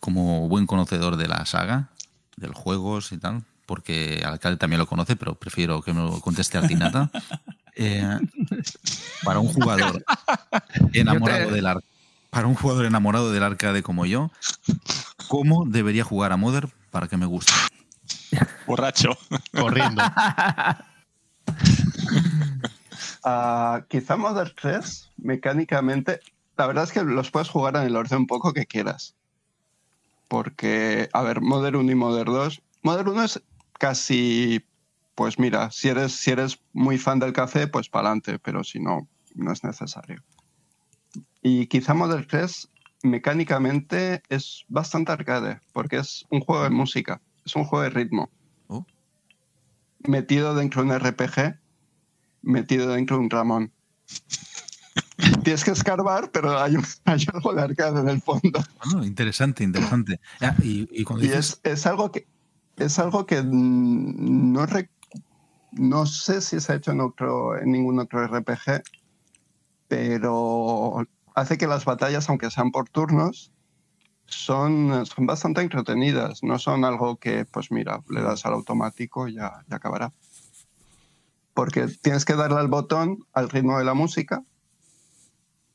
como 0.00 0.48
buen 0.48 0.66
conocedor 0.66 1.16
de 1.16 1.28
la 1.28 1.44
saga, 1.44 1.90
de 2.36 2.48
los 2.48 2.56
juegos 2.56 3.12
y 3.12 3.18
tal, 3.18 3.42
porque 3.66 4.22
al 4.24 4.32
alcalde 4.32 4.56
también 4.56 4.78
lo 4.78 4.86
conoce, 4.86 5.14
pero 5.14 5.34
prefiero 5.34 5.82
que 5.82 5.92
me 5.92 6.00
lo 6.00 6.20
conteste 6.22 6.56
Artinata. 6.56 7.10
para 9.24 9.40
un 9.40 9.48
jugador 9.48 10.02
enamorado 10.94 11.50
del 11.50 11.66
arcade. 11.66 11.93
Para 12.34 12.48
un 12.48 12.56
jugador 12.56 12.84
enamorado 12.84 13.30
del 13.30 13.44
arcade 13.44 13.84
como 13.84 14.06
yo, 14.06 14.32
¿cómo 15.28 15.66
debería 15.66 16.02
jugar 16.02 16.32
a 16.32 16.36
Modern 16.36 16.68
para 16.90 17.06
que 17.06 17.16
me 17.16 17.26
guste? 17.26 17.52
Borracho. 18.66 19.16
Corriendo. 19.52 20.02
Ah, 23.26 23.86
quizá 23.88 24.16
Modern 24.16 24.52
3, 24.60 25.12
mecánicamente, 25.16 26.20
la 26.58 26.66
verdad 26.66 26.84
es 26.84 26.92
que 26.92 27.02
los 27.02 27.30
puedes 27.30 27.48
jugar 27.48 27.74
en 27.76 27.84
el 27.84 27.96
orden 27.96 28.18
un 28.18 28.26
poco 28.26 28.52
que 28.52 28.66
quieras. 28.66 29.14
Porque, 30.28 31.08
a 31.14 31.22
ver, 31.22 31.40
Modern 31.40 31.76
1 31.76 31.90
y 31.90 31.94
Modern 31.94 32.30
2. 32.30 32.62
Modern 32.82 33.08
1 33.08 33.24
es 33.24 33.42
casi, 33.78 34.62
pues 35.14 35.38
mira, 35.38 35.70
si 35.70 35.88
eres, 35.88 36.12
si 36.12 36.32
eres 36.32 36.60
muy 36.74 36.98
fan 36.98 37.18
del 37.18 37.32
café, 37.32 37.66
pues 37.66 37.88
para 37.88 38.08
adelante, 38.08 38.38
pero 38.38 38.62
si 38.62 38.78
no, 38.78 39.08
no 39.34 39.52
es 39.52 39.64
necesario. 39.64 40.22
Y 41.46 41.66
quizá 41.66 41.92
Modern 41.92 42.26
3, 42.26 42.70
mecánicamente, 43.02 44.22
es 44.30 44.64
bastante 44.68 45.12
arcade, 45.12 45.60
porque 45.74 45.98
es 45.98 46.24
un 46.30 46.40
juego 46.40 46.64
de 46.64 46.70
música, 46.70 47.20
es 47.44 47.54
un 47.54 47.64
juego 47.64 47.82
de 47.82 47.90
ritmo. 47.90 48.30
Oh. 48.66 48.86
Metido 50.08 50.54
dentro 50.54 50.82
de 50.82 50.88
un 50.88 50.94
RPG, 50.98 51.58
metido 52.40 52.88
dentro 52.94 53.18
de 53.18 53.22
un 53.24 53.30
Ramón. 53.30 53.72
Tienes 55.44 55.64
que 55.64 55.70
escarbar, 55.72 56.30
pero 56.30 56.58
hay, 56.58 56.76
un- 56.76 56.84
hay 57.04 57.24
algo 57.32 57.52
de 57.52 57.60
arcade 57.62 58.00
en 58.00 58.08
el 58.08 58.22
fondo. 58.22 58.64
Bueno, 58.82 59.04
interesante, 59.04 59.62
interesante. 59.64 60.18
Ah, 60.40 60.54
y, 60.62 60.88
y 60.98 61.04
cuando 61.04 61.24
Y 61.26 61.28
dices 61.28 61.60
es, 61.62 61.72
es 61.80 61.86
algo 61.86 62.10
que 62.10 62.26
es 62.78 62.98
algo 62.98 63.26
que 63.26 63.42
no 63.44 64.66
rec- 64.66 64.88
no 65.72 66.06
sé 66.06 66.40
si 66.40 66.58
se 66.58 66.72
ha 66.72 66.76
hecho 66.76 66.92
en 66.92 67.02
otro 67.02 67.56
en 67.60 67.70
ningún 67.70 67.98
otro 68.00 68.24
RPG, 68.26 68.82
pero 69.88 71.06
hace 71.34 71.58
que 71.58 71.66
las 71.66 71.84
batallas, 71.84 72.28
aunque 72.28 72.50
sean 72.50 72.70
por 72.70 72.88
turnos, 72.88 73.52
son, 74.26 75.04
son 75.06 75.26
bastante 75.26 75.60
entretenidas. 75.60 76.42
No 76.42 76.58
son 76.58 76.84
algo 76.84 77.16
que, 77.16 77.44
pues 77.44 77.70
mira, 77.70 78.02
le 78.08 78.22
das 78.22 78.46
al 78.46 78.54
automático 78.54 79.28
y 79.28 79.34
ya, 79.34 79.64
ya 79.68 79.76
acabará. 79.76 80.12
Porque 81.52 81.86
tienes 82.02 82.24
que 82.24 82.34
darle 82.34 82.58
al 82.58 82.68
botón 82.68 83.24
al 83.32 83.50
ritmo 83.50 83.78
de 83.78 83.84
la 83.84 83.94
música. 83.94 84.42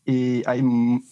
Y 0.05 0.41
hay 0.49 0.63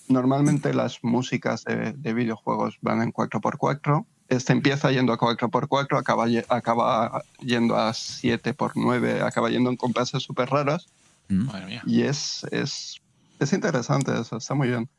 normalmente 0.08 0.74
las 0.74 1.04
músicas 1.04 1.64
de, 1.66 1.94
de 1.94 2.14
videojuegos 2.14 2.80
van 2.82 3.02
en 3.02 3.14
4x4. 3.14 4.06
Este 4.30 4.54
empieza 4.54 4.92
yendo 4.92 5.14
a 5.14 5.18
4x4, 5.18 6.00
acaba, 6.00 6.26
acaba 6.50 7.24
yendo 7.40 7.78
a 7.78 7.92
7x9, 7.92 9.22
acaba 9.22 9.50
yendo 9.50 9.70
en 9.70 9.78
compases 9.78 10.24
súper 10.24 10.50
raros. 10.50 10.90
Mm, 11.30 11.46
Madre 11.46 11.66
mía. 11.66 11.84
Y 11.86 12.02
es, 12.02 12.46
es, 12.52 13.02
es 13.40 13.54
interesante 13.54 14.20
eso, 14.20 14.38
está 14.38 14.54
muy 14.54 14.68
bien. 14.70 14.90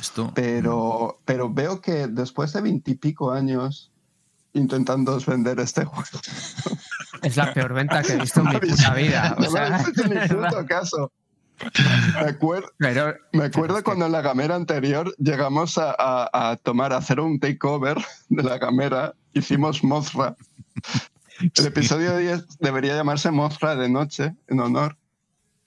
esto, 0.00 0.32
Pero, 0.34 1.20
pero 1.24 1.52
veo 1.52 1.80
que 1.80 2.06
después 2.08 2.52
de 2.52 2.60
veintipico 2.62 3.30
años 3.32 3.90
intentando 4.52 5.18
vender 5.26 5.58
este 5.60 5.84
juego, 5.84 6.04
Es 7.22 7.36
la 7.36 7.52
peor 7.54 7.72
venta 7.74 8.02
que 8.02 8.12
he 8.12 8.16
visto 8.18 8.40
en 8.40 8.48
mi 8.48 8.56
puta 8.58 8.94
vida. 8.94 9.34
O 9.36 9.40
no 9.40 9.46
me 9.46 9.50
sea, 9.50 9.66
habéis 9.66 9.88
hecho 9.88 10.02
ni 10.08 10.14
de 10.14 10.20
verdad. 10.20 10.48
puto 10.50 10.66
caso. 10.66 11.12
Me 12.20 12.28
acuerdo, 12.30 12.68
Pero 12.78 13.14
Me 13.32 13.44
acuerdo 13.44 13.74
es 13.76 13.80
que- 13.80 13.84
cuando 13.84 14.06
en 14.06 14.12
la 14.12 14.20
gamera 14.20 14.54
anterior 14.56 15.14
llegamos 15.18 15.78
a, 15.78 15.94
a- 15.96 16.50
a 16.50 16.56
tomar, 16.56 16.92
a 16.92 16.96
hacer 16.98 17.20
un 17.20 17.38
takeover 17.40 17.96
de 18.28 18.42
la 18.42 18.58
gamera, 18.58 19.14
hicimos 19.32 19.82
Mothra. 19.84 20.36
El 21.40 21.66
episodio 21.66 22.16
10 22.16 22.58
debería 22.58 22.94
llamarse 22.96 23.30
Mothra 23.30 23.74
de 23.76 23.88
noche, 23.88 24.34
en 24.48 24.60
honor. 24.60 24.96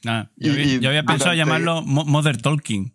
Nah, 0.03 0.25
yo, 0.37 0.51
Y- 0.51 0.53
había- 0.53 0.65
y 0.75 0.79
yo 0.79 0.89
había 0.89 1.03
pensado 1.03 1.31
durante- 1.31 1.37
llamarlo 1.37 1.81
Mo- 1.81 2.05
Mother 2.05 2.41
Talking. 2.41 2.93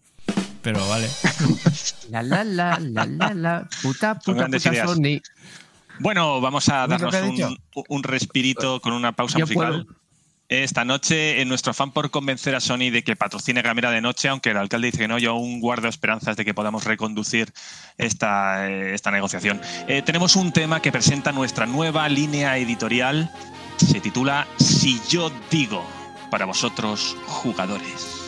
Pero 0.62 0.86
vale. 0.88 1.08
La 2.10 2.22
la 2.22 2.44
la 2.44 2.78
la 2.78 3.06
la 3.06 3.34
la 3.34 3.68
puta 3.82 4.18
puta 4.18 4.46
puta. 4.46 4.86
Sony. 4.86 5.20
Bueno, 5.98 6.40
vamos 6.40 6.68
a 6.68 6.86
¿Lo 6.86 6.96
que 6.96 7.04
darnos 7.04 7.40
un, 7.74 7.84
un 7.88 8.02
respirito 8.02 8.80
con 8.80 8.92
una 8.92 9.12
pausa 9.12 9.38
Yo 9.38 9.46
musical. 9.46 9.86
Esta 10.48 10.84
noche, 10.84 11.40
en 11.40 11.48
nuestro 11.48 11.70
afán 11.70 11.92
por 11.92 12.10
convencer 12.10 12.54
a 12.54 12.60
Sony 12.60 12.90
de 12.92 13.02
que 13.02 13.16
patrocine 13.16 13.62
Gamera 13.62 13.90
de 13.90 14.02
Noche, 14.02 14.28
aunque 14.28 14.50
el 14.50 14.58
alcalde 14.58 14.88
dice 14.88 14.98
que 14.98 15.08
no, 15.08 15.18
yo 15.18 15.30
aún 15.30 15.60
guardo 15.60 15.88
esperanzas 15.88 16.36
de 16.36 16.44
que 16.44 16.52
podamos 16.52 16.84
reconducir 16.84 17.50
esta, 17.96 18.68
eh, 18.70 18.92
esta 18.94 19.10
negociación. 19.10 19.60
Eh, 19.88 20.02
tenemos 20.02 20.36
un 20.36 20.52
tema 20.52 20.80
que 20.82 20.92
presenta 20.92 21.32
nuestra 21.32 21.64
nueva 21.64 22.06
línea 22.10 22.58
editorial. 22.58 23.30
Se 23.78 24.00
titula 24.00 24.46
Si 24.58 25.00
yo 25.08 25.32
digo, 25.50 25.82
para 26.32 26.46
vosotros, 26.46 27.14
jugadores. 27.26 28.22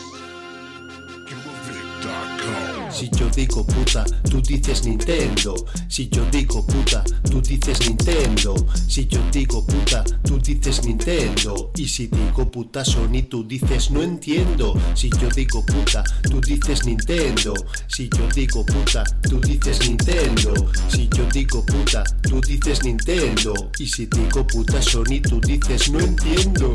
Si 2.95 3.09
yo 3.09 3.29
digo 3.29 3.61
puta, 3.67 4.05
tú 4.29 4.41
dices 4.41 4.85
Nintendo. 4.85 5.53
Si 5.89 6.07
yo 6.07 6.23
digo 6.31 6.65
puta, 6.65 7.03
tú 7.29 7.41
dices 7.41 7.77
Nintendo. 7.81 8.55
Si 8.87 9.05
yo 9.05 9.19
digo 9.33 9.65
puta, 9.65 10.01
tú 10.23 10.39
dices 10.39 10.81
Nintendo. 10.85 11.71
Y 11.75 11.89
si 11.89 12.07
digo 12.07 12.49
puta 12.49 12.85
Sony, 12.85 13.23
tú 13.29 13.43
dices 13.43 13.91
no 13.91 14.01
entiendo. 14.01 14.79
Si 14.93 15.09
yo 15.09 15.27
digo 15.35 15.61
puta, 15.65 16.05
tú 16.23 16.39
dices 16.39 16.85
Nintendo. 16.85 17.53
Si 17.87 18.07
yo 18.07 18.29
digo 18.33 18.65
puta, 18.65 19.03
tú 19.23 19.41
dices 19.41 19.85
Nintendo. 19.85 20.53
Si 20.87 21.09
yo 21.09 21.25
digo 21.33 21.65
puta, 21.65 22.01
tú 22.21 22.39
dices 22.39 22.81
Nintendo. 22.81 23.53
Y 23.77 23.87
si 23.87 24.05
digo 24.05 24.47
puta 24.47 24.81
Sony, 24.81 25.19
tú 25.21 25.41
dices 25.41 25.91
no 25.91 25.99
entiendo. 25.99 26.71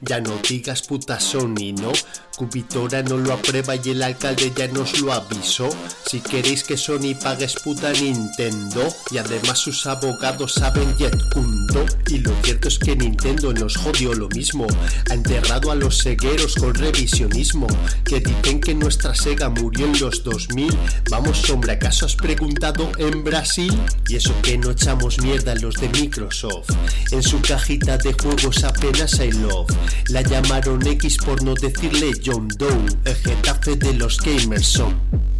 Ya 0.00 0.18
no 0.18 0.32
digas 0.48 0.82
puta 0.82 1.20
Sony, 1.20 1.74
¿no? 1.78 1.92
Cubitora 2.36 3.02
no 3.02 3.18
lo 3.18 3.34
aprueba 3.34 3.76
y 3.76 3.90
el 3.90 4.02
alcalde 4.02 4.50
ya 4.56 4.66
nos 4.68 4.98
lo 5.00 5.12
Si 5.42 6.20
queréis 6.20 6.62
que 6.62 6.76
Sony 6.76 7.14
pagues 7.20 7.54
puta 7.54 7.92
Nintendo. 7.92 8.88
Y 9.10 9.18
además 9.18 9.58
sus 9.58 9.86
abogados 9.86 10.52
saben 10.52 10.96
Jetkundo. 10.96 11.84
Y 12.08 12.18
lo 12.18 12.32
cierto 12.42 12.68
es 12.68 12.78
que 12.78 12.94
Nintendo 12.94 13.52
nos 13.52 13.76
jodió 13.76 14.14
lo 14.14 14.28
mismo. 14.28 14.66
Ha 15.10 15.14
enterrado 15.14 15.72
a 15.72 15.74
los 15.74 16.00
cegueros 16.02 16.54
con 16.54 16.74
revisionismo. 16.74 17.66
Que 18.04 18.20
dicen 18.20 18.60
que 18.60 18.74
nuestra 18.74 19.14
Sega 19.16 19.48
murió 19.48 19.86
en 19.86 19.98
los 19.98 20.22
2000. 20.22 20.76
Vamos, 21.10 21.50
hombre, 21.50 21.72
¿acaso 21.72 22.06
has 22.06 22.14
preguntado 22.14 22.92
en 22.98 23.24
Brasil? 23.24 23.76
Y 24.08 24.16
eso 24.16 24.34
que 24.42 24.56
no 24.56 24.70
echamos 24.70 25.20
mierda 25.20 25.56
los 25.56 25.74
de 25.74 25.88
Microsoft. 25.88 26.70
En 27.10 27.22
su 27.22 27.40
cajita 27.40 27.98
de 27.98 28.12
juegos 28.12 28.62
apenas 28.62 29.18
hay 29.18 29.32
love. 29.32 29.70
La 30.06 30.22
llamaron 30.22 30.86
X 30.86 31.16
por 31.16 31.42
no 31.42 31.54
decirle 31.54 32.12
John 32.24 32.48
Doe. 32.56 32.86
El 33.04 33.16
Getafe 33.16 33.74
de 33.74 33.94
los 33.94 34.18
gamers 34.18 34.66
son. 34.66 35.31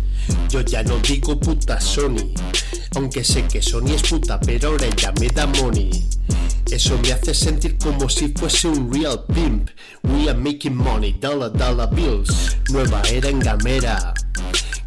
Yo 0.49 0.61
ya 0.61 0.83
no 0.83 0.99
digo 0.99 1.39
puta 1.39 1.81
Sony. 1.81 2.33
Aunque 2.95 3.25
sé 3.25 3.45
que 3.47 3.63
Sony 3.63 3.95
es 3.95 4.03
puta, 4.03 4.39
pero 4.41 4.71
ahora 4.71 4.87
ella 4.87 5.13
me 5.21 5.29
da 5.29 5.47
money. 5.47 5.91
Eso 6.71 6.99
me 7.03 7.13
hace 7.13 7.35
sentir 7.35 7.77
como 7.79 8.09
si 8.09 8.29
fuese 8.29 8.69
un 8.69 8.93
real 8.93 9.25
pimp. 9.33 9.69
We 10.05 10.29
are 10.29 10.39
making 10.39 10.77
money, 10.77 11.13
dollar 11.13 11.53
dollar 11.53 11.91
bills. 11.91 12.57
Nueva 12.71 13.03
era 13.11 13.29
en 13.29 13.41
Gamera. 13.41 14.15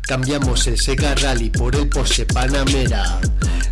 Cambiamos 0.07 0.67
el 0.67 0.79
Sega 0.79 1.15
Rally 1.15 1.49
por 1.49 1.75
el 1.75 1.89
Porsche 1.89 2.25
Panamera. 2.25 3.19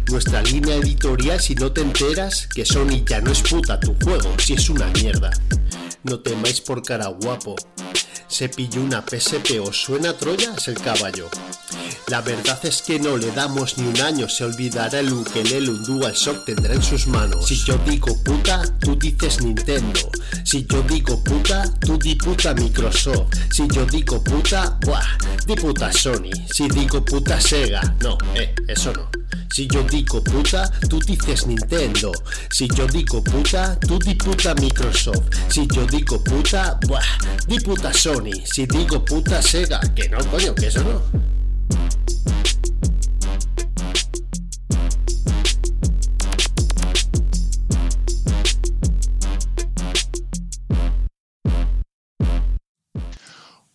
Nuestra 0.09 0.41
línea 0.41 0.75
editorial, 0.75 1.39
si 1.39 1.55
no 1.55 1.71
te 1.71 1.81
enteras, 1.81 2.47
que 2.47 2.65
Sony 2.65 3.03
ya 3.07 3.21
no 3.21 3.31
es 3.31 3.41
puta 3.41 3.79
tu 3.79 3.95
juego, 4.03 4.33
si 4.37 4.53
es 4.53 4.69
una 4.69 4.87
mierda. 4.87 5.31
No 6.03 6.19
temáis 6.19 6.59
por 6.61 6.83
cara 6.83 7.07
guapo. 7.07 7.55
Se 8.27 8.49
pilló 8.49 8.81
una 8.81 9.01
PSP, 9.01 9.59
¿os 9.61 9.83
suena 9.83 10.17
Troya? 10.17 10.53
Es 10.57 10.67
el 10.67 10.75
caballo. 10.75 11.29
La 12.07 12.21
verdad 12.21 12.59
es 12.63 12.81
que 12.81 12.99
no 12.99 13.15
le 13.15 13.31
damos 13.31 13.77
ni 13.77 13.87
un 13.87 14.01
año, 14.01 14.27
se 14.27 14.43
olvidará 14.43 14.99
el 14.99 15.13
ukelele, 15.13 15.69
un 15.69 15.83
DualShock 15.83 16.43
tendrá 16.45 16.73
en 16.73 16.83
sus 16.83 17.07
manos. 17.07 17.47
Si 17.47 17.55
yo 17.63 17.77
digo 17.87 18.21
puta, 18.23 18.63
tú 18.79 18.95
dices 18.95 19.41
Nintendo. 19.41 20.11
Si 20.43 20.65
yo 20.65 20.81
digo 20.83 21.23
puta, 21.23 21.63
tú 21.79 21.97
di 21.97 22.15
puta 22.15 22.53
Microsoft. 22.53 23.33
Si 23.51 23.67
yo 23.67 23.85
digo 23.85 24.21
puta, 24.23 24.77
buah, 24.81 25.17
di 25.45 25.55
puta 25.55 25.91
Sony. 25.93 26.31
Si 26.51 26.67
digo 26.67 27.03
puta 27.05 27.39
Sega, 27.39 27.81
no, 28.01 28.17
eh, 28.35 28.53
eso 28.67 28.91
no. 28.93 29.09
Si 29.53 29.67
yo 29.67 29.83
digo 29.83 30.23
puta, 30.23 30.67
tú 30.89 30.99
dices 30.99 31.45
Nintendo. 31.45 32.11
Si 32.49 32.67
yo 32.69 32.87
digo 32.87 33.23
puta, 33.23 33.79
tú 33.79 33.99
di 33.99 34.15
puta 34.15 34.55
Microsoft. 34.55 35.29
Si 35.47 35.67
yo 35.67 35.85
digo 35.93 36.17
puta, 36.23 36.79
buah, 36.87 37.05
di 37.45 37.59
puta 37.59 37.93
Sony. 37.93 38.33
Si 38.45 38.65
digo 38.65 39.05
puta 39.05 39.41
Sega, 39.43 39.79
que 39.93 40.09
no, 40.09 40.17
coño, 40.31 40.55
que 40.55 40.67
eso 40.67 40.81
no. 40.81 41.01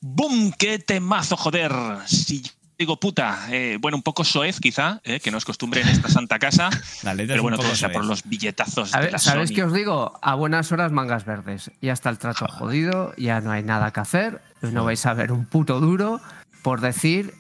¡Bum! 0.01 0.51
¡Qué 0.59 0.81
temazo, 0.81 1.37
joder! 1.37 1.73
Si 2.07 2.43
digo 2.79 3.01
puta, 3.01 3.49
eh, 3.51 3.77
bueno, 3.81 3.97
un 3.97 4.03
poco 4.03 4.23
soez 4.25 4.61
quizá, 4.61 5.01
eh, 5.03 5.19
que 5.19 5.31
no 5.33 5.39
es 5.39 5.45
costumbre 5.45 5.81
en 5.81 5.89
esta 5.89 6.09
santa 6.09 6.39
casa, 6.39 6.71
La 7.03 7.13
letra 7.13 7.25
es 7.25 7.29
pero 7.29 7.43
bueno, 7.43 7.59
todo 7.59 7.75
sea 7.75 7.91
por 7.91 8.05
los 8.05 8.23
billetazos 8.23 8.95
A 8.95 8.99
de 8.99 9.05
ver, 9.05 9.13
la 9.13 9.19
¿Sabéis 9.19 9.49
Sony. 9.51 9.55
qué 9.57 9.65
os 9.65 9.73
digo? 9.73 10.19
A 10.23 10.35
buenas 10.35 10.71
horas 10.71 10.93
mangas 10.93 11.25
verdes. 11.25 11.73
Ya 11.83 11.93
está 11.93 12.09
el 12.11 12.19
trato 12.19 12.47
jodido, 12.47 13.15
ya 13.17 13.41
no 13.41 13.51
hay 13.51 13.63
nada 13.65 13.91
que 13.93 14.01
hacer. 14.01 14.41
No 14.63 14.85
vais 14.85 15.05
a 15.07 15.15
ver 15.15 15.33
un 15.33 15.45
puto 15.45 15.81
duro 15.81 16.21
por 16.63 16.81
decir 16.81 17.35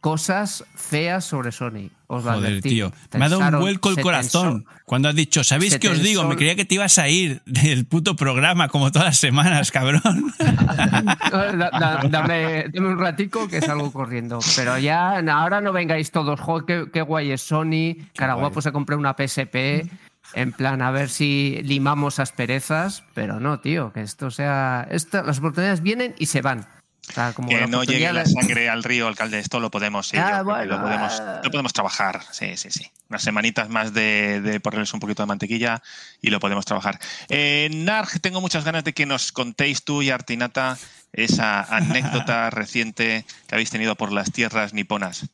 cosas 0.00 0.64
feas 0.74 1.24
sobre 1.24 1.52
Sony. 1.52 1.90
Os 2.06 2.24
lo 2.24 2.32
Joder, 2.32 2.46
advertí. 2.50 2.70
tío. 2.70 2.92
Me 3.12 3.24
ha 3.26 3.28
dado 3.28 3.40
un 3.56 3.60
vuelco 3.60 3.90
el 3.90 4.00
corazón. 4.00 4.64
tensó. 4.64 4.80
Cuando 4.84 5.08
has 5.08 5.14
dicho, 5.14 5.44
¿sabéis 5.44 5.78
qué 5.78 5.88
os 5.88 6.02
digo? 6.02 6.24
Me 6.24 6.34
creía 6.36 6.56
que 6.56 6.64
te 6.64 6.74
ibas 6.74 6.98
a 6.98 7.08
ir 7.08 7.40
del 7.46 7.86
puto 7.86 8.16
programa 8.16 8.68
como 8.68 8.90
todas 8.90 9.06
las 9.06 9.18
semanas, 9.18 9.70
cabrón. 9.70 10.02
Da- 10.40 11.70
da- 11.70 12.00
dame, 12.08 12.64
dame 12.72 12.88
un 12.88 12.98
ratico 12.98 13.46
que 13.48 13.60
salgo 13.60 13.92
corriendo. 13.92 14.40
Pero 14.56 14.78
ya, 14.78 15.18
ahora 15.18 15.60
no 15.60 15.72
vengáis 15.72 16.10
todos. 16.10 16.40
Jo, 16.40 16.64
qué, 16.66 16.86
qué 16.92 17.02
guay 17.02 17.30
es 17.32 17.42
Sony. 17.42 17.94
Cara 18.16 18.34
guay. 18.34 18.42
guapo 18.44 18.60
se 18.62 18.72
compré 18.72 18.96
una 18.96 19.14
PSP. 19.14 19.86
En 20.34 20.52
plan, 20.52 20.80
a 20.82 20.90
ver 20.90 21.08
si 21.08 21.60
limamos 21.62 22.18
asperezas. 22.18 23.04
Pero 23.14 23.38
no, 23.40 23.60
tío, 23.60 23.92
que 23.92 24.02
esto 24.02 24.30
sea. 24.30 24.86
Esto, 24.90 25.22
las 25.22 25.38
oportunidades 25.38 25.82
vienen 25.82 26.14
y 26.18 26.26
se 26.26 26.40
van. 26.42 26.66
O 27.10 27.12
sea, 27.12 27.32
como 27.32 27.48
Que 27.48 27.60
la 27.60 27.66
no 27.66 27.84
llegue 27.84 28.12
la 28.12 28.24
sangre 28.24 28.68
al 28.68 28.82
río, 28.82 29.06
alcalde, 29.06 29.38
esto 29.38 29.60
lo 29.60 29.70
podemos, 29.70 30.08
sí, 30.08 30.16
Ah, 30.16 30.38
yo 30.38 30.44
bueno, 30.44 30.76
lo, 30.76 30.82
podemos 30.82 31.20
ah. 31.20 31.40
lo 31.44 31.50
podemos 31.50 31.72
trabajar, 31.72 32.22
sí, 32.30 32.56
sí, 32.56 32.70
sí. 32.70 32.90
Unas 33.08 33.22
semanitas 33.22 33.68
más 33.68 33.92
de, 33.92 34.40
de 34.40 34.60
ponerles 34.60 34.94
un 34.94 35.00
poquito 35.00 35.22
de 35.22 35.26
mantequilla 35.26 35.82
y 36.22 36.30
lo 36.30 36.40
podemos 36.40 36.64
trabajar. 36.64 36.98
Eh, 37.28 37.68
Narg, 37.72 38.20
tengo 38.20 38.40
muchas 38.40 38.64
ganas 38.64 38.84
de 38.84 38.92
que 38.92 39.06
nos 39.06 39.32
contéis 39.32 39.84
tú 39.84 40.02
y 40.02 40.10
Artinata 40.10 40.78
esa 41.12 41.62
anécdota 41.76 42.50
reciente 42.50 43.24
que 43.46 43.54
habéis 43.54 43.70
tenido 43.70 43.96
por 43.96 44.12
las 44.12 44.32
tierras 44.32 44.74
niponas. 44.74 45.28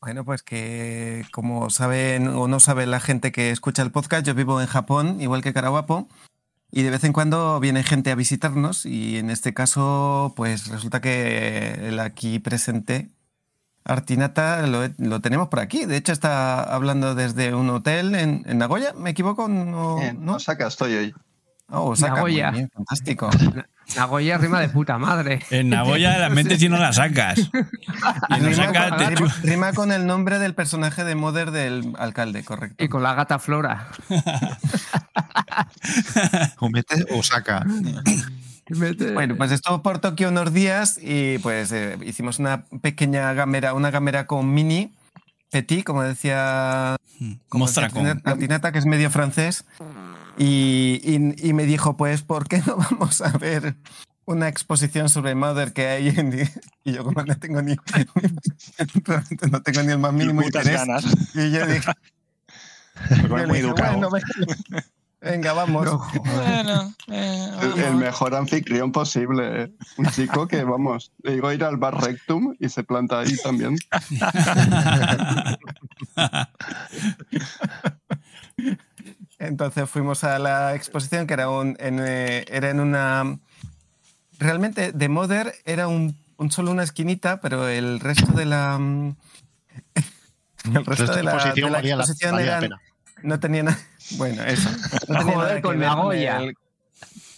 Bueno, 0.00 0.24
pues 0.24 0.42
que 0.42 1.24
como 1.32 1.70
saben 1.70 2.28
o 2.28 2.46
no 2.48 2.60
sabe 2.60 2.86
la 2.86 3.00
gente 3.00 3.32
que 3.32 3.50
escucha 3.50 3.82
el 3.82 3.90
podcast, 3.90 4.26
yo 4.26 4.34
vivo 4.34 4.60
en 4.60 4.66
Japón, 4.66 5.20
igual 5.20 5.42
que 5.42 5.52
Caraguapo, 5.52 6.08
y 6.70 6.82
de 6.82 6.90
vez 6.90 7.04
en 7.04 7.12
cuando 7.12 7.58
viene 7.60 7.82
gente 7.82 8.10
a 8.10 8.14
visitarnos 8.14 8.86
y 8.86 9.18
en 9.18 9.30
este 9.30 9.54
caso, 9.54 10.32
pues 10.36 10.68
resulta 10.68 11.00
que 11.00 11.88
el 11.88 11.98
aquí 12.00 12.38
presente, 12.38 13.10
Artinata, 13.84 14.66
lo, 14.66 14.80
lo 14.98 15.20
tenemos 15.20 15.48
por 15.48 15.60
aquí. 15.60 15.84
De 15.84 15.96
hecho, 15.96 16.12
está 16.12 16.62
hablando 16.62 17.14
desde 17.14 17.54
un 17.54 17.70
hotel 17.70 18.14
en, 18.16 18.42
en 18.46 18.58
Nagoya, 18.58 18.92
¿me 18.94 19.10
equivoco? 19.10 19.46
No, 19.48 20.02
En 20.02 20.24
¿no? 20.24 20.34
Osaka 20.34 20.66
estoy 20.66 20.94
hoy. 20.94 21.14
Oh, 21.68 21.90
Osaka, 21.90 22.20
muy 22.20 22.36
Nagoya. 22.36 22.50
bien, 22.50 22.70
fantástico. 22.70 23.30
Nagoya 23.94 24.36
rima 24.38 24.60
de 24.60 24.68
puta 24.68 24.98
madre. 24.98 25.40
En 25.50 25.70
Nagoya 25.70 26.18
la 26.18 26.28
mente 26.28 26.58
si 26.58 26.68
no 26.68 26.76
la 26.78 26.92
sacas. 26.92 27.38
Y 28.28 28.34
Rima 28.40 28.66
con, 28.66 28.98
te 28.98 29.06
rima- 29.14 29.34
rima 29.42 29.72
con 29.72 29.92
el 29.92 30.06
nombre 30.06 30.38
del 30.38 30.54
personaje 30.54 31.04
de 31.04 31.14
Mother 31.14 31.50
del 31.50 31.94
alcalde, 31.98 32.44
correcto. 32.44 32.82
Y 32.84 32.88
con 32.88 33.02
la 33.02 33.14
gata 33.14 33.38
Flora. 33.38 33.88
O 36.58 36.68
mete 36.68 37.04
o 37.12 37.22
saca. 37.22 37.64
Bueno, 39.14 39.36
pues 39.36 39.52
estuvo 39.52 39.80
por 39.82 40.00
Tokio 40.00 40.28
unos 40.28 40.52
días 40.52 40.98
y 41.00 41.38
pues 41.38 41.70
eh, 41.72 41.96
hicimos 42.04 42.38
una 42.38 42.64
pequeña 42.82 43.32
gamera, 43.32 43.74
una 43.74 43.90
gamera 43.90 44.26
con 44.26 44.52
mini, 44.52 44.92
petit, 45.50 45.84
como 45.84 46.02
decía, 46.02 46.96
como 47.48 47.64
Mostra 47.64 47.88
decía 47.88 48.16
Artinata, 48.24 48.72
que 48.72 48.78
es 48.78 48.86
medio 48.86 49.08
francés. 49.10 49.64
Y, 50.38 51.00
y- 51.02 51.48
y 51.48 51.52
me 51.52 51.64
dijo, 51.64 51.96
pues, 51.96 52.22
¿por 52.22 52.46
qué 52.48 52.62
no 52.66 52.76
vamos 52.76 53.20
a 53.22 53.30
ver 53.38 53.76
una 54.26 54.48
exposición 54.48 55.08
sobre 55.08 55.34
Mother 55.34 55.72
que 55.72 55.86
hay 55.86 56.08
en... 56.08 56.50
Y 56.84 56.92
yo 56.92 57.04
como 57.04 57.22
no 57.22 57.36
tengo 57.38 57.62
ni, 57.62 57.76
realmente 59.04 59.48
no 59.50 59.62
tengo 59.62 59.82
ni 59.82 59.92
el 59.92 59.98
más 59.98 60.12
mínimo 60.12 60.42
putas 60.42 60.64
interés. 60.66 60.86
ganas. 60.86 61.04
Y 61.34 61.50
yo 61.52 61.66
dije, 61.66 61.92
yo 63.22 63.28
muy 63.28 63.42
dije, 63.44 63.58
educado. 63.60 63.98
bueno, 63.98 64.10
venga. 64.10 64.84
Venga, 65.18 65.54
vamos. 65.54 65.88
Bueno, 66.24 66.94
eh, 67.08 67.48
El, 67.88 67.94
mejor 67.96 68.34
anfitrión 68.34 68.92
posible. 68.92 69.62
¿eh? 69.62 69.72
Un 69.96 70.06
chico 70.10 70.46
que, 70.46 70.62
vamos, 70.62 71.10
le 71.22 71.32
digo 71.32 71.50
ir 71.52 71.64
al 71.64 71.78
bar 71.78 71.98
Rectum 72.00 72.54
y 72.60 72.68
se 72.68 72.84
planta 72.84 73.20
ahí 73.20 73.34
también. 73.42 73.76
Entonces 79.46 79.88
fuimos 79.88 80.24
a 80.24 80.38
la 80.38 80.74
exposición 80.74 81.26
que 81.26 81.34
era, 81.34 81.48
un, 81.48 81.76
en, 81.80 81.98
eh, 82.00 82.44
era 82.48 82.70
en 82.70 82.80
una... 82.80 83.38
Realmente 84.38 84.92
de 84.92 85.08
Mother 85.08 85.54
era 85.64 85.88
un, 85.88 86.16
un 86.36 86.50
solo 86.52 86.70
una 86.70 86.82
esquinita, 86.82 87.40
pero 87.40 87.68
el 87.68 88.00
resto 88.00 88.32
de 88.32 88.44
la... 88.44 88.78
mm, 88.78 89.16
El 90.74 90.84
resto 90.84 91.14
de 91.14 91.22
la, 91.22 91.30
de 91.32 91.36
exposición 91.36 91.72
la 91.72 91.78
valía 91.78 91.96
la- 91.96 92.02
exposición 92.02 92.32
valía 92.32 92.46
la 92.46 92.56
eran- 92.58 92.60
pena. 92.62 92.80
no 93.22 93.40
tenía 93.40 93.62
nada... 93.62 93.78
Bueno, 94.18 94.42
eso. 94.44 94.70
No 95.08 95.18
tenía 95.18 95.36
nada 95.36 95.54
que 95.56 95.62
con 95.62 95.78
ver 95.80 95.88
el, 96.42 96.56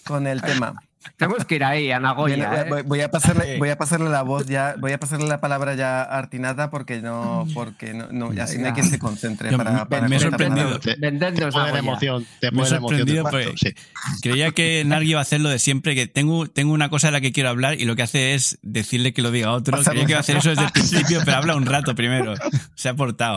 con 0.04 0.26
el 0.26 0.42
tema. 0.42 0.74
Tenemos 1.16 1.44
que 1.44 1.54
ir 1.56 1.64
ahí, 1.64 1.90
a 1.90 1.98
Voy, 1.98 2.02
Nagoya. 2.36 2.50
a- 2.50 2.60
¿eh? 2.62 2.66
voy- 2.68 2.82
voy 2.82 3.00
a 3.00 3.10
pasarle, 3.10 3.58
voy 3.58 3.70
a 3.70 3.78
pasarle 3.78 4.08
la 4.10 4.22
voz 4.22 4.46
ya, 4.46 4.74
voy 4.78 4.92
a 4.92 5.00
pasarle 5.00 5.26
la 5.26 5.40
palabra 5.40 5.74
ya 5.74 6.02
a 6.02 6.18
Artinada 6.18 6.70
porque 6.70 7.00
no, 7.00 7.46
porque 7.54 7.94
no, 7.94 8.08
no 8.10 8.30
así 8.42 8.58
no 8.58 8.66
hay 8.66 8.72
quien 8.72 8.86
se 8.88 8.98
concentre 8.98 9.50
Yo 9.50 9.56
para, 9.56 9.70
me- 9.72 9.86
para 9.86 10.08
me 10.08 10.16
he 10.16 10.20
sorprendido. 10.20 10.78
Te, 10.80 10.94
te 10.96 11.10
la 11.10 11.78
emoción. 11.78 12.26
Te 12.40 12.50
Me 12.50 12.58
he 12.62 12.64
pone 12.64 12.70
la 12.70 12.76
emoción. 12.76 13.08
sorprendido 13.08 13.28
sí. 13.56 13.74
creía 14.22 14.50
que 14.52 14.84
Nargi 14.84 15.10
iba 15.10 15.20
a 15.20 15.22
hacer 15.22 15.40
lo 15.40 15.48
de 15.48 15.58
siempre, 15.58 15.94
que 15.94 16.06
tengo, 16.06 16.46
tengo 16.48 16.72
una 16.72 16.88
cosa 16.90 17.08
de 17.08 17.12
la 17.12 17.20
que 17.20 17.32
quiero 17.32 17.48
hablar 17.48 17.80
y 17.80 17.84
lo 17.84 17.96
que 17.96 18.02
hace 18.02 18.34
es 18.34 18.58
decirle 18.62 19.12
que 19.12 19.22
lo 19.22 19.30
diga 19.30 19.52
otro. 19.52 19.76
Pasarle- 19.76 19.90
Creía 20.02 20.06
que 20.06 20.12
iba 20.12 20.18
a 20.18 20.20
hacer 20.20 20.36
eso 20.36 20.50
desde 20.50 20.64
el 20.64 20.72
principio, 20.72 21.20
pero 21.24 21.36
habla 21.38 21.56
un 21.56 21.66
rato 21.66 21.94
primero. 21.94 22.34
Se 22.74 22.88
ha 22.88 22.94
portado. 22.94 23.36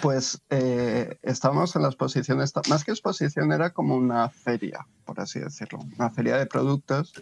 Pues 0.00 0.40
eh, 0.50 1.18
estábamos 1.22 1.74
en 1.76 1.82
la 1.82 1.88
exposición, 1.88 2.38
más 2.68 2.84
que 2.84 2.90
exposición 2.92 3.52
era 3.52 3.70
como 3.70 3.96
una 3.96 4.28
feria, 4.28 4.86
por 5.04 5.20
así 5.20 5.40
decirlo, 5.40 5.80
una 5.98 6.10
feria 6.10 6.36
de 6.36 6.46
productos 6.46 7.12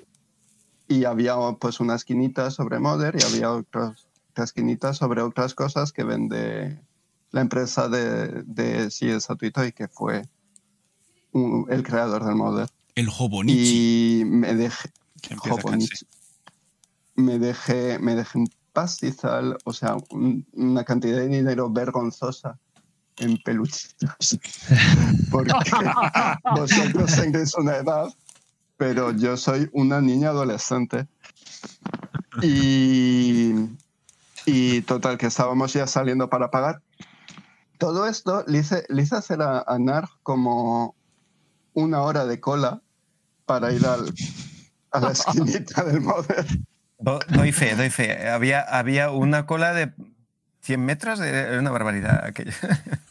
y 0.88 1.04
había 1.04 1.34
pues 1.58 1.80
una 1.80 1.94
esquinita 1.94 2.50
sobre 2.50 2.78
Mother 2.78 3.16
y 3.18 3.22
había 3.22 3.52
otras, 3.52 4.06
otra 4.30 4.44
esquinita 4.44 4.92
sobre 4.92 5.22
otras 5.22 5.54
cosas 5.54 5.92
que 5.92 6.04
vende 6.04 6.80
la 7.30 7.40
empresa 7.40 7.88
de, 7.88 8.42
de 8.44 8.90
CS 8.90 9.30
Atuitoy, 9.32 9.72
que 9.72 9.88
fue 9.88 10.28
un- 11.32 11.66
el 11.70 11.82
creador 11.82 12.24
del 12.24 12.34
Mother. 12.34 12.68
El 12.94 13.08
Hobonichi. 13.08 14.20
Y 14.20 14.24
me 14.24 14.54
dejé, 14.54 14.90
me 17.14 17.38
dejé, 17.38 17.98
me 18.00 18.14
dejé 18.16 18.38
un 18.38 18.48
pastizal, 18.72 19.56
o 19.64 19.72
sea, 19.72 19.96
un- 20.10 20.46
una 20.52 20.84
cantidad 20.84 21.18
de 21.18 21.28
dinero 21.28 21.70
vergonzosa 21.70 22.58
en 23.18 23.36
peluchitos. 23.42 24.38
Porque 25.30 25.52
vosotros 26.56 27.14
tenéis 27.14 27.54
una 27.54 27.76
edad, 27.76 28.08
pero 28.76 29.12
yo 29.12 29.36
soy 29.36 29.68
una 29.72 30.00
niña 30.00 30.30
adolescente. 30.30 31.06
Y, 32.42 33.54
y 34.46 34.82
total, 34.82 35.18
que 35.18 35.26
estábamos 35.26 35.72
ya 35.72 35.86
saliendo 35.86 36.28
para 36.30 36.50
pagar. 36.50 36.82
Todo 37.78 38.06
esto 38.06 38.44
le 38.46 38.58
hice, 38.58 38.84
le 38.88 39.02
hice 39.02 39.16
hacer 39.16 39.42
a, 39.42 39.60
a 39.66 39.78
Nar 39.78 40.08
como 40.22 40.94
una 41.74 42.02
hora 42.02 42.26
de 42.26 42.40
cola 42.40 42.82
para 43.46 43.72
ir 43.72 43.84
al, 43.86 44.12
a 44.92 45.00
la 45.00 45.10
esquinita 45.12 45.82
del 45.84 46.00
Mother. 46.02 46.46
Do- 47.00 47.20
Doy 47.28 47.52
fe, 47.52 47.74
doy 47.76 47.90
fe. 47.90 48.28
Había, 48.28 48.60
había 48.60 49.10
una 49.10 49.46
cola 49.46 49.72
de 49.72 49.92
100 50.62 50.84
metros, 50.84 51.20
era 51.20 51.58
una 51.58 51.70
barbaridad 51.70 52.24
aquello. 52.24 52.52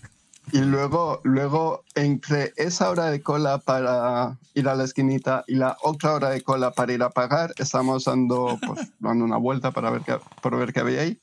Y 0.52 0.62
luego, 0.62 1.22
luego, 1.24 1.84
entre 1.94 2.54
esa 2.56 2.90
hora 2.90 3.12
de 3.12 3.22
cola 3.22 3.60
para 3.60 4.36
ir 4.56 4.68
a 4.68 4.74
la 4.74 4.84
esquinita 4.84 5.44
y 5.46 5.54
la 5.54 5.78
otra 5.84 6.16
hora 6.16 6.30
de 6.32 6.42
cola 6.42 6.72
para 6.72 6.92
ir 6.92 7.04
a 7.04 7.12
pagar, 7.12 7.54
estamos 7.60 8.06
dando, 8.06 8.58
pues, 8.66 8.88
dando 9.00 9.26
una 9.26 9.38
vuelta 9.38 9.70
para 9.70 9.92
ver 9.92 10.02
qué, 10.02 10.18
por 10.42 10.58
ver 10.58 10.74
qué 10.74 10.80
había 10.80 11.02
ahí. 11.02 11.20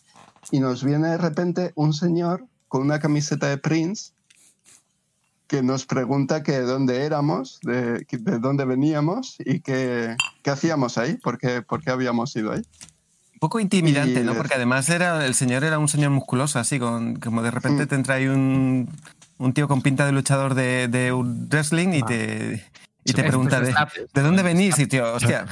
Y 0.53 0.61
nos 0.61 0.85
viene 0.85 1.09
de 1.09 1.19
repente 1.19 1.73
un 1.75 1.93
señor 1.93 2.45
con 2.69 2.83
una 2.83 3.01
camiseta 3.01 3.49
de 3.49 3.59
Prince 3.59 4.13
que 5.47 5.63
nos 5.63 5.87
pregunta 5.87 6.43
que 6.43 6.53
de 6.53 6.63
dónde 6.63 7.05
éramos, 7.05 7.59
de, 7.63 8.05
de 8.11 8.39
dónde 8.39 8.65
veníamos 8.65 9.37
y 9.39 9.61
qué, 9.61 10.17
qué 10.43 10.51
hacíamos 10.51 10.99
ahí, 10.99 11.15
por 11.15 11.39
qué, 11.39 11.63
por 11.63 11.83
qué 11.83 11.91
habíamos 11.91 12.35
ido 12.37 12.53
ahí. 12.53 12.63
Un 13.35 13.39
poco 13.41 13.61
intimidante, 13.61 14.21
Y- 14.21 14.25
¿no? 14.25 14.35
Porque 14.35 14.55
además 14.55 14.89
era, 14.89 15.25
el 15.27 15.35
señor 15.35 15.63
era 15.63 15.79
un 15.79 15.89
señor 15.89 16.11
musculoso, 16.11 16.59
así, 16.59 16.79
con, 16.79 17.17
como 17.17 17.43
de 17.43 17.51
repente 17.51 17.85
Mm. 17.85 17.89
te 17.89 17.95
entra 17.95 18.15
ahí 18.17 18.27
un, 18.27 18.89
un 19.39 19.53
tío 19.53 19.69
con 19.69 19.83
pinta 19.83 20.05
de 20.07 20.13
luchador 20.13 20.55
de, 20.55 20.89
de 20.89 21.13
wrestling 21.13 21.89
y 21.93 22.03
te, 22.03 22.65
y 23.05 23.13
te 23.13 23.23
pregunta 23.23 23.61
de, 23.61 23.73
¿de 24.15 24.23
dónde 24.23 24.43
venís? 24.43 24.79
Y 24.81 24.87
tío, 24.87 25.13
hostia, 25.15 25.47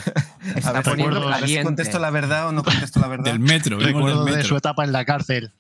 a 0.64 0.72
ver, 0.72 0.82
poniendo 0.82 1.18
a 1.22 1.26
ver 1.26 1.34
si 1.34 1.40
caliente. 1.42 1.64
contesto 1.64 1.98
la 2.00 2.10
verdad 2.10 2.48
o 2.48 2.52
no 2.52 2.64
contesto 2.64 2.98
la 3.00 3.06
verdad. 3.08 3.24
Del 3.30 3.38
metro, 3.38 3.76
venimos 3.76 4.00
del 4.00 4.10
Recuerdo 4.12 4.24
de 4.24 4.30
metro. 4.32 4.48
su 4.48 4.56
etapa 4.56 4.82
en 4.84 4.90
la 4.92 5.04
cárcel. 5.04 5.52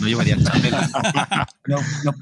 No 0.00 0.06
llevaría 0.08 0.34
el 0.34 0.44
chapel. 0.44 0.74
No, 1.66 1.76
no, 2.04 2.12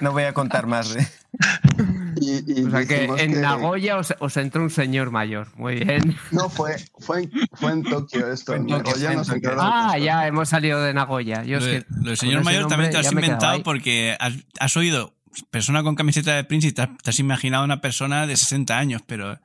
no 0.00 0.12
voy 0.12 0.24
a 0.24 0.32
contar 0.34 0.66
más. 0.66 0.94
¿eh? 0.96 1.08
Y, 2.20 2.60
y 2.60 2.64
O 2.64 2.70
sea 2.70 2.84
que 2.84 3.04
en 3.04 3.16
que- 3.34 3.40
Nagoya 3.40 3.96
os, 3.96 4.12
os 4.18 4.36
entró 4.38 4.60
un 4.62 4.70
señor 4.70 5.12
mayor. 5.12 5.48
Muy 5.56 5.76
bien. 5.76 6.16
No, 6.32 6.48
fue, 6.50 6.74
fue, 6.98 7.22
en, 7.22 7.30
fue 7.52 7.70
en 7.70 7.84
Tokio 7.84 8.32
esto. 8.32 8.54
En 8.54 8.66
Tokio, 8.66 8.82
Nagoya 8.84 9.10
en 9.12 9.16
nos 9.18 9.26
Tokio. 9.28 9.50
Ah, 9.56 9.96
ya 9.98 10.26
hemos 10.26 10.48
salido 10.48 10.82
de 10.82 10.92
Nagoya. 10.94 11.44
Yo 11.44 11.60
Lo, 11.60 11.66
es 11.66 11.84
que 11.84 11.90
lo 12.02 12.16
señor 12.16 12.42
mayor 12.42 12.62
nombre 12.62 12.74
también 12.74 12.90
te 12.90 12.96
lo 12.96 13.00
has 13.06 13.12
inventado 13.12 13.62
porque 13.62 14.16
has, 14.18 14.32
has 14.58 14.76
oído 14.76 15.14
persona 15.50 15.84
con 15.84 15.94
camiseta 15.94 16.34
de 16.34 16.42
Prince 16.42 16.66
y 16.68 16.72
te 16.72 16.82
has, 16.82 16.88
te 17.00 17.10
has 17.10 17.18
imaginado 17.20 17.62
una 17.64 17.80
persona 17.80 18.26
de 18.26 18.36
60 18.36 18.76
años, 18.76 19.02
pero, 19.06 19.38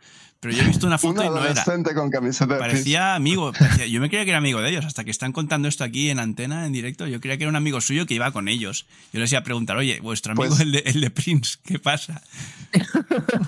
pero 0.43 0.53
yo 0.53 0.61
he 0.61 0.67
visto 0.67 0.85
una 0.85 0.95
Un 1.01 1.01
foto 1.01 1.23
y 1.23 1.29
no 1.29 1.43
era. 1.43 1.63
con 1.95 2.11
camiseta. 2.11 2.59
Parecía 2.59 3.15
amigo. 3.15 3.51
parecía- 3.53 3.87
yo 3.87 3.99
me 3.99 4.09
creía 4.09 4.25
que 4.25 4.29
era 4.31 4.37
amigo 4.37 4.59
de 4.61 4.69
ellos, 4.69 4.85
hasta 4.85 5.03
que 5.03 5.09
están 5.11 5.31
contando 5.31 5.67
esto 5.67 5.83
aquí 5.83 6.09
en 6.11 6.19
antena, 6.19 6.65
en 6.67 6.73
directo. 6.73 7.07
Yo 7.07 7.19
creía 7.19 7.37
que 7.37 7.43
era 7.45 7.49
un 7.49 7.55
amigo 7.55 7.81
suyo 7.81 8.05
que 8.05 8.13
iba 8.13 8.31
con 8.31 8.47
ellos. 8.47 8.85
Yo 9.13 9.19
les 9.21 9.31
iba 9.31 9.39
a 9.39 9.43
preguntar, 9.43 9.77
oye, 9.77 9.99
vuestro 10.01 10.33
amigo 10.33 10.49
Pues- 10.49 10.59
el, 10.59 10.71
de, 10.73 10.79
el 10.85 11.01
de 11.01 11.09
Prince, 11.09 11.57
¿qué 11.63 11.79
pasa? 11.79 12.21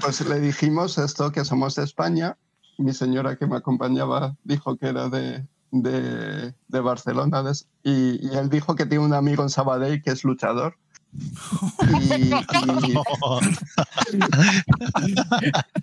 Pues 0.00 0.20
le 0.26 0.40
dijimos 0.40 0.98
esto, 0.98 1.32
que 1.32 1.44
somos 1.44 1.74
de 1.74 1.84
España. 1.84 2.36
Mi 2.78 2.92
señora 2.94 3.36
que 3.36 3.46
me 3.46 3.56
acompañaba 3.56 4.36
dijo 4.44 4.76
que 4.76 4.86
era 4.86 5.08
de, 5.08 5.44
de, 5.72 6.54
de 6.68 6.80
Barcelona. 6.80 7.42
y 7.82 8.28
él 8.36 8.48
dijo 8.48 8.76
que 8.76 8.86
tiene 8.86 9.04
un 9.04 9.12
amigo 9.14 9.42
en 9.42 9.50
Sabadell 9.50 10.02
que 10.02 10.10
es 10.10 10.22
luchador. 10.24 10.76
Y, 11.18 12.94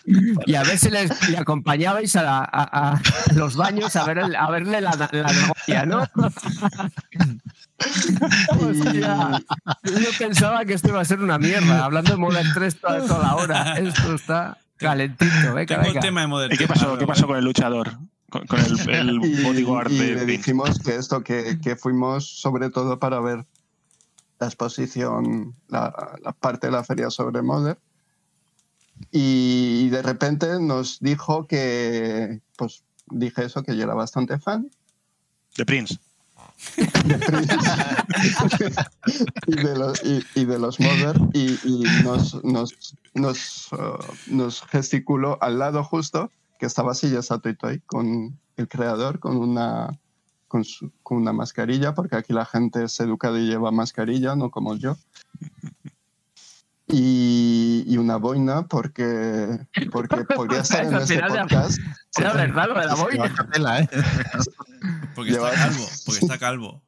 y- 0.05 0.33
Y 0.45 0.55
a 0.55 0.63
ver 0.63 0.77
si 0.77 0.89
les, 0.89 1.29
le 1.29 1.37
acompañabais 1.37 2.15
a, 2.15 2.23
la- 2.23 2.49
a- 2.51 2.93
a 2.93 3.01
los 3.33 3.55
baños 3.55 3.95
a, 3.95 4.03
ver 4.05 4.19
el- 4.19 4.35
a 4.35 4.49
verle 4.49 4.81
la, 4.81 4.91
la 5.11 5.31
Nagoya, 5.33 5.85
¿no? 5.85 6.03
Hostia, 8.59 9.41
yo 9.83 10.09
pensaba 10.17 10.63
que 10.65 10.73
esto 10.73 10.89
iba 10.89 11.01
a 11.01 11.05
ser 11.05 11.19
una 11.19 11.37
mierda, 11.37 11.83
hablando 11.85 12.11
de 12.11 12.17
Modern 12.17 12.47
3 12.53 12.79
toda, 12.79 13.05
toda 13.05 13.19
la 13.23 13.35
hora. 13.35 13.73
Esto 13.77 14.15
está 14.15 14.57
calentito, 14.77 15.53
venga, 15.53 15.65
Tengo 15.65 15.81
el 15.81 15.87
venga. 15.89 15.99
tema 16.01 16.21
de 16.21 16.27
Modern 16.27 16.53
¿Y 16.53 16.57
qué 16.57 16.67
pasó, 16.67 16.97
qué 16.97 17.05
pasó 17.07 17.27
con 17.27 17.37
el 17.37 17.43
luchador? 17.43 17.97
Con, 18.29 18.45
con 18.47 18.59
el, 18.59 18.89
el 18.89 19.09
y- 19.23 19.43
bodyguard 19.43 19.91
y 19.91 19.97
de 19.97 20.05
le 20.05 20.13
Prince. 20.13 20.25
dijimos 20.37 20.79
que 20.79 20.95
esto, 20.95 21.21
que, 21.23 21.59
que 21.61 21.75
fuimos 21.75 22.25
sobre 22.39 22.69
todo 22.69 22.97
para 22.99 23.19
ver 23.19 23.45
la 24.39 24.47
exposición, 24.47 25.55
la, 25.67 26.17
la 26.21 26.31
parte 26.33 26.67
de 26.67 26.73
la 26.73 26.83
feria 26.83 27.09
sobre 27.09 27.41
Mother. 27.41 27.77
Y 29.11 29.89
de 29.89 30.01
repente 30.01 30.59
nos 30.59 30.99
dijo 30.99 31.47
que, 31.47 32.41
pues 32.57 32.83
dije 33.07 33.45
eso, 33.45 33.63
que 33.63 33.75
yo 33.75 33.83
era 33.83 33.93
bastante 33.93 34.39
fan 34.39 34.69
De 35.57 35.65
Prince. 35.65 35.99
de 37.05 37.17
Prince 37.17 37.55
y, 39.47 39.55
de 39.55 39.75
los, 39.77 40.03
y, 40.03 40.23
y 40.35 40.45
de 40.45 40.57
los 40.57 40.79
Mother 40.79 41.17
y, 41.33 41.59
y 41.63 41.83
nos, 42.03 42.41
nos, 42.43 42.95
nos, 43.13 43.71
uh, 43.73 43.97
nos 44.27 44.61
gesticuló 44.63 45.37
al 45.41 45.59
lado 45.59 45.83
justo 45.83 46.31
que 46.57 46.65
estaba 46.65 46.95
Silla 46.95 47.21
Sato 47.21 47.49
Itoi 47.49 47.81
con 47.81 48.39
el 48.55 48.67
creador 48.69 49.19
con 49.19 49.35
una 49.35 49.99
con, 50.47 50.63
su- 50.63 50.91
con 51.03 51.17
una 51.17 51.33
mascarilla 51.33 51.93
porque 51.93 52.15
aquí 52.15 52.33
la 52.33 52.45
gente 52.45 52.83
es 52.83 52.99
educada 52.99 53.39
y 53.39 53.47
lleva 53.47 53.71
mascarilla 53.71 54.35
no 54.35 54.49
como 54.51 54.75
yo 54.75 54.95
y, 56.87 57.83
y 57.87 57.97
una 57.97 58.17
boina 58.17 58.67
porque 58.67 59.47
porque 59.91 60.23
podría 60.23 60.61
estar 60.61 60.85
en 60.85 60.95
este 60.95 61.19
podcast 61.19 61.79
Era 62.17 62.33
verdad 62.33 62.67
lo 62.67 62.79
de 62.79 62.85
la 62.85 62.95
boina. 62.95 63.33
Capela, 63.33 63.79
¿eh? 63.81 63.89
Porque 65.15 65.31
está 65.31 65.51
calvo, 65.51 65.85
porque 66.05 66.19
está 66.21 66.37
calvo. 66.37 66.81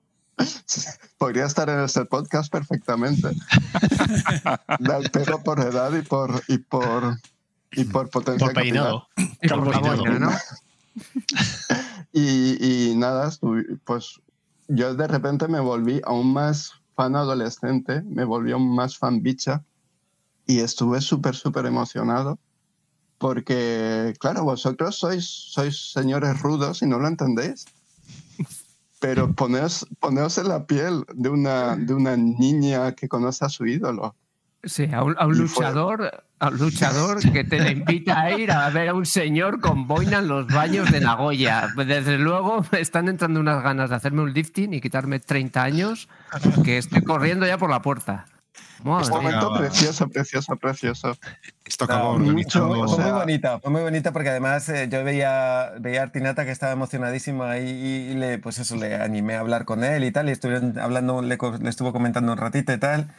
podría 1.18 1.46
estar 1.46 1.68
en 1.70 1.80
este 1.80 2.06
podcast 2.06 2.52
perfectamente. 2.52 3.30
Da 4.80 4.98
el 4.98 5.10
pelo 5.10 5.42
por 5.44 5.60
edad 5.60 5.92
y 5.94 6.04
por 6.04 6.44
y 6.48 6.60
por 6.60 7.18
y 7.72 7.84
por 7.86 8.10
potencia 8.12 8.46
Por 8.46 8.54
peinado. 8.54 9.08
Por 9.50 9.72
peinado. 9.72 9.98
boina, 9.98 10.20
¿no? 10.20 10.32
Y, 12.20 12.90
y 12.92 12.96
nada, 12.96 13.32
pues 13.84 14.20
yo 14.68 14.96
de 14.96 15.08
repente 15.08 15.48
me 15.48 15.60
volví 15.60 16.02
aún 16.04 16.34
más 16.34 16.72
fan 16.96 17.16
adolescente, 17.16 18.02
me 18.02 18.24
volvió 18.24 18.58
más 18.58 18.98
fan 18.98 19.22
bicha 19.22 19.64
y 20.48 20.62
estuve 20.62 21.00
súper, 21.02 21.36
súper 21.36 21.68
emocionado 21.68 22.40
porque, 23.20 24.16
claro, 24.20 24.46
vosotros 24.46 24.96
sois, 24.96 25.26
sois 25.26 25.92
señores 25.92 26.42
rudos 26.42 26.82
y 26.82 26.88
no 26.88 26.98
lo 26.98 27.08
entendéis. 27.08 27.66
Pero 29.00 29.32
poneos, 29.36 29.86
poneos 30.00 30.40
en 30.40 30.48
la 30.48 30.66
piel 30.66 31.06
de 31.14 31.30
una, 31.30 31.76
de 31.76 31.94
una 31.94 32.18
niña 32.18 32.94
que 32.94 33.08
conoce 33.08 33.46
a 33.46 33.50
su 33.50 33.68
ídolo. 33.68 34.16
Sí, 34.68 34.90
a 34.94 35.04
un, 35.04 35.16
a 35.18 35.26
un 35.26 35.34
Y 35.34 35.48
fue- 35.48 35.64
luchador, 35.66 36.24
a 36.40 36.48
un 36.50 36.58
luchador 36.58 37.32
que 37.32 37.44
te 37.44 37.60
le 37.60 37.72
invita 37.72 38.22
a 38.22 38.32
ir 38.32 38.52
a 38.52 38.70
ver 38.70 38.90
a 38.90 38.94
un 38.94 39.06
señor 39.06 39.60
con 39.60 39.88
boina 39.88 40.20
en 40.20 40.28
los 40.28 40.48
baños 40.48 40.92
de 40.92 41.00
Nagoya. 41.02 41.70
Desde 41.76 42.18
luego 42.18 42.64
me 42.72 42.80
están 42.80 43.08
entrando 43.08 43.40
unas 43.40 43.64
ganas 43.64 43.90
de 43.90 43.96
hacerme 43.96 44.22
un 44.22 44.34
lifting 44.34 44.74
y 44.74 44.82
quitarme 44.82 45.20
30 45.20 45.64
años 45.64 46.10
que 46.64 46.78
estoy 46.78 47.02
corriendo 47.04 47.46
ya 47.48 47.58
por 47.58 47.70
la 47.70 47.82
puerta. 47.82 48.26
Madre 48.84 49.12
Un 49.12 49.24
mía. 49.24 49.32
momento 49.40 49.54
precioso, 49.58 50.08
precioso, 50.08 50.56
precioso. 50.56 51.18
Esto 51.66 51.86
acabó 51.86 52.20
mucho, 52.20 52.68
Fue 52.68 52.78
o 52.78 52.84
muy 52.86 52.96
sea, 52.96 53.14
bonita, 53.14 53.60
fue 53.60 53.72
muy 53.72 53.82
bonita 53.82 54.12
porque 54.14 54.30
además 54.30 54.70
eh, 54.70 54.88
yo 54.92 55.04
veía, 55.04 55.72
veía 55.80 56.02
a 56.02 56.04
Artinata 56.04 56.46
que 56.46 56.52
estaba 56.52 56.74
emocionadísimo 56.74 57.44
ahí 57.44 57.68
y, 57.68 58.12
y 58.12 58.14
le, 58.16 58.38
pues 58.38 58.60
eso, 58.60 58.76
le 58.76 58.96
animé 58.96 59.34
a 59.36 59.40
hablar 59.40 59.66
con 59.66 59.84
él 59.84 60.04
y 60.04 60.12
tal, 60.12 60.30
y 60.30 60.32
estuvieron 60.32 60.78
hablando, 60.78 61.24
le, 61.24 61.38
le 61.60 61.70
estuvo 61.70 61.92
comentando 61.92 62.32
un 62.32 62.38
ratito 62.38 62.72
y 62.72 62.78
tal. 62.78 63.12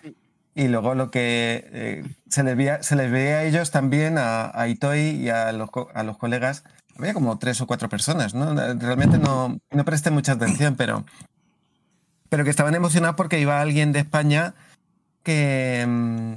Y 0.55 0.69
luego 0.69 0.95
lo 0.95 1.11
que 1.11 1.69
eh, 1.73 2.05
se, 2.29 2.43
les 2.43 2.57
veía, 2.57 2.83
se 2.83 2.97
les 2.97 3.11
veía 3.11 3.37
a 3.39 3.45
ellos 3.45 3.71
también, 3.71 4.19
a, 4.19 4.51
a 4.53 4.69
Itoi 4.69 5.11
y 5.17 5.29
a 5.29 5.53
los, 5.53 5.71
a 5.95 6.03
los 6.03 6.19
colegas, 6.19 6.65
había 6.99 7.15
como 7.15 7.39
tres 7.39 7.61
o 7.61 7.67
cuatro 7.67 7.89
personas, 7.89 8.35
¿no? 8.35 8.55
Realmente 8.55 9.19
no, 9.19 9.59
no 9.71 9.85
presté 9.85 10.11
mucha 10.11 10.33
atención, 10.33 10.75
pero, 10.77 11.05
pero 12.29 12.43
que 12.45 12.51
estaban 12.51 12.75
emocionados 12.75 13.15
porque 13.17 13.39
iba 13.39 13.61
alguien 13.61 13.93
de 13.93 14.01
España 14.01 14.55
que, 15.23 15.85
mm, 15.87 16.33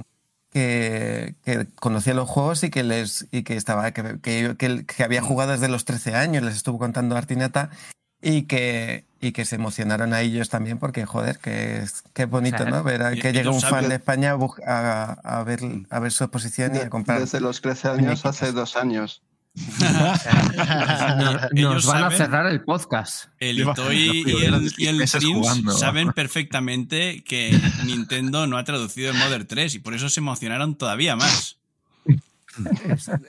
que, 0.52 1.34
conocía 1.80 2.14
los 2.14 2.28
juegos 2.28 2.62
y 2.62 2.70
que 2.70 2.82
les 2.84 3.26
y 3.32 3.42
que 3.42 3.56
estaba 3.56 3.90
que- 3.92 4.20
que- 4.20 4.84
que 4.86 5.02
había 5.02 5.22
jugado 5.22 5.52
desde 5.52 5.68
los 5.68 5.84
13 5.84 6.14
años, 6.14 6.42
les 6.44 6.54
estuvo 6.56 6.78
contando 6.78 7.16
Artinata 7.16 7.70
y 8.22 8.42
que 8.44 9.04
y 9.20 9.32
que 9.32 9.44
se 9.44 9.56
emocionaron 9.56 10.14
a 10.14 10.20
ellos 10.20 10.48
también 10.48 10.78
porque 10.78 11.04
joder, 11.06 11.38
que 11.38 11.78
es 11.78 12.02
que 12.14 12.24
bonito, 12.24 12.64
¿no? 12.64 12.82
Ver 12.82 13.02
a- 13.02 13.14
que 13.14 13.32
llega 13.32 13.50
un 13.50 13.60
fan 13.60 13.88
de 13.88 13.96
España 13.96 14.32
a, 14.32 14.36
a, 14.66 15.38
a 15.40 15.44
ver 15.44 15.60
a 15.90 15.98
ver 16.00 16.12
su 16.12 16.24
exposición 16.24 16.74
y 16.74 16.78
a 16.78 16.88
comprar. 16.90 17.20
Desde 17.20 17.40
los 17.40 17.60
13 17.60 17.88
años 17.88 18.24
hace 18.24 18.52
dos 18.52 18.76
años. 18.76 19.22
Nos, 21.52 21.86
van 21.86 22.04
a 22.04 22.10
cerrar 22.10 22.46
el 22.46 22.62
podcast. 22.62 23.26
El 23.38 23.60
Itoi 23.60 24.22
y 24.24 24.44
el, 24.44 24.72
y 24.78 24.86
el 24.86 25.06
jugando. 25.34 25.72
saben 25.72 26.12
perfectamente 26.12 27.22
que 27.22 27.60
Nintendo 27.84 28.46
no 28.46 28.56
ha 28.56 28.64
traducido 28.64 29.10
el 29.10 29.18
Mother 29.18 29.44
3 29.44 29.74
y 29.74 29.78
por 29.80 29.92
eso 29.94 30.08
se 30.08 30.20
emocionaron 30.20 30.76
todavía 30.76 31.16
más. 31.16 31.58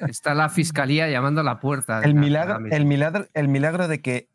Está 0.08 0.34
la 0.34 0.50
fiscalía 0.50 1.10
llamando 1.10 1.42
a 1.42 1.44
la 1.44 1.60
puerta. 1.60 2.02
El 2.02 2.14
milagro, 2.14 2.60
el 2.72 2.86
milagro, 2.86 3.28
el 3.34 3.48
milagro 3.50 3.88
de 3.90 4.02
que 4.02 4.28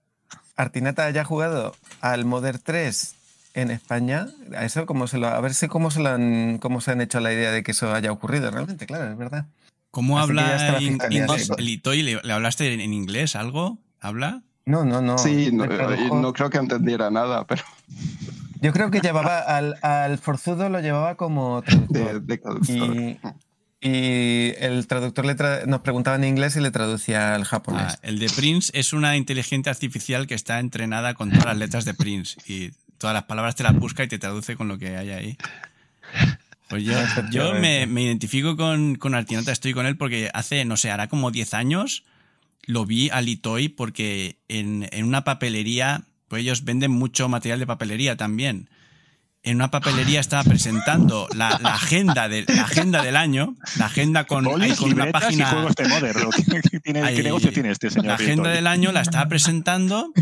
Artinata 0.56 1.04
haya 1.04 1.24
jugado 1.24 1.74
al 2.00 2.24
Modern 2.24 2.60
3 2.62 3.14
en 3.54 3.70
España, 3.70 4.28
a 4.56 4.64
eso 4.64 4.86
cómo 4.86 5.06
se 5.06 5.18
lo, 5.18 5.28
a 5.28 5.40
ver 5.40 5.54
si 5.54 5.68
cómo 5.68 5.90
se 5.90 6.00
lo 6.00 6.10
han, 6.10 6.58
cómo 6.58 6.80
se 6.80 6.92
han 6.92 7.00
hecho 7.00 7.20
la 7.20 7.32
idea 7.32 7.50
de 7.52 7.62
que 7.62 7.72
eso 7.72 7.92
haya 7.94 8.12
ocurrido 8.12 8.50
realmente, 8.50 8.86
claro, 8.86 9.10
es 9.10 9.16
verdad. 9.18 9.46
¿Cómo 9.90 10.18
Así 10.18 10.30
habla 10.30 10.72
la 10.72 10.80
in- 10.82 10.98
inglés? 11.10 11.50
Itoi? 11.58 12.02
¿Le, 12.02 12.20
le 12.22 12.32
hablaste 12.32 12.72
en, 12.74 12.80
en 12.80 12.92
inglés 12.92 13.34
algo? 13.36 13.78
¿Habla? 14.00 14.42
No, 14.66 14.84
no, 14.84 15.00
no. 15.00 15.16
Sí, 15.18 15.50
no, 15.50 15.66
tradujo. 15.66 16.14
no 16.20 16.32
creo 16.34 16.50
que 16.50 16.58
entendiera 16.58 17.10
nada, 17.10 17.46
pero 17.46 17.62
Yo 18.60 18.72
creo 18.72 18.90
que 18.90 19.00
llevaba 19.00 19.38
al, 19.38 19.76
al 19.82 20.18
forzudo 20.18 20.68
lo 20.68 20.80
llevaba 20.80 21.14
como 21.14 21.62
traductor. 21.62 22.22
y, 22.68 23.18
y 23.80 24.52
el 24.58 24.86
traductor 24.86 25.24
le 25.24 25.36
tra- 25.36 25.64
nos 25.66 25.80
preguntaba 25.82 26.16
en 26.16 26.24
inglés 26.24 26.56
y 26.56 26.60
le 26.60 26.70
traducía 26.70 27.34
al 27.34 27.44
japonés. 27.44 27.94
Ah, 27.94 27.98
el 28.02 28.18
de 28.18 28.28
Prince 28.28 28.70
es 28.74 28.92
una 28.92 29.16
inteligencia 29.16 29.70
artificial 29.70 30.26
que 30.26 30.34
está 30.34 30.58
entrenada 30.58 31.14
con 31.14 31.30
todas 31.30 31.46
las 31.46 31.56
letras 31.56 31.84
de 31.84 31.94
Prince 31.94 32.36
y 32.46 32.70
todas 32.98 33.14
las 33.14 33.24
palabras 33.24 33.54
te 33.54 33.62
las 33.62 33.74
busca 33.76 34.02
y 34.04 34.08
te 34.08 34.18
traduce 34.18 34.56
con 34.56 34.66
lo 34.68 34.78
que 34.78 34.96
hay 34.96 35.10
ahí. 35.10 35.36
Pues 36.68 36.84
yo, 36.84 36.94
yo 37.30 37.54
me, 37.54 37.86
me 37.86 38.02
identifico 38.02 38.56
con, 38.56 38.96
con 38.96 39.14
Artinata, 39.14 39.52
estoy 39.52 39.72
con 39.74 39.86
él 39.86 39.96
porque 39.96 40.30
hace, 40.34 40.64
no 40.64 40.76
sé, 40.76 40.90
hará 40.90 41.08
como 41.08 41.30
10 41.30 41.54
años 41.54 42.04
lo 42.66 42.84
vi 42.84 43.08
a 43.08 43.22
Litoy 43.22 43.70
porque 43.70 44.36
en, 44.48 44.88
en 44.92 45.06
una 45.06 45.24
papelería, 45.24 46.02
pues 46.28 46.42
ellos 46.42 46.64
venden 46.64 46.90
mucho 46.90 47.26
material 47.28 47.60
de 47.60 47.66
papelería 47.66 48.16
también. 48.18 48.68
En 49.48 49.56
una 49.56 49.70
papelería 49.70 50.20
estaba 50.20 50.44
presentando 50.44 51.26
la, 51.34 51.58
la 51.62 51.74
agenda 51.74 52.28
de, 52.28 52.44
la 52.46 52.62
agenda 52.64 53.02
del 53.02 53.16
año, 53.16 53.56
la 53.78 53.86
agenda 53.86 54.24
con, 54.24 54.46
ahí 54.60 54.72
con 54.72 54.92
una 54.92 55.10
página. 55.10 55.48
y 55.48 55.52
juegos 55.52 55.74
de 55.74 55.88
Modern. 55.88 56.20
¿no? 56.20 56.30
¿Qué, 56.30 56.80
tiene- 56.80 57.02
Ahí, 57.02 57.16
qué 57.16 57.22
negocio 57.22 57.52
tiene 57.52 57.70
este 57.70 57.88
señor? 57.90 58.06
La 58.08 58.14
agenda 58.14 58.50
del 58.50 58.66
año 58.66 58.92
la 58.92 59.00
estaba 59.00 59.26
presentando 59.28 60.12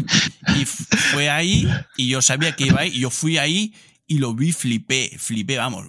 y 0.56 0.64
fue 0.64 1.28
ahí 1.28 1.68
y 1.96 2.08
yo 2.08 2.22
sabía 2.22 2.54
que 2.54 2.66
iba 2.66 2.80
ahí 2.82 2.90
y 2.94 3.00
yo 3.00 3.10
fui 3.10 3.36
ahí 3.38 3.74
y 4.06 4.18
lo 4.18 4.32
vi, 4.34 4.52
flipé, 4.52 5.10
flipé, 5.18 5.56
vamos. 5.56 5.86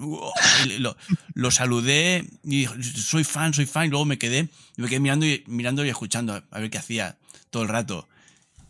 Lo, 0.80 0.98
lo 1.36 1.52
saludé 1.52 2.26
y 2.44 2.62
dije, 2.62 2.74
soy 2.82 3.24
fan, 3.24 3.54
soy 3.54 3.68
fan 3.68 3.86
y 3.86 3.90
luego 3.90 4.06
me 4.06 4.18
quedé, 4.18 4.50
y 4.76 4.82
me 4.82 4.88
quedé 4.88 5.00
mirando 5.00 5.28
y, 5.28 5.44
mirando 5.46 5.86
y 5.86 5.90
escuchando 5.90 6.42
a 6.50 6.60
ver 6.60 6.72
qué 6.72 6.80
hacía 6.80 7.18
todo 7.52 7.62
el 7.62 7.70
rato. 7.70 8.08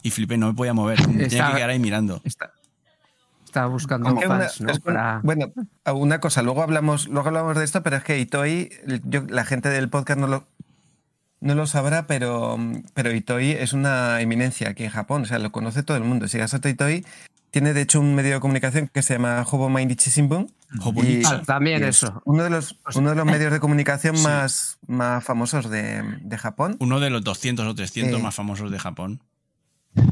Y 0.04 0.12
flipé, 0.12 0.38
no 0.38 0.48
me 0.48 0.54
podía 0.54 0.74
mover, 0.74 1.02
tenía 1.02 1.28
Está- 1.28 1.48
que 1.52 1.56
quedar 1.56 1.70
ahí 1.70 1.80
mirando. 1.80 2.22
Estaba 3.58 3.72
buscando 3.72 4.10
Aunque 4.10 4.28
una- 4.28 4.40
fans, 4.40 4.62
¿no? 4.62 4.72
es 4.72 4.78
un- 4.78 4.84
Para- 4.84 5.20
Bueno, 5.24 5.52
una 5.94 6.20
cosa, 6.20 6.42
luego 6.44 6.62
hablamos, 6.62 7.08
luego 7.08 7.28
hablamos 7.28 7.58
de 7.58 7.64
esto, 7.66 7.82
pero 7.84 7.98
es 7.98 8.04
que 8.04 8.20
Itoi, 8.20 8.70
yo- 9.06 9.24
la 9.28 9.46
gente 9.46 9.70
del 9.70 9.90
podcast 9.90 10.20
no 10.20 10.28
lo, 10.28 10.48
no 11.40 11.56
lo 11.56 11.66
sabrá, 11.68 12.08
pero, 12.08 12.58
pero 12.94 13.12
Itoi 13.14 13.52
es 13.52 13.74
una 13.74 14.22
eminencia 14.22 14.70
aquí 14.70 14.84
en 14.84 14.90
Japón, 14.92 15.24
o 15.24 15.26
sea, 15.26 15.40
lo 15.40 15.52
conoce 15.52 15.84
todo 15.84 15.98
el 15.98 16.04
mundo. 16.04 16.28
Si 16.28 16.38
Gasoto 16.38 16.70
Itoi 16.70 17.06
tiene 17.52 17.74
de 17.74 17.82
hecho 17.82 18.00
un 18.00 18.14
medio 18.14 18.36
de 18.36 18.40
comunicación 18.40 18.90
que 18.94 19.02
se 19.02 19.14
llama 19.16 19.44
Hobo 19.50 19.70
Mainichi 19.70 20.10
Shimbun. 20.12 20.52
Y- 20.98 21.24
Ah, 21.26 21.42
también 21.46 21.80
y 21.82 21.86
es 21.86 22.04
eso. 22.04 22.22
Uno 22.26 22.44
de 22.44 22.50
los, 22.50 22.78
uno 22.96 23.10
de 23.12 23.16
los 23.16 23.26
medios 23.26 23.52
de 23.54 23.60
comunicación 23.62 24.18
Sí. 24.18 24.24
más, 24.24 24.78
más 24.86 25.24
famosos 25.24 25.70
de, 25.70 26.04
de 26.22 26.38
Japón. 26.38 26.76
Uno 26.80 27.00
de 27.00 27.10
los 27.10 27.24
200 27.24 27.66
o 27.66 27.74
300 27.74 28.20
Eh. 28.20 28.24
más 28.24 28.36
famosos 28.36 28.70
de 28.70 28.78
Japón. 28.78 29.22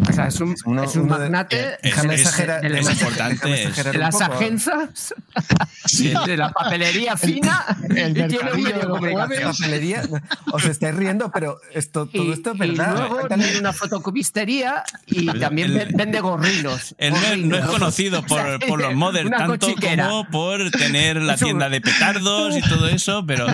O 0.08 0.14
sea, 0.14 0.28
es 0.28 0.40
un, 0.40 0.56
Uno- 0.66 0.84
es 0.84 0.96
un 0.96 1.08
magnate 1.08 1.60
Eh, 1.74 1.78
Déjame 1.84 2.16
es- 2.16 2.22
exagerar- 2.22 2.62
de, 2.62 2.80
es 2.80 2.90
importante, 2.90 3.48
de 3.92 3.98
las 3.98 4.22
agencias, 4.22 5.14
de, 6.00 6.18
de 6.28 6.38
la 6.38 6.50
papelería 6.52 7.18
fina 7.18 7.66
El 7.96 8.12
y 8.18 8.28
tiene 8.28 8.52
un 8.54 8.62
medio 8.64 8.96
de. 9.28 9.42
Papelería. 9.42 10.04
Os 10.52 10.64
estáis 10.66 10.96
riendo, 10.96 11.32
pero 11.32 11.58
esto, 11.74 12.06
todo 12.08 12.24
Y, 12.24 12.32
esto 12.32 12.52
es 12.52 12.56
y 12.56 12.60
verdad. 12.60 12.94
luego 12.98 13.16
Cuéntale. 13.18 13.44
tiene 13.44 13.60
una 13.60 13.74
fotocopistería 13.74 14.84
y 15.08 15.26
también 15.40 15.72
el- 15.72 15.78
ve- 15.88 15.88
vende 15.94 16.20
gorrinos. 16.22 16.96
Él 16.98 17.14
no, 17.14 17.18
es- 17.20 17.24
no 17.24 17.34
es 17.34 17.42
Gorrinos. 17.42 17.70
conocido 17.72 18.20
O 18.20 18.28
sea, 18.28 18.58
por, 18.60 18.68
por 18.68 18.82
los 18.82 18.96
modern 18.96 19.28
una 19.28 19.38
tanto 19.38 19.60
cochiquera. 19.68 20.08
como 20.10 20.30
por 20.30 20.72
tener 20.72 21.22
la 21.22 21.36
tienda 21.36 21.70
de 21.70 21.82
petardos 21.82 22.56
y 22.58 22.62
todo 22.62 22.88
eso, 22.88 23.26
pero 23.26 23.48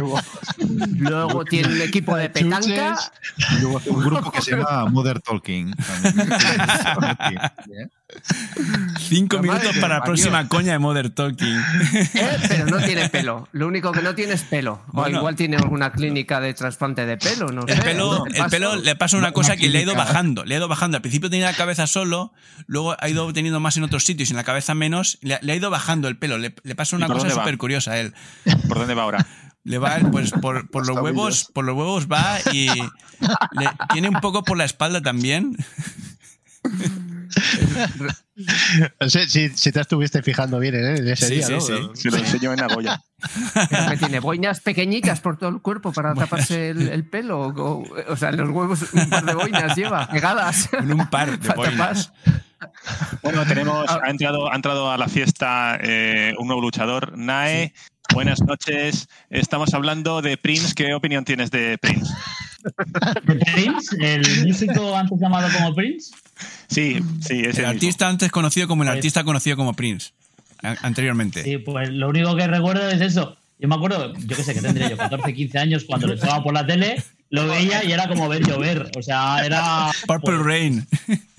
Luego 0.97 1.43
tiene 1.45 1.69
un 1.73 1.81
equipo 1.81 2.15
de 2.15 2.29
petanca. 2.29 2.97
Y 3.37 3.61
luego 3.61 3.77
hace 3.79 3.89
un 3.89 4.03
grupo 4.03 4.31
que 4.31 4.41
se 4.41 4.51
llama 4.51 4.85
Mother 4.89 5.19
Talking. 5.21 5.73
también. 5.73 6.20
cinco 8.99 9.37
La 9.37 9.41
minutos 9.41 9.77
para 9.79 9.99
la 9.99 10.03
próxima 10.03 10.47
coña 10.47 10.73
de 10.73 10.79
Modern 10.79 11.11
Talking. 11.13 11.61
¿eh? 12.13 12.37
Pero 12.47 12.65
no 12.67 12.77
tiene 12.79 13.09
pelo. 13.09 13.47
Lo 13.51 13.67
único 13.67 13.91
que 13.91 14.01
no 14.01 14.15
tiene 14.15 14.33
es 14.33 14.43
pelo. 14.43 14.81
O 14.89 14.93
Bueno. 14.93 15.17
igual 15.19 15.35
tiene 15.35 15.57
alguna 15.57 15.91
clínica 15.91 16.39
de 16.39 16.53
trasplante 16.53 17.05
de 17.05 17.17
pelo. 17.17 17.51
No 17.51 17.65
El 17.67 17.75
sé, 17.75 17.81
pelo, 18.49 18.75
le 18.75 18.95
pasa 18.95 19.17
una 19.17 19.31
cosa 19.31 19.55
que 19.57 19.69
le 19.69 19.79
ha 19.79 19.81
ido 19.81 19.95
bajando, 19.95 20.43
le 20.45 20.55
ha 20.55 20.57
ido 20.57 20.67
bajando. 20.67 20.97
Al 20.97 21.01
principio 21.01 21.29
tenía 21.29 21.45
la 21.47 21.53
cabeza 21.57 21.87
solo, 21.87 22.33
luego 22.67 22.95
ha 22.99 23.09
ido 23.09 23.31
teniendo 23.33 23.59
más 23.59 23.77
en 23.77 23.83
otros 23.83 24.03
sitios 24.03 24.29
y 24.29 24.33
en 24.33 24.37
la 24.37 24.43
cabeza 24.43 24.73
menos. 24.73 25.17
Le, 25.21 25.39
le 25.41 25.53
ha 25.53 25.55
ido 25.55 25.69
bajando 25.69 26.07
el 26.07 26.17
pelo. 26.17 26.37
Le, 26.37 26.53
le 26.63 26.75
pasa 26.75 26.95
una 26.95 27.05
¿Y 27.05 27.09
por 27.09 27.17
cosa 27.19 27.29
súper 27.31 27.57
curiosa 27.57 27.91
a 27.93 27.99
él. 27.99 28.13
¿Por 28.67 28.79
dónde 28.79 28.93
va 28.93 29.03
ahora? 29.03 29.25
Le 29.63 29.77
va, 29.77 29.99
pues 30.11 30.31
por, 30.31 30.67
por 30.71 30.87
los 30.87 30.97
huevos, 30.97 31.49
por 31.53 31.63
los 31.65 31.75
huevos 31.77 32.07
va 32.11 32.39
y 32.51 32.65
le- 32.67 33.69
tiene 33.93 34.09
un 34.09 34.19
poco 34.19 34.43
por 34.43 34.57
la 34.57 34.65
espalda 34.65 35.01
también. 35.03 35.55
No 38.99 39.09
sé 39.09 39.27
si, 39.27 39.49
si 39.49 39.71
te 39.71 39.79
estuviste 39.81 40.21
fijando 40.21 40.59
bien 40.59 40.75
¿eh? 40.75 40.95
en 40.97 41.07
ese 41.07 41.27
Sí, 41.27 41.35
día, 41.35 41.47
sí, 41.47 41.53
¿no? 41.53 41.61
sí. 41.61 41.73
Se 41.93 42.09
lo 42.11 42.17
enseño 42.17 42.53
en 42.53 42.59
Nagoya. 42.59 43.01
Que 43.89 43.97
tiene 43.97 44.19
boinas 44.19 44.59
pequeñicas 44.61 45.19
por 45.21 45.37
todo 45.37 45.49
el 45.49 45.61
cuerpo 45.61 45.91
para 45.93 46.13
taparse 46.15 46.69
el, 46.69 46.89
el 46.89 47.07
pelo. 47.07 47.39
O, 47.47 47.83
o 48.07 48.15
sea, 48.15 48.29
en 48.29 48.37
los 48.37 48.49
huevos 48.49 48.93
un 48.93 49.09
par 49.09 49.25
de 49.25 49.33
boinas 49.35 49.75
lleva 49.75 50.07
pegadas. 50.09 50.67
Con 50.69 50.91
un 50.91 51.09
par 51.09 51.37
de 51.39 51.53
boinas. 51.53 52.11
Bueno, 53.23 53.45
tenemos, 53.45 53.89
ha 53.89 54.09
entrado, 54.09 54.51
ha 54.51 54.55
entrado 54.55 54.91
a 54.91 54.97
la 54.97 55.07
fiesta 55.07 55.77
eh, 55.81 56.33
un 56.37 56.47
nuevo 56.47 56.61
luchador, 56.61 57.17
Nae. 57.17 57.73
Buenas 58.13 58.41
noches. 58.41 59.07
Estamos 59.29 59.73
hablando 59.73 60.21
de 60.21 60.37
Prince. 60.37 60.73
¿Qué 60.75 60.93
opinión 60.93 61.23
tienes 61.25 61.49
de 61.51 61.77
Prince? 61.77 62.11
¿De 63.23 63.35
Prince? 63.53 63.95
¿El 63.99 64.47
músico 64.47 64.95
antes 64.95 65.19
llamado 65.19 65.47
como 65.57 65.73
Prince? 65.75 66.11
Sí, 66.67 66.99
sí, 67.21 67.41
ese 67.45 67.61
El 67.61 67.65
artista 67.67 68.07
antes 68.07 68.31
conocido 68.31 68.67
como 68.67 68.83
el 68.83 68.89
Pues- 68.89 68.97
artista 68.97 69.23
conocido 69.23 69.57
como 69.57 69.73
Prince. 69.73 70.11
anteriormente. 70.61 71.43
Sí, 71.43 71.57
pues 71.57 71.89
lo 71.89 72.09
único 72.09 72.35
que 72.35 72.47
recuerdo 72.47 72.87
es 72.89 73.01
eso. 73.01 73.35
Yo 73.59 73.67
me 73.67 73.75
acuerdo, 73.75 74.13
yo 74.15 74.35
qué 74.35 74.43
sé, 74.43 74.53
que 74.53 74.61
tendría 74.61 74.89
yo 74.89 74.97
14, 74.97 75.33
15 75.33 75.57
años 75.59 75.83
cuando 75.85 76.07
lo 76.07 76.13
estaba 76.13 76.43
por 76.43 76.53
la 76.53 76.65
tele, 76.65 77.01
lo 77.31 77.47
veía 77.47 77.83
y 77.83 77.91
era 77.91 78.07
como 78.07 78.29
ver 78.29 78.45
llover. 78.45 78.91
O 78.97 79.01
sea, 79.01 79.43
era. 79.45 79.87
Purple 80.07 80.37
Rain. 80.43 80.87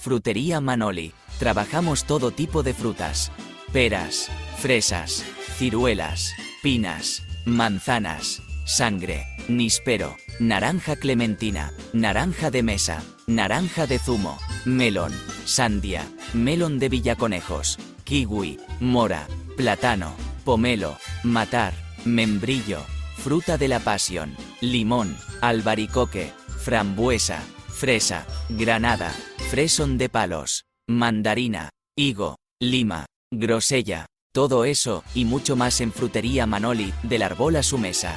Frutería 0.00 0.60
Manoli. 0.60 1.12
Trabajamos 1.38 2.04
todo 2.04 2.32
tipo 2.32 2.62
de 2.62 2.74
frutas. 2.74 3.32
Peras, 3.72 4.28
fresas, 4.58 5.24
ciruelas, 5.58 6.32
pinas, 6.62 7.22
manzanas, 7.44 8.40
sangre, 8.64 9.26
níspero, 9.48 10.16
naranja 10.40 10.96
clementina, 10.96 11.72
naranja 11.92 12.50
de 12.50 12.62
mesa, 12.62 13.02
naranja 13.28 13.86
de 13.86 13.98
zumo, 13.98 14.38
melón, 14.64 15.12
sandía, 15.44 16.08
melón 16.32 16.78
de 16.78 16.88
villaconejos, 16.88 17.78
kiwi, 18.04 18.58
mora, 18.80 19.28
plátano, 19.56 20.14
pomelo, 20.44 20.96
matar, 21.22 21.74
membrillo, 22.06 22.80
fruta 23.18 23.58
de 23.58 23.68
la 23.68 23.80
pasión, 23.80 24.34
limón, 24.62 25.14
albaricoque, 25.42 26.32
frambuesa, 26.64 27.42
fresa, 27.68 28.26
granada, 28.48 29.14
fresón 29.50 29.98
de 29.98 30.08
palos, 30.08 30.64
mandarina, 30.88 31.68
higo, 31.96 32.36
lima, 32.60 33.04
grosella, 33.30 34.06
todo 34.32 34.64
eso 34.64 35.04
y 35.14 35.26
mucho 35.26 35.54
más 35.54 35.82
en 35.82 35.92
Frutería 35.92 36.46
Manoli, 36.46 36.94
del 37.02 37.22
árbol 37.22 37.56
a 37.56 37.62
su 37.62 37.76
mesa. 37.76 38.16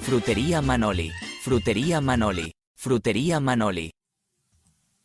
Frutería 0.00 0.60
Manoli, 0.60 1.12
Frutería 1.42 2.00
Manoli, 2.00 2.52
Frutería 2.76 3.38
Manoli. 3.38 3.92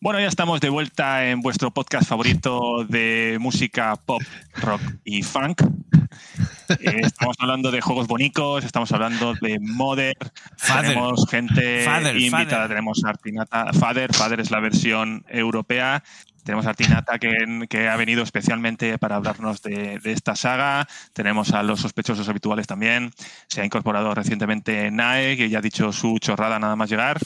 Bueno, 0.02 0.22
ya 0.22 0.28
estamos 0.28 0.62
de 0.62 0.70
vuelta 0.70 1.30
en 1.30 1.42
vuestro 1.42 1.72
podcast 1.72 2.08
favorito 2.08 2.86
de 2.86 3.36
música 3.42 3.98
pop, 3.98 4.22
rock 4.54 4.82
y 5.04 5.24
funk. 5.24 5.62
Eh, 6.70 7.02
estamos 7.02 7.36
hablando 7.40 7.70
de 7.70 7.82
juegos 7.82 8.08
bonicos, 8.08 8.64
estamos 8.64 8.94
hablando 8.94 9.34
de 9.42 9.60
Mother, 9.60 10.16
Father. 10.56 10.92
tenemos 10.92 11.30
gente 11.30 11.84
Father, 11.84 12.16
invitada, 12.16 12.48
Father. 12.48 12.68
tenemos 12.70 13.04
a 13.04 13.10
Artinata, 13.10 13.74
Father, 13.74 14.14
Father 14.14 14.40
es 14.40 14.52
la 14.52 14.62
versión 14.62 15.26
europea, 15.28 16.02
tenemos 16.46 16.66
a 16.66 16.70
Artinata 16.70 17.20
que, 17.20 17.66
que 17.68 17.90
ha 17.90 17.98
venido 17.98 18.24
especialmente 18.24 18.98
para 19.00 19.18
hablarnos 19.18 19.62
de, 19.62 20.00
de 20.00 20.12
esta 20.14 20.36
saga, 20.38 20.88
tenemos 21.12 21.52
a 21.52 21.62
los 21.62 21.82
sospechosos 21.82 22.30
habituales 22.30 22.68
también, 22.68 23.12
se 23.48 23.62
ha 23.62 23.66
incorporado 23.66 24.16
recientemente 24.16 24.92
Nae, 24.92 25.36
que 25.36 25.50
ya 25.50 25.58
ha 25.58 25.62
dicho 25.62 25.92
su 25.92 26.20
chorrada 26.20 26.58
nada 26.58 26.78
más 26.78 26.90
llegar. 26.90 27.20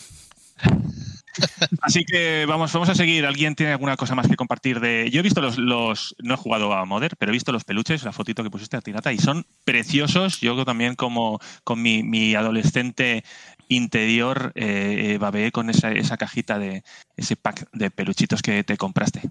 Así 1.81 2.05
que 2.05 2.45
vamos, 2.45 2.71
vamos 2.73 2.89
a 2.89 2.95
seguir. 2.95 3.25
¿Alguien 3.25 3.55
tiene 3.55 3.71
alguna 3.73 3.97
cosa 3.97 4.15
más 4.15 4.27
que 4.27 4.35
compartir 4.35 4.79
de.? 4.79 5.09
Yo 5.11 5.19
he 5.19 5.23
visto 5.23 5.41
los, 5.41 5.57
los. 5.57 6.15
No 6.23 6.33
he 6.35 6.37
jugado 6.37 6.73
a 6.73 6.85
Modern, 6.85 7.15
pero 7.17 7.31
he 7.31 7.33
visto 7.33 7.51
los 7.51 7.63
peluches, 7.63 8.03
la 8.03 8.11
fotito 8.11 8.43
que 8.43 8.49
pusiste 8.49 8.77
a 8.77 8.81
Tirata, 8.81 9.11
y 9.11 9.17
son 9.17 9.45
preciosos. 9.65 10.39
Yo 10.41 10.63
también, 10.65 10.95
como 10.95 11.39
con 11.63 11.81
mi, 11.81 12.03
mi 12.03 12.35
adolescente 12.35 13.23
interior, 13.67 14.51
eh, 14.55 15.13
eh, 15.13 15.17
babeé 15.17 15.51
con 15.51 15.69
esa, 15.69 15.91
esa 15.91 16.17
cajita 16.17 16.59
de 16.59 16.83
ese 17.17 17.35
pack 17.35 17.67
de 17.73 17.89
peluchitos 17.89 18.41
que 18.41 18.63
te 18.63 18.77
compraste. 18.77 19.29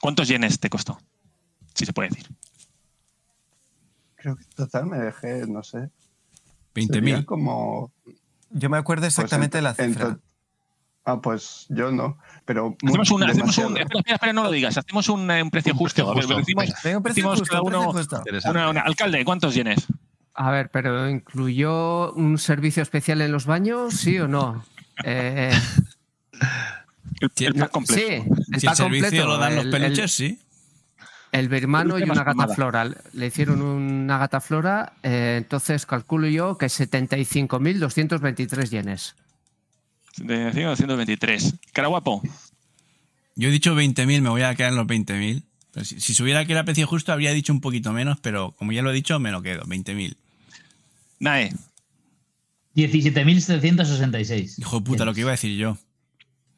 ¿Cuántos 0.00 0.28
yenes 0.28 0.60
te 0.60 0.68
costó? 0.70 1.00
Si 1.74 1.86
se 1.86 1.92
puede 1.92 2.10
decir. 2.10 2.26
Creo 4.16 4.36
que 4.36 4.42
en 4.42 4.50
total 4.50 4.86
me 4.86 4.98
dejé, 4.98 5.46
no 5.46 5.62
sé. 5.62 5.90
20.000. 6.74 6.86
serían 6.92 7.24
como. 7.24 7.92
Yo 8.50 8.68
me 8.70 8.76
acuerdo 8.78 9.06
exactamente 9.06 9.58
en- 9.58 9.64
la 9.64 9.74
cifra. 9.74 10.18
Ah, 11.10 11.20
pues 11.22 11.64
yo 11.70 11.90
no. 11.90 12.18
Pero. 12.44 12.76
Hacemos, 12.84 13.08
mu- 13.10 13.16
un, 13.16 13.22
hacemos 13.22 13.56
un- 13.58 13.78
espera, 13.78 13.98
espera, 14.00 14.14
espera, 14.16 14.32
no 14.34 14.42
lo 14.42 14.50
digas. 14.50 14.76
Hacemos 14.76 15.08
un, 15.08 15.30
eh, 15.30 15.42
un 15.42 15.50
precio 15.50 15.74
justo. 15.74 16.02
A 16.02 16.14
ver, 16.14 16.24
justo, 16.24 16.36
decimos, 16.36 16.64
un 16.66 16.70
precio 16.82 17.00
decimos 17.02 17.38
justo, 17.38 17.50
cada 17.50 17.62
un 17.62 17.68
precio 17.70 17.88
uno- 17.88 17.92
justo. 17.98 18.22
una- 18.50 18.68
una- 18.70 18.80
alcalde, 18.82 19.24
¿cuántos 19.24 19.54
yenes? 19.54 19.86
A 20.34 20.50
ver, 20.50 20.70
pero 20.70 21.08
¿incluyó 21.08 22.12
un 22.12 22.36
servicio 22.38 22.82
especial 22.82 23.22
en 23.22 23.32
los 23.32 23.46
baños? 23.46 23.94
¿Sí 23.94 24.18
o 24.18 24.28
no? 24.28 24.64
Eh, 25.04 25.50
El, 27.20 27.30
el 27.46 27.54
pack 27.54 27.70
completo. 27.72 28.00
Sí, 28.00 28.12
el 28.12 28.24
Si 28.60 28.66
el 28.66 28.68
pack 28.70 28.74
servicio 28.76 29.02
completo. 29.08 29.26
lo 29.26 29.38
dan 29.38 29.56
los 29.56 29.64
el- 29.64 29.70
peluches, 29.70 29.98
el- 29.98 30.08
sí. 30.10 30.38
El 31.32 31.48
birmano 31.48 31.98
y 31.98 32.02
una 32.04 32.22
gata 32.24 32.46
floral. 32.48 32.96
Le 33.12 33.26
hicieron 33.26 33.60
una 33.60 34.16
gata 34.18 34.40
flora, 34.40 34.92
eh, 35.02 35.34
entonces 35.38 35.84
calculo 35.84 36.26
yo 36.28 36.56
que 36.56 36.66
75.223 36.68 38.70
yenes. 38.70 39.14
De 40.24 40.50
223. 40.50 41.54
Cara 41.72 41.88
guapo. 41.88 42.22
Yo 43.36 43.48
he 43.48 43.52
dicho 43.52 43.74
20.000, 43.74 44.20
me 44.22 44.28
voy 44.30 44.42
a 44.42 44.54
quedar 44.54 44.70
en 44.72 44.76
los 44.76 44.86
20.000. 44.86 45.42
Pero 45.72 45.84
Si, 45.84 46.00
si 46.00 46.14
supiera 46.14 46.44
que 46.44 46.52
era 46.52 46.64
precio 46.64 46.86
justo, 46.86 47.12
habría 47.12 47.32
dicho 47.32 47.52
un 47.52 47.60
poquito 47.60 47.92
menos, 47.92 48.18
pero 48.20 48.52
como 48.52 48.72
ya 48.72 48.82
lo 48.82 48.90
he 48.90 48.94
dicho, 48.94 49.18
me 49.20 49.30
lo 49.30 49.42
quedo, 49.42 49.62
20.000. 49.64 50.16
Nae. 51.20 51.52
17.766. 52.74 54.58
Hijo 54.58 54.78
de 54.80 54.84
puta, 54.84 55.04
lo 55.04 55.14
que 55.14 55.20
iba 55.20 55.30
a 55.30 55.32
decir 55.32 55.56
yo. 55.56 55.76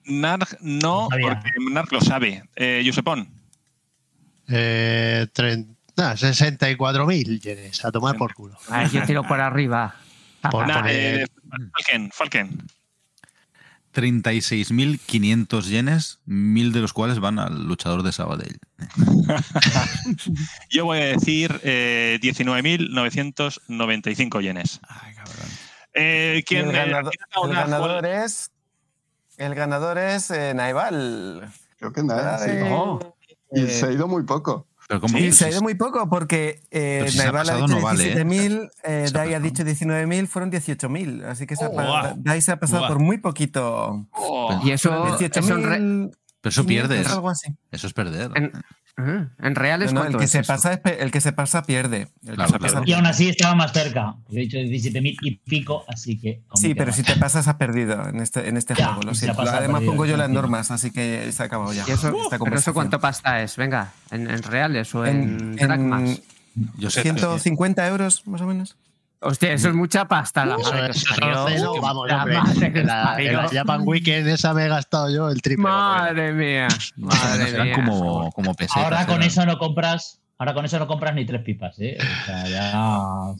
Narg 0.04 0.58
no, 0.60 1.08
porque 1.10 1.50
Narg 1.70 1.92
lo 1.92 2.00
sabe. 2.00 2.42
Eh, 2.56 2.82
Josepón. 2.84 3.28
Eh, 4.48 5.26
tren- 5.34 5.76
nah, 5.96 6.14
64.000 6.14 7.40
yenes, 7.40 7.84
a 7.84 7.92
tomar 7.92 8.16
por 8.16 8.34
culo. 8.34 8.56
A 8.68 8.78
ver, 8.80 8.90
yo 8.90 9.02
tiro 9.04 9.22
por 9.22 9.40
arriba. 9.40 9.94
Por 10.50 10.66
Nah, 10.66 10.82
eh, 10.88 11.26
Falken, 11.72 12.10
Falken. 12.12 12.58
36.500 13.94 15.62
yenes, 15.64 16.20
mil 16.24 16.72
de 16.72 16.80
los 16.80 16.92
cuales 16.92 17.18
van 17.20 17.38
al 17.38 17.64
luchador 17.66 18.02
de 18.02 18.12
Sabadell. 18.12 18.58
Yo 20.70 20.84
voy 20.84 20.98
a 20.98 21.04
decir 21.06 21.60
eh, 21.64 22.18
19.995 22.22 24.40
yenes. 24.42 24.80
Y 25.94 26.42
¿quién, 26.44 26.68
el 26.68 26.76
eh, 26.76 26.78
ganador, 26.78 27.12
¿quién 27.12 27.44
el 27.44 27.50
una- 27.50 27.60
ganador 27.62 28.06
es. 28.06 28.50
El 29.36 29.54
ganador 29.54 29.98
es 29.98 30.30
eh, 30.30 30.52
Naival. 30.54 31.50
Creo 31.78 31.92
que 31.92 32.02
nada. 32.02 32.38
sí. 32.38 32.50
Oh. 32.70 33.00
Y 33.52 33.66
se 33.66 33.86
ha 33.86 33.92
ido 33.92 34.06
muy 34.06 34.22
poco. 34.24 34.66
Pero 34.90 35.00
¿cómo 35.02 35.18
Sí, 35.18 35.30
se 35.30 35.44
ha 35.44 35.50
ido 35.50 35.62
muy 35.62 35.74
poco 35.76 36.08
porque 36.08 36.62
eh, 36.72 37.06
si 37.08 37.20
ha 37.20 37.22
Naival 37.22 37.48
ha 37.48 37.52
pasado, 37.52 37.66
dicho 37.68 37.78
no 37.78 37.80
vale, 37.84 38.10
¿eh? 38.12 38.24
17.000, 38.24 38.70
eh, 38.82 39.04
Se 39.06 39.16
ha 39.16 39.20
Dai 39.20 39.34
ha 39.34 39.38
dicho 39.40 39.62
19.000, 39.62 40.26
fueron 40.26 40.50
18.000. 40.50 41.24
Así 41.26 41.46
que 41.46 41.54
se 41.54 41.64
ha 41.64 41.68
Oh, 41.68 41.70
guau. 41.70 42.14
Dai 42.16 42.42
se 42.42 42.50
ha 42.50 42.58
pasado 42.58 42.80
Guau. 42.80 42.92
por 42.94 42.98
muy 43.00 43.18
poquito. 43.18 44.08
Y 44.64 44.72
eso, 44.72 44.90
eso 45.16 45.54
en, 45.54 45.62
re- 45.62 45.78
18.000, 45.78 46.10
Pero 46.40 46.50
eso 46.50 46.66
pierdes. 46.66 47.06
algo 47.06 47.30
así. 47.30 47.54
Eso 47.70 47.86
es 47.86 47.92
perder. 47.92 48.32
en- 48.34 48.50
En 49.38 49.54
reales, 49.54 49.92
No, 49.92 50.00
no, 50.00 50.06
el 50.06 50.12
¿cuánto 50.12 50.18
que 50.18 50.24
es 50.24 50.30
se 50.30 50.40
eso? 50.40 50.52
pasa 50.52 50.72
el 50.84 51.10
que 51.10 51.20
se 51.20 51.32
pasa 51.32 51.62
pierde. 51.62 52.08
El 52.22 52.30
que 52.30 52.34
Claro, 52.34 52.50
se 52.52 52.58
claro. 52.58 52.74
pasa 52.74 52.82
Y 52.86 52.92
aún 52.92 53.06
así 53.06 53.28
estaba 53.28 53.54
más 53.54 53.72
cerca. 53.72 54.14
He 54.30 54.36
dicho 54.40 54.58
17.000 54.58 55.16
y 55.22 55.36
pico, 55.36 55.84
así 55.88 56.18
que. 56.18 56.42
Sí, 56.54 56.74
pero 56.74 56.92
si 56.92 57.02
te 57.02 57.16
pasas 57.16 57.48
has 57.48 57.54
perdido 57.56 58.08
en 58.08 58.20
este, 58.20 58.48
en 58.48 58.56
este 58.56 58.74
Ya, 58.74 58.86
juego. 58.88 59.02
Lo 59.02 59.14
siento. 59.14 59.40
Además 59.42 59.80
perdido, 59.80 59.90
pongo 59.90 60.06
yo 60.06 60.16
las 60.16 60.30
normas, 60.30 60.70
así 60.70 60.90
que 60.90 61.30
se 61.32 61.42
ha 61.42 61.46
acabado 61.46 61.72
ya. 61.72 61.84
¿Y 61.88 61.92
eso, 61.92 62.12
¿Pero 62.30 62.56
eso 62.56 62.74
cuánto 62.74 63.00
pasta 63.00 63.42
es? 63.42 63.56
Venga, 63.56 63.92
¿en, 64.10 64.30
en 64.30 64.42
reales 64.42 64.94
o 64.94 65.04
en, 65.06 65.56
En, 65.58 65.68
dracmas? 65.68 66.20
Yo 66.78 66.90
sé 66.90 67.02
150 67.02 67.86
euros, 67.88 68.26
más 68.26 68.40
o 68.40 68.46
menos. 68.46 68.76
Hostia, 69.22 69.52
eso 69.52 69.68
es 69.68 69.74
mucha 69.74 70.06
pasta. 70.06 70.46
La 70.46 70.56
Eso, 70.56 70.70
madre 70.72 70.92
que 70.92 71.54
eso 71.54 71.74
vamos, 71.82 72.08
La 72.08 72.18
hombre. 72.22 72.38
madre 72.38 72.72
que 72.72 72.80
En 72.80 72.86
la, 72.86 73.16
en 73.18 73.32
la. 73.36 73.48
Japan 73.48 73.82
Weekend 73.84 74.28
esa 74.28 74.54
me 74.54 74.64
he 74.64 74.68
gastado 74.68 75.10
yo 75.14 75.28
el 75.28 75.42
triple. 75.42 75.62
Madre 75.64 76.32
mía, 76.32 76.68
madre 76.96 77.62
mía. 77.64 77.74
como, 77.74 78.32
como 78.32 78.54
pesetas. 78.54 78.82
Ahora 78.84 79.06
con 79.06 79.22
eso 79.22 79.44
no 79.44 79.58
compras. 79.58 80.20
Ahora 80.38 80.54
con 80.54 80.64
eso 80.64 80.78
no 80.78 80.86
compras 80.86 81.14
ni 81.14 81.26
tres 81.26 81.42
pipas, 81.42 81.76
¿eh? 81.80 81.98
O 82.00 82.24
sea, 82.26 82.48
ya. 82.48 83.34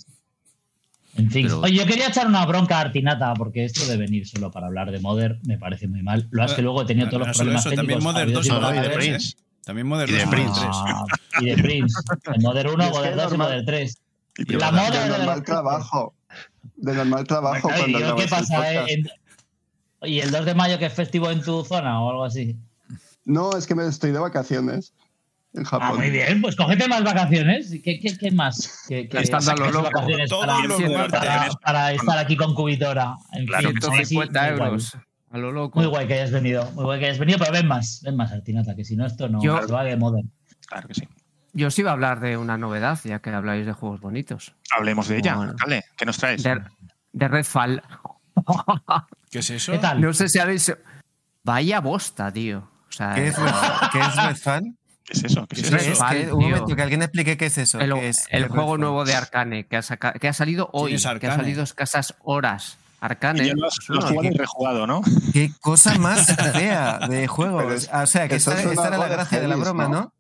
En 1.16 1.30
fin. 1.30 1.46
Pero- 1.46 1.60
Oye, 1.60 1.74
yo 1.74 1.86
quería 1.86 2.08
echar 2.08 2.26
una 2.26 2.44
bronca 2.44 2.76
a 2.76 2.80
Artinata, 2.82 3.32
porque 3.34 3.64
esto 3.64 3.86
de 3.86 3.96
venir 3.96 4.28
solo 4.28 4.50
para 4.50 4.66
hablar 4.66 4.90
de 4.90 5.00
Modern 5.00 5.40
me 5.44 5.56
parece 5.56 5.88
muy 5.88 6.02
mal. 6.02 6.28
Lo 6.30 6.44
es 6.44 6.52
que 6.52 6.60
luego 6.60 6.82
he 6.82 6.84
tenido 6.84 7.08
todos 7.08 7.26
los 7.28 7.36
problemas 7.38 7.64
eso, 7.64 7.74
también 7.74 7.98
técnicos 8.00 8.12
Modern 8.14 8.32
2 8.34 8.46
y 8.46 8.50
habidos 8.50 8.50
y 8.50 8.50
por 8.50 8.60
Modern 8.60 8.78
haber. 8.84 8.92
3. 8.98 9.30
¿eh? 9.38 9.42
También 9.64 9.86
Modern 9.86 10.10
Y 10.10 10.12
de 10.12 10.18
2 10.18 10.24
y 10.24 10.26
Modern 10.36 10.52
Prince. 10.52 10.60
3. 10.60 11.42
Y 11.42 11.44
de 11.46 11.62
Prince. 11.62 11.94
El 12.34 12.42
Modern 12.42 12.68
1, 12.74 12.84
Y 12.84 12.86
es 12.86 12.92
que 12.92 12.98
Modern 12.98 13.16
2 13.16 13.32
y 13.32 13.36
Modern 13.38 13.64
3. 13.64 13.98
Y 14.46 14.52
La 14.54 14.70
moda 14.72 14.90
De 14.90 14.98
de 15.00 15.08
normal 15.18 15.42
trabajo. 15.44 16.14
De 16.76 16.94
normal 16.94 17.24
trabajo 17.26 17.68
cuando 17.68 17.98
y 17.98 18.00
yo, 18.02 18.16
¿Qué 18.16 18.26
pasa, 18.26 18.72
eh? 18.72 18.84
En- 18.88 19.08
¿Y 20.02 20.20
el 20.20 20.30
2 20.30 20.46
de 20.46 20.54
mayo 20.54 20.78
que 20.78 20.86
es 20.86 20.92
festivo 20.94 21.30
en 21.30 21.42
tu 21.42 21.62
zona 21.64 22.00
o 22.02 22.10
algo 22.10 22.24
así? 22.24 22.56
No, 23.26 23.56
es 23.56 23.66
que 23.66 23.74
me 23.74 23.86
estoy 23.86 24.12
de 24.12 24.18
vacaciones 24.18 24.94
en 25.52 25.64
Japón. 25.64 25.88
Ah, 25.92 25.94
muy 25.94 26.10
bien, 26.10 26.40
pues 26.40 26.56
cógete 26.56 26.88
más 26.88 27.04
vacaciones. 27.04 27.70
¿Qué, 27.84 28.00
qué, 28.00 28.16
qué 28.16 28.30
más? 28.30 28.84
¿Qué, 28.88 29.08
qué- 29.08 29.18
Estando 29.18 29.52
a 29.52 29.56
lo 29.56 29.70
loco. 29.70 29.90
para, 31.62 31.92
estar 31.92 32.18
aquí 32.18 32.36
con 32.36 32.54
Cubitora? 32.54 33.14
En 33.32 33.46
Claro, 33.46 33.68
fin, 33.70 33.76
sí, 33.82 33.88
150 33.88 34.40
muy 34.42 34.56
guay. 34.58 34.68
euros. 34.70 34.96
A 35.32 35.38
lo 35.38 35.52
loco. 35.52 35.78
Muy 35.78 35.88
guay 35.88 36.06
que 36.06 36.14
hayas 36.14 36.30
venido, 36.32 36.70
muy 36.72 36.84
guay 36.84 36.98
que 36.98 37.06
hayas 37.06 37.18
venido, 37.18 37.38
pero 37.38 37.52
ven 37.52 37.66
más, 37.66 38.00
ven 38.02 38.16
más, 38.16 38.32
Artinata, 38.32 38.74
que 38.74 38.84
si 38.84 38.96
no 38.96 39.06
esto 39.06 39.28
no 39.28 39.42
Yo- 39.42 39.64
se 39.66 39.72
va 39.72 39.84
de 39.84 39.96
moda. 39.96 40.20
Claro 40.66 40.88
que 40.88 40.94
sí. 40.94 41.02
Yo 41.52 41.68
os 41.68 41.78
iba 41.78 41.90
a 41.90 41.94
hablar 41.94 42.20
de 42.20 42.36
una 42.36 42.56
novedad, 42.56 42.98
ya 43.04 43.18
que 43.20 43.30
habláis 43.30 43.66
de 43.66 43.72
juegos 43.72 44.00
bonitos. 44.00 44.54
Hablemos 44.70 45.08
de 45.08 45.18
ella. 45.18 45.34
Bueno. 45.36 45.54
Dale, 45.58 45.84
¿qué 45.96 46.04
nos 46.06 46.16
traes? 46.18 46.42
De, 46.42 46.60
de 47.12 47.28
Redfall. 47.28 47.82
¿Qué 49.30 49.38
es 49.40 49.50
eso? 49.50 49.72
¿Qué 49.72 49.78
tal? 49.80 50.00
No 50.00 50.12
sé 50.12 50.28
si 50.28 50.38
habéis. 50.38 50.72
Vaya 51.44 51.80
bosta, 51.80 52.32
tío. 52.32 52.58
O 52.88 52.92
sea, 52.92 53.14
¿Qué 53.14 53.28
es, 53.28 53.36
Red- 53.38 53.52
¿Qué 53.92 53.98
es 54.00 54.16
Redfall? 54.16 54.74
¿Qué 55.04 55.12
es 55.14 55.24
eso? 55.24 55.46
¿Qué 55.46 55.60
es 55.60 55.62
¿Qué 55.62 55.66
eso? 55.68 55.76
es 55.76 55.86
Redfall, 55.88 56.16
¿Qué- 56.16 56.32
un 56.32 56.38
tío. 56.40 56.48
momento, 56.50 56.76
que 56.76 56.82
alguien 56.82 57.02
explique 57.02 57.36
qué 57.36 57.46
es 57.46 57.58
eso. 57.58 57.80
el, 57.80 57.92
qué 57.94 58.08
es- 58.08 58.26
el 58.30 58.40
qué 58.42 58.46
es 58.46 58.46
juego 58.48 58.62
Redfall. 58.76 58.80
nuevo 58.80 59.04
de 59.04 59.14
Arcane, 59.14 59.66
que 59.66 59.76
ha, 59.76 59.82
saca- 59.82 60.12
que 60.12 60.28
ha 60.28 60.32
salido 60.32 60.68
hoy. 60.72 60.96
Que 61.20 61.26
ha 61.28 61.36
salido 61.36 61.62
escasas 61.62 62.14
horas. 62.22 62.78
Arcane. 63.02 63.46
Ya 63.46 63.54
lo 63.54 63.66
has, 63.66 63.78
lo 63.88 63.98
has 63.98 64.04
no, 64.04 64.10
jugado 64.10 64.28
y 64.34 64.36
rejugado, 64.36 64.86
¿no? 64.86 65.00
Qué 65.32 65.50
cosa 65.62 65.96
más 65.96 66.26
fea 66.52 66.98
de 67.08 67.26
juego. 67.28 67.62
o 67.66 68.06
sea, 68.06 68.28
que 68.28 68.34
esta, 68.36 68.60
es 68.60 68.66
esta 68.66 68.88
era 68.88 68.98
la 68.98 69.08
gracia 69.08 69.40
de 69.40 69.48
la 69.48 69.56
broma, 69.56 69.88
¿no? 69.88 70.12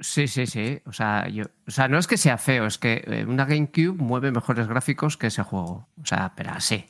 Sí, 0.00 0.28
sí, 0.28 0.46
sí. 0.46 0.80
O 0.86 0.92
sea, 0.92 1.28
yo, 1.28 1.44
o 1.66 1.70
sea, 1.70 1.88
no 1.88 1.98
es 1.98 2.06
que 2.06 2.16
sea 2.16 2.38
feo, 2.38 2.66
es 2.66 2.78
que 2.78 3.02
eh, 3.06 3.24
una 3.26 3.44
GameCube 3.44 3.94
mueve 3.96 4.30
mejores 4.30 4.68
gráficos 4.68 5.16
que 5.16 5.26
ese 5.28 5.42
juego. 5.42 5.88
O 6.00 6.06
sea, 6.06 6.32
pero 6.36 6.52
así. 6.52 6.84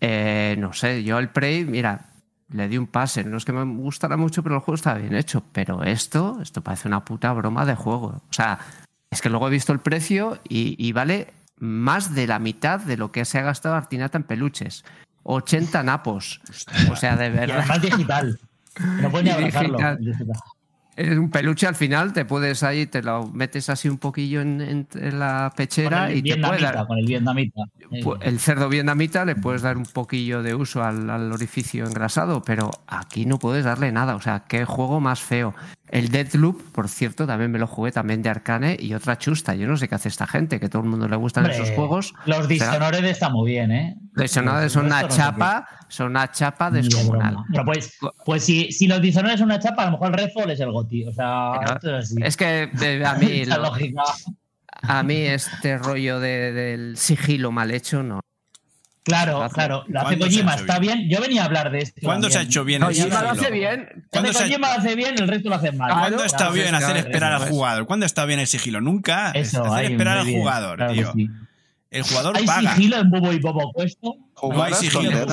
Eh, 0.00 0.56
no 0.58 0.72
sé, 0.72 1.02
yo 1.04 1.16
al 1.16 1.30
Prey, 1.30 1.64
mira, 1.64 2.06
le 2.50 2.68
di 2.68 2.76
un 2.78 2.86
pase. 2.86 3.24
No 3.24 3.36
es 3.38 3.44
que 3.44 3.52
me 3.52 3.64
gustara 3.64 4.16
mucho, 4.16 4.42
pero 4.42 4.56
el 4.56 4.60
juego 4.60 4.74
está 4.76 4.94
bien 4.94 5.14
hecho. 5.14 5.42
Pero 5.52 5.82
esto, 5.82 6.38
esto 6.42 6.62
parece 6.62 6.88
una 6.88 7.04
puta 7.04 7.32
broma 7.32 7.64
de 7.64 7.74
juego. 7.74 8.06
O 8.28 8.32
sea, 8.32 8.58
es 9.10 9.20
que 9.22 9.30
luego 9.30 9.48
he 9.48 9.50
visto 9.50 9.72
el 9.72 9.80
precio 9.80 10.38
y, 10.48 10.74
y 10.78 10.92
vale 10.92 11.32
más 11.58 12.14
de 12.14 12.26
la 12.26 12.38
mitad 12.38 12.80
de 12.80 12.96
lo 12.96 13.12
que 13.12 13.24
se 13.24 13.38
ha 13.38 13.42
gastado 13.42 13.74
Artinata 13.74 14.18
en 14.18 14.24
peluches. 14.24 14.84
80 15.22 15.82
napos. 15.82 16.40
O 16.90 16.96
sea, 16.96 17.16
de 17.16 17.26
Y 17.26 17.30
verdad. 17.30 17.58
además 17.60 17.82
digital. 17.82 18.40
No 18.78 19.20
Y 19.22 19.28
abrazarlo. 19.28 19.78
digital. 19.98 20.26
Un 20.98 21.30
peluche 21.30 21.66
al 21.66 21.74
final, 21.74 22.12
te 22.12 22.24
puedes 22.24 22.62
ahí, 22.62 22.86
te 22.86 23.02
lo 23.02 23.26
metes 23.28 23.70
así 23.70 23.88
un 23.88 23.98
poquillo 23.98 24.40
en, 24.40 24.60
en- 24.60 24.88
en 24.94 25.18
la 25.18 25.48
Con 25.50 25.56
pechera 25.56 26.10
el 26.10 26.18
y 26.18 26.22
te 26.22 26.36
puede 26.36 26.58
vietnamita, 26.58 26.72
dar. 26.72 26.86
con 26.86 26.98
el 26.98 27.06
vietnamita. 27.06 27.62
El 28.20 28.38
cerdo 28.38 28.68
vietnamita 28.68 29.24
le 29.24 29.34
puedes 29.36 29.62
dar 29.62 29.76
un 29.76 29.84
poquillo 29.84 30.42
de 30.42 30.54
uso 30.54 30.82
al, 30.84 31.08
al 31.10 31.32
orificio 31.32 31.86
engrasado, 31.86 32.42
pero 32.42 32.70
aquí 32.86 33.24
no 33.26 33.38
puedes 33.38 33.64
darle 33.64 33.92
nada. 33.92 34.14
O 34.14 34.20
sea, 34.20 34.44
qué 34.46 34.64
juego 34.64 35.00
más 35.00 35.20
feo. 35.20 35.54
El 35.90 36.08
Deathloop, 36.10 36.62
por 36.72 36.88
cierto, 36.88 37.26
también 37.26 37.50
me 37.50 37.58
lo 37.58 37.66
jugué 37.66 37.90
también 37.90 38.22
de 38.22 38.28
Arcane 38.30 38.76
y 38.78 38.94
otra 38.94 39.18
chusta. 39.18 39.56
Yo 39.56 39.66
no 39.66 39.76
sé 39.76 39.88
qué 39.88 39.96
hace 39.96 40.08
esta 40.08 40.26
gente, 40.26 40.60
que 40.60 40.68
todo 40.68 40.82
el 40.82 40.88
mundo 40.88 41.08
le 41.08 41.16
gustan 41.16 41.44
hombre, 41.44 41.56
esos 41.60 41.70
juegos. 41.74 42.14
Los 42.26 42.46
Dishonored 42.46 43.04
están 43.04 43.32
muy 43.32 43.50
bien, 43.50 43.72
¿eh? 43.72 43.96
Dishonored 44.14 44.68
son 44.68 44.86
una 44.86 45.08
chapa, 45.08 45.66
son 45.88 46.06
una 46.12 46.30
chapa 46.30 46.70
descomunal. 46.70 47.38
Pero 47.50 47.64
pues, 47.64 47.98
pues 48.24 48.44
si, 48.44 48.70
si 48.70 48.86
los 48.86 49.00
Dishonored 49.02 49.34
es 49.34 49.40
una 49.40 49.58
chapa, 49.58 49.82
a 49.82 49.86
lo 49.86 49.92
mejor 49.92 50.08
el 50.08 50.14
Redfall 50.14 50.50
es 50.52 50.60
el 50.60 50.70
GOTI. 50.70 51.06
O 51.08 51.12
sea, 51.12 51.52
Pero 51.58 51.74
esto 51.74 51.98
es 51.98 52.04
así. 52.04 52.14
Es 52.22 52.36
que 52.36 52.70
eh, 52.80 53.04
a 53.04 53.14
mí, 53.14 53.44
lo- 53.46 53.72
a 54.82 55.02
mí 55.02 55.16
este 55.16 55.76
rollo 55.76 56.20
de- 56.20 56.52
del 56.52 56.96
sigilo 56.96 57.50
mal 57.50 57.70
hecho 57.72 58.02
no. 58.04 58.20
Claro, 59.10 59.42
Hace- 59.42 59.54
claro. 59.54 59.84
Lo 59.88 60.00
hace 60.00 60.06
¿Cuándo 60.16 60.24
se 60.26 60.32
ha 60.32 60.44
Kojima, 60.44 60.54
está 60.54 60.78
bien? 60.78 61.08
Yo 61.10 61.20
venía 61.20 61.42
a 61.42 61.44
hablar 61.46 61.70
de 61.70 61.78
esto. 61.78 62.00
¿Cuándo 62.02 62.30
se 62.30 62.38
ha 62.38 62.42
hecho 62.42 62.64
bien 62.64 62.80
No, 62.80 62.88
el 62.90 62.96
Kojima 62.96 63.22
lo 63.22 63.28
sigilo? 63.30 63.42
hace 63.42 63.50
bien. 63.52 63.86
Cuando 63.86 64.08
¿Cuándo 64.10 64.32
se 64.32 64.38
ha- 64.38 64.42
Kojima 64.46 64.68
lo 64.68 64.74
hace 64.80 64.94
bien, 64.96 65.14
el 65.18 65.28
resto 65.28 65.48
lo 65.48 65.54
hace 65.56 65.72
mal. 65.72 65.90
¿Cuándo 65.90 66.08
Claro, 66.08 66.24
está 66.24 66.36
claro, 66.38 66.52
bien 66.52 66.74
hacer 66.74 66.96
esperar 66.96 67.32
al 67.32 67.48
jugador? 67.48 67.86
¿Cuándo 67.86 68.06
está 68.06 68.24
bien 68.24 68.40
el 68.40 68.46
sigilo? 68.46 68.80
Nunca. 68.80 69.30
Eso, 69.32 69.64
hacer 69.64 69.86
ahí, 69.86 69.92
esperar 69.92 70.18
al 70.18 70.26
bien, 70.26 70.38
jugador, 70.40 70.86
tío. 70.92 71.12
sí. 71.14 71.28
El 71.90 72.02
jugador 72.04 72.36
¿Hay 72.36 72.46
paga. 72.46 72.74
sigilo 72.76 72.98
en 72.98 73.10
Bobo 73.10 73.32
y 73.32 73.38
Bobo 73.40 73.72
Cuesto? 73.72 74.14
No 74.42 74.62
hay 74.62 74.74
sigilo. 74.74 75.26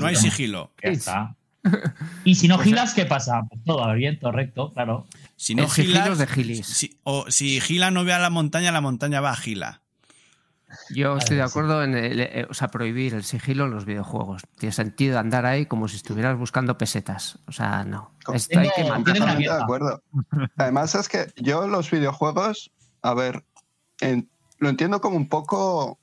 No 0.00 0.06
hay 0.06 0.16
sigilo. 0.16 0.72
Ya 0.82 0.90
está. 0.90 1.34
Y 2.24 2.36
si 2.36 2.48
no 2.48 2.56
gilas, 2.58 2.94
¿qué 2.94 3.04
pasa? 3.04 3.42
Pues 3.50 3.62
todo 3.64 3.92
bien, 3.92 4.18
todo 4.18 4.32
recto, 4.32 4.72
claro. 4.72 5.06
Si 5.36 5.54
no 5.54 5.68
gilas, 5.68 6.16
de 6.16 6.26
gilis. 6.26 6.66
si, 6.66 6.98
o 7.02 7.26
si 7.30 7.60
Gila 7.60 7.90
no 7.90 8.04
ve 8.04 8.12
a 8.14 8.18
la 8.18 8.30
montaña, 8.30 8.72
la 8.72 8.80
montaña 8.80 9.20
va 9.20 9.32
a 9.32 9.36
Gila. 9.36 9.82
Yo 10.90 11.16
estoy 11.16 11.36
de 11.36 11.42
acuerdo 11.42 11.82
en 11.82 11.94
el- 11.94 12.20
eh, 12.20 12.46
o 12.50 12.54
sea, 12.54 12.68
prohibir 12.68 13.14
el 13.14 13.24
sigilo 13.24 13.64
en 13.64 13.70
los 13.70 13.84
videojuegos. 13.86 14.42
Tiene 14.58 14.72
sentido 14.72 15.18
andar 15.18 15.46
ahí 15.46 15.66
como 15.66 15.88
si 15.88 15.96
estuvieras 15.96 16.36
buscando 16.38 16.76
pesetas. 16.76 17.38
O 17.46 17.52
sea, 17.52 17.84
no. 17.84 18.12
Esto 18.34 18.58
hay 18.60 18.68
que 18.76 18.82
matar. 18.84 19.38
de 19.38 19.62
acuerdo. 19.62 20.02
Además 20.56 20.94
es 20.94 21.08
que 21.08 21.32
yo 21.36 21.66
los 21.66 21.90
videojuegos, 21.90 22.70
a 23.02 23.14
ver, 23.14 23.44
en- 24.00 24.28
lo 24.58 24.68
entiendo 24.68 25.00
como 25.00 25.16
un 25.16 25.28
poco... 25.28 25.98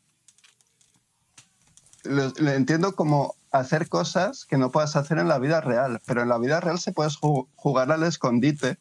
Lo, 2.03 2.31
lo 2.37 2.51
entiendo 2.51 2.95
como 2.95 3.35
hacer 3.51 3.89
cosas 3.89 4.45
que 4.45 4.57
no 4.57 4.71
puedas 4.71 4.95
hacer 4.95 5.17
en 5.17 5.27
la 5.27 5.39
vida 5.39 5.61
real, 5.61 6.01
pero 6.05 6.21
en 6.21 6.29
la 6.29 6.37
vida 6.37 6.59
real 6.59 6.77
se 6.79 6.91
puedes 6.91 7.19
ju- 7.19 7.47
jugar 7.55 7.91
al 7.91 8.03
escondite 8.03 8.77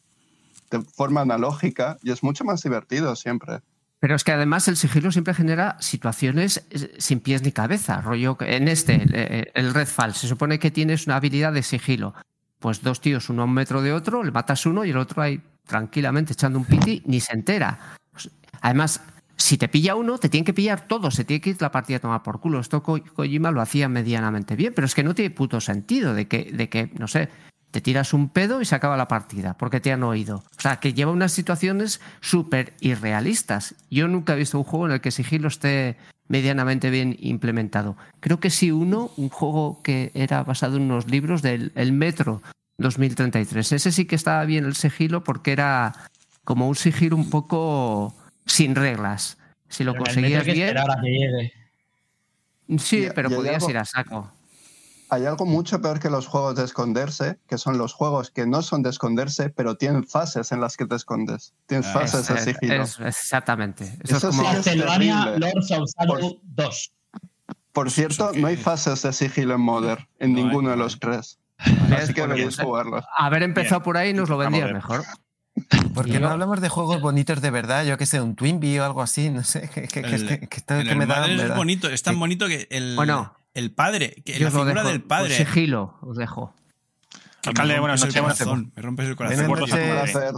de 0.69 0.81
forma 0.81 1.21
analógica 1.21 1.97
y 2.03 2.11
es 2.11 2.21
mucho 2.23 2.43
más 2.43 2.61
divertido 2.61 3.15
siempre. 3.15 3.61
Pero 3.99 4.15
es 4.15 4.23
que 4.23 4.31
además 4.33 4.67
el 4.67 4.77
sigilo 4.77 5.11
siempre 5.11 5.33
genera 5.33 5.77
situaciones 5.79 6.65
eh, 6.69 6.93
sin 6.97 7.19
pies 7.21 7.41
ni 7.43 7.51
cabeza. 7.51 8.01
Rollo 8.01 8.37
en 8.41 8.67
este, 8.67 8.95
el, 9.03 9.11
eh, 9.15 9.51
el 9.55 9.73
Redfall, 9.73 10.13
se 10.13 10.27
supone 10.27 10.59
que 10.59 10.71
tienes 10.71 11.07
una 11.07 11.15
habilidad 11.15 11.53
de 11.53 11.63
sigilo. 11.63 12.13
Pues 12.59 12.81
dos 12.81 13.01
tíos, 13.01 13.29
uno 13.29 13.43
a 13.43 13.45
un 13.45 13.53
metro 13.53 13.81
de 13.81 13.93
otro, 13.93 14.23
le 14.23 14.31
matas 14.31 14.65
uno 14.65 14.85
y 14.85 14.89
el 14.91 14.97
otro 14.97 15.21
ahí 15.21 15.41
tranquilamente 15.67 16.33
echando 16.33 16.59
un 16.59 16.65
piti, 16.65 17.01
ni 17.05 17.19
se 17.19 17.33
entera. 17.33 17.79
Pues, 18.11 18.29
Además, 18.61 19.01
si 19.37 19.57
te 19.57 19.67
pilla 19.67 19.95
uno, 19.95 20.17
te 20.17 20.29
tienen 20.29 20.45
que 20.45 20.53
pillar 20.53 20.87
todos, 20.87 21.15
se 21.15 21.25
tiene 21.25 21.41
que 21.41 21.49
ir 21.51 21.61
la 21.61 21.71
partida 21.71 21.97
a 21.97 22.01
tomar 22.01 22.23
por 22.23 22.39
culo. 22.39 22.59
Esto 22.59 22.81
Ko- 22.83 23.01
Kojima 23.13 23.51
lo 23.51 23.61
hacía 23.61 23.89
medianamente 23.89 24.55
bien, 24.55 24.73
pero 24.73 24.85
es 24.85 24.95
que 24.95 25.03
no 25.03 25.13
tiene 25.15 25.31
puto 25.31 25.59
sentido 25.61 26.13
de 26.13 26.27
que, 26.27 26.51
de 26.53 26.69
que 26.69 26.91
no 26.97 27.07
sé, 27.07 27.29
te 27.75 27.81
tiras 27.81 28.13
un 28.13 28.29
pedo 28.29 28.61
y 28.61 28.65
se 28.65 28.73
acaba 28.73 28.95
la 28.95 29.09
partida, 29.09 29.53
porque 29.57 29.81
te 29.81 29.91
han 29.91 30.01
oído. 30.03 30.37
O 30.57 30.61
sea, 30.61 30.77
que 30.77 30.93
lleva 30.93 31.11
unas 31.11 31.33
situaciones 31.33 31.99
súper 32.21 32.71
irrealistas. 32.79 33.75
Yo 33.91 34.07
nunca 34.07 34.31
he 34.31 34.37
visto 34.37 34.57
un 34.57 34.63
juego 34.63 34.85
en 34.85 34.93
el 34.93 35.01
que 35.01 35.11
sigilo 35.11 35.49
esté 35.49 35.97
medianamente 36.29 36.89
bien 36.89 37.17
implementado. 37.19 37.97
Creo 38.21 38.39
que 38.39 38.49
sí 38.49 38.71
uno, 38.71 39.11
un 39.17 39.27
juego 39.27 39.81
que 39.83 40.11
era 40.13 40.41
basado 40.43 40.77
en 40.77 40.83
unos 40.83 41.09
libros 41.11 41.41
del 41.41 41.73
el 41.75 41.91
Metro 41.91 42.41
2033. 42.77 43.73
Ese 43.73 43.91
sí 43.91 44.05
que 44.05 44.15
estaba 44.15 44.45
bien 44.45 44.63
el 44.63 44.75
sigilo 44.77 45.25
porque 45.25 45.51
era 45.51 45.91
como 46.45 46.69
un 46.69 46.75
sigilo 46.77 47.17
un 47.17 47.29
poco 47.29 48.15
sin 48.45 48.73
reglas. 48.75 49.37
Si 49.67 49.83
lo 49.83 49.91
Pero 49.91 50.05
en 50.05 50.09
el 50.11 50.15
conseguías 50.15 50.45
metro 50.47 50.51
hay 50.53 50.57
que 50.59 50.63
bien, 50.63 50.95
que 51.01 51.09
llegue. 52.69 52.79
sí, 52.81 52.97
Y- 53.07 53.09
pero 53.13 53.29
podías 53.31 53.55
algo- 53.55 53.69
ir 53.69 53.77
a 53.79 53.83
saco. 53.83 54.31
Hay 55.09 55.25
algo 55.25 55.45
mucho 55.45 55.81
peor 55.81 55.99
que 55.99 56.09
los 56.09 56.25
juegos 56.27 56.55
de 56.55 56.63
esconderse, 56.65 57.37
que 57.47 57.57
son 57.59 57.77
los 57.77 57.93
juegos 57.93 58.31
que 58.31 58.47
no 58.47 58.61
son 58.63 58.81
de 58.81 58.89
esconderse, 58.89 59.49
pero 59.49 59.75
tienen 59.77 60.03
fases 60.03 60.51
en 60.51 60.61
las 60.61 60.77
que 60.77 60.85
te 60.87 60.95
escondes. 60.95 61.53
Tienes 61.67 61.87
Ah, 61.87 61.93
fases 61.93 62.27
de 62.27 62.33
Es- 62.35 62.43
sigilo. 62.43 62.83
es- 62.83 62.99
exactamente. 62.99 63.83
Eso, 64.03 64.17
Eso 64.17 64.29
es 64.29 64.35
sí 64.35 64.41
como 64.41 64.49
es 64.51 64.55
Castlevania 64.65 65.23
terrible. 65.25 65.51
Lords 65.53 65.71
of 65.71 65.89
Shadow 65.99 66.39
2. 66.43 66.91
Por 67.71 67.91
cierto, 67.91 68.31
no 68.35 68.47
hay 68.47 68.55
es? 68.55 68.61
fases 68.61 69.01
de 69.03 69.13
sigilo 69.13 69.55
en 69.55 69.61
Modern, 69.61 70.07
en 70.19 70.33
No 70.33 70.37
hay, 70.39 70.43
ninguno 70.45 70.69
de 70.71 70.77
no 70.77 70.83
los 70.83 70.99
tres. 70.99 71.39
¿Ves? 71.57 71.69
Así 71.69 72.13
que 72.13 72.21
Porque, 72.21 72.21
deberíais 72.21 72.59
eh, 72.59 72.63
jugarlos. 72.63 73.05
haber 73.17 73.43
empezado 73.43 73.79
Bien. 73.81 73.83
por 73.83 73.97
ahí 73.97 74.13
nos 74.13 74.27
lo 74.29 74.37
Vamos 74.37 74.47
a 74.47 74.49
vendías 74.65 74.65
ver. 74.67 74.73
mejor. 74.75 75.05
¿Por 75.93 76.05
qué 76.05 76.19
no 76.19 76.29
hablamos 76.29 76.59
de 76.61 76.67
juegos 76.69 76.99
bonitos 77.01 77.41
de 77.41 77.49
verdad? 77.51 77.85
Yo 77.85 77.97
que 77.97 78.05
sé, 78.05 78.19
un 78.21 78.35
Twinbee 78.35 78.79
o 78.79 78.85
algo 78.85 79.01
así, 79.01 79.29
no 79.29 79.43
sé. 79.43 79.69
Que, 79.73 79.87
que- 79.87 79.99
El- 80.01 80.27
que- 80.27 80.39
que 80.39 80.47
que 80.47 80.79
el 80.79 80.95
me 80.97 81.05
da- 81.05 81.25
es 81.27 81.47
da- 81.49 81.55
bonito, 81.55 81.89
es 81.89 82.01
tan 82.03 82.19
bonito 82.19 82.47
que 82.47 82.67
el, 82.71 82.95
Bueno. 82.95 83.33
El 83.55 83.71
padre, 83.71 84.21
que 84.23 84.33
Yo 84.37 84.45
la 84.45 84.51
figura 84.51 84.73
dejo 84.75 84.87
del 84.89 84.99
por 85.01 85.07
padre. 85.07 85.35
sigilo, 85.37 85.97
os 86.01 86.15
dejo. 86.17 86.53
que 87.41 87.49
me 87.49 87.51
Alcalde, 87.51 87.79
buenas 87.79 88.01
rompes 88.01 88.15
el 88.15 88.21
noches. 88.23 88.37
corazón, 88.45 88.73
Me 88.75 88.81
rompes 88.81 89.05
el 89.07 89.15
Buenas 89.15 89.35
corazón. 89.47 89.59
noches. 89.89 90.11
Placer. 90.11 90.33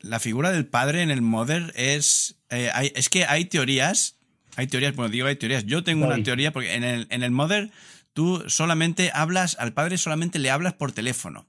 La 0.00 0.20
figura 0.20 0.52
del 0.52 0.66
padre 0.66 1.02
en 1.02 1.10
el 1.10 1.22
Mother 1.22 1.72
es. 1.76 2.36
eh, 2.50 2.70
hay- 2.72 2.92
es 2.94 3.08
que 3.08 3.24
hay 3.24 3.44
teorías. 3.46 4.16
Hay 4.56 4.66
teorías, 4.66 4.94
bueno, 4.96 5.10
digo 5.10 5.26
hay 5.26 5.36
teorías. 5.36 5.64
Yo 5.66 5.84
tengo 5.84 6.06
una 6.06 6.22
teoría 6.22 6.52
porque 6.52 6.74
en 6.74 6.84
el, 6.84 7.06
en 7.10 7.22
el 7.22 7.30
Mother 7.30 7.70
tú 8.12 8.42
solamente 8.48 9.10
hablas, 9.14 9.56
al 9.60 9.72
padre 9.72 9.98
solamente 9.98 10.38
le 10.38 10.50
hablas 10.50 10.74
por 10.74 10.92
teléfono. 10.92 11.46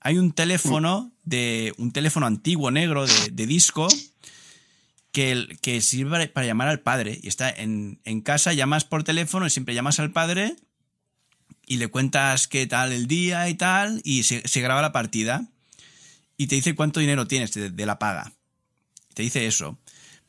Hay 0.00 0.18
un 0.18 0.32
teléfono 0.32 1.12
de. 1.24 1.72
un 1.78 1.92
teléfono 1.92 2.26
antiguo 2.26 2.70
negro 2.72 3.06
de, 3.06 3.12
de 3.32 3.46
disco 3.46 3.86
que, 5.12 5.30
el- 5.32 5.58
que 5.60 5.80
sirve 5.80 6.26
para- 6.28 6.46
llamar 6.46 6.68
al 6.68 6.80
padre. 6.80 7.18
Y 7.22 7.28
está 7.28 7.50
en, 7.50 8.00
en 8.04 8.20
casa, 8.22 8.52
llamas 8.52 8.84
por 8.84 9.04
teléfono 9.04 9.46
y 9.46 9.50
siempre 9.50 9.74
llamas 9.74 10.00
al 10.00 10.10
padre 10.12 10.56
y 11.66 11.76
le 11.76 11.88
cuentas 11.88 12.48
qué 12.48 12.66
tal 12.66 12.92
el 12.92 13.06
día 13.06 13.48
y 13.48 13.54
tal, 13.54 14.00
y 14.04 14.24
se, 14.24 14.46
se 14.48 14.60
graba 14.60 14.82
la 14.82 14.92
partida 14.92 15.46
y 16.36 16.48
te 16.48 16.56
dice 16.56 16.74
cuánto 16.74 16.98
dinero 17.00 17.26
tienes 17.28 17.52
de, 17.52 17.70
de 17.70 17.86
la 17.86 17.98
paga. 17.98 18.32
Te 19.14 19.22
dice 19.22 19.46
eso. 19.46 19.78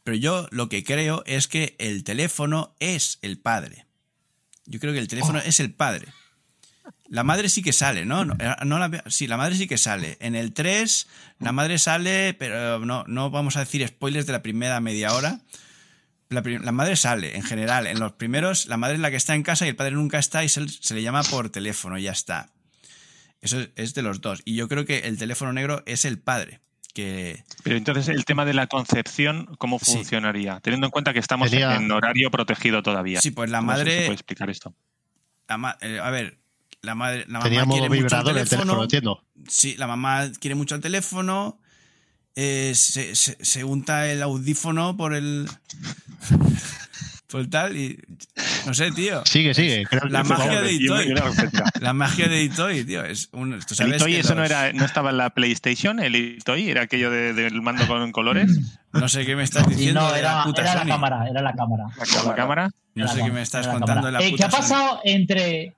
Pero 0.04 0.18
yo 0.18 0.48
lo 0.52 0.68
que 0.70 0.84
creo 0.84 1.24
es 1.26 1.48
que 1.48 1.76
el 1.80 2.04
teléfono 2.04 2.76
es 2.80 3.20
el 3.22 3.40
padre. 3.40 3.86
Yo 4.66 4.80
creo 4.80 4.92
que 4.94 5.00
el 5.00 5.08
teléfono 5.08 5.40
es 5.40 5.60
el 5.62 5.74
padre. 5.74 6.08
La 7.14 7.24
madre 7.24 7.48
sí 7.48 7.62
que 7.62 7.74
sale, 7.74 8.06
¿no? 8.06 8.26
No, 8.26 8.34
eh, 8.40 8.56
no 8.66 8.80
la 8.80 9.04
sí, 9.08 9.28
la 9.28 9.38
madre 9.38 9.56
sí 9.56 9.68
que 9.68 9.78
sale. 9.78 10.18
En 10.20 10.36
el 10.36 10.52
3, 10.52 11.08
la 11.40 11.52
madre 11.52 11.78
sale, 11.78 12.34
pero 12.34 12.80
no, 12.80 13.04
no 13.08 13.30
vamos 13.30 13.56
a 13.56 13.60
decir 13.60 13.88
spoilers 13.88 14.26
de 14.26 14.34
la 14.34 14.42
primera 14.42 14.80
media 14.80 15.14
hora. 15.14 15.40
La, 16.30 16.42
madre 16.72 16.96
sale, 16.96 17.36
en 17.36 17.44
general. 17.44 17.86
En 17.86 18.00
los 18.00 18.14
primeros, 18.14 18.66
la 18.66 18.78
madre 18.78 18.96
es 18.96 19.00
la 19.02 19.12
que 19.12 19.18
está 19.18 19.36
en 19.36 19.44
casa 19.44 19.68
y 19.68 19.70
el 19.70 19.76
padre 19.76 19.92
nunca 19.92 20.18
está 20.18 20.44
y 20.44 20.50
se, 20.50 20.68
se 20.68 20.96
le 20.96 21.04
llama 21.04 21.22
por 21.22 21.52
teléfono 21.52 22.00
y 22.00 22.04
ya 22.04 22.12
está. 22.14 22.50
Eso 23.42 23.60
es- 23.60 23.70
es 23.76 23.94
de 23.94 24.02
los 24.02 24.20
dos. 24.22 24.42
Y 24.44 24.56
yo 24.56 24.68
creo 24.68 24.86
que 24.86 25.00
el 25.00 25.20
teléfono 25.20 25.54
negro 25.54 25.84
es 25.86 26.06
el 26.06 26.18
padre. 26.18 26.62
Que 26.96 27.44
Pero 27.64 27.76
entonces 27.78 28.08
el 28.08 28.26
tema 28.26 28.44
de 28.46 28.56
la 28.56 28.66
concepción, 28.66 29.56
¿cómo 29.60 29.78
Sí. 29.78 29.94
funcionaría? 29.94 30.60
Teniendo 30.62 30.88
en 30.88 30.92
cuenta 30.92 31.14
que 31.14 31.20
estamos 31.20 31.54
en 31.54 31.92
horario 31.92 32.32
protegido 32.32 32.82
todavía. 32.82 33.22
Sí, 33.22 33.30
pues 33.30 33.52
la 33.52 33.60
¿Cómo 33.60 33.72
se- 33.74 33.78
madre- 33.78 33.92
se 34.00 34.06
puede 34.06 34.14
explicar 34.16 34.50
esto? 34.50 34.74
la 35.48 35.58
ma- 35.60 35.78
eh, 35.82 36.00
a 36.02 36.10
ver, 36.10 36.40
la 36.84 36.96
madre, 36.96 37.20
la 37.28 37.40
mamá 37.40 37.44
Tenía 37.46 37.66
modo 37.66 37.74
quiere 37.80 37.90
mucho 37.90 37.98
el 37.98 38.04
vibrador 38.04 38.38
el 38.38 38.50
teléfono, 38.50 38.84
entiendo. 38.84 39.24
Sí, 39.48 39.76
la 39.78 39.88
mamá 39.88 40.30
quiere 40.40 40.56
mucho 40.56 40.76
el 40.76 40.82
teléfono. 40.82 41.60
eh, 42.36 42.74
se, 42.76 43.16
se- 43.16 43.38
se 43.44 43.64
unta 43.64 44.08
el 44.08 44.22
audífono 44.22 44.98
por 44.98 45.14
el. 45.16 45.48
por 47.28 47.42
el 47.42 47.50
tal 47.50 47.78
y. 47.78 47.98
No 48.66 48.74
sé, 48.74 48.92
tío. 48.92 49.22
Sigue, 49.26 49.54
sigue. 49.54 49.86
Creo 49.86 50.06
La 50.10 50.24
magia 50.24 50.62
de 50.62 50.74
Itoy. 50.74 51.14
La 51.80 51.94
magia 51.94 52.28
de 52.28 52.44
Itoy, 52.44 52.84
tío. 52.86 53.04
Es 53.04 53.30
un, 53.34 53.52
tú 53.60 53.68
¿El 53.72 53.76
sabes 53.76 53.96
Itoy 53.98 54.16
eso 54.16 54.36
no, 54.36 54.44
era, 54.44 54.72
no 54.74 54.84
estaba 54.86 55.10
en 55.12 55.18
la 55.18 55.30
PlayStation? 55.32 56.00
¿El 56.00 56.16
Itoy 56.16 56.70
era 56.70 56.82
aquello 56.84 57.10
de- 57.12 57.34
del 57.34 57.62
mando 57.62 57.88
con 57.88 58.12
colores? 58.12 58.52
No 58.94 59.10
sé 59.10 59.26
qué 59.26 59.36
me 59.36 59.42
estás 59.42 59.68
diciendo. 59.68 60.02
no, 60.02 60.14
era, 60.16 60.36
la 60.36 60.44
puta 60.44 60.62
era 60.62 60.76
la 60.76 60.86
cámara, 60.86 61.28
era 61.28 61.42
la 61.42 61.54
cámara. 61.54 61.86
¿La, 61.98 62.24
la 62.26 62.36
cámara? 62.36 62.70
No 62.94 63.06
Era 63.06 63.12
sé 63.14 63.20
la 63.20 63.26
qué 63.26 63.32
me 63.32 63.42
estás 63.42 63.68
contando 63.68 64.06
de 64.06 64.12
la. 64.12 64.22
Eh, 64.22 64.30
puta 64.30 64.38
¿Qué 64.38 64.44
ha 64.44 64.52
Sony. 64.52 64.58
pasado 64.62 65.00
entre, 65.04 65.74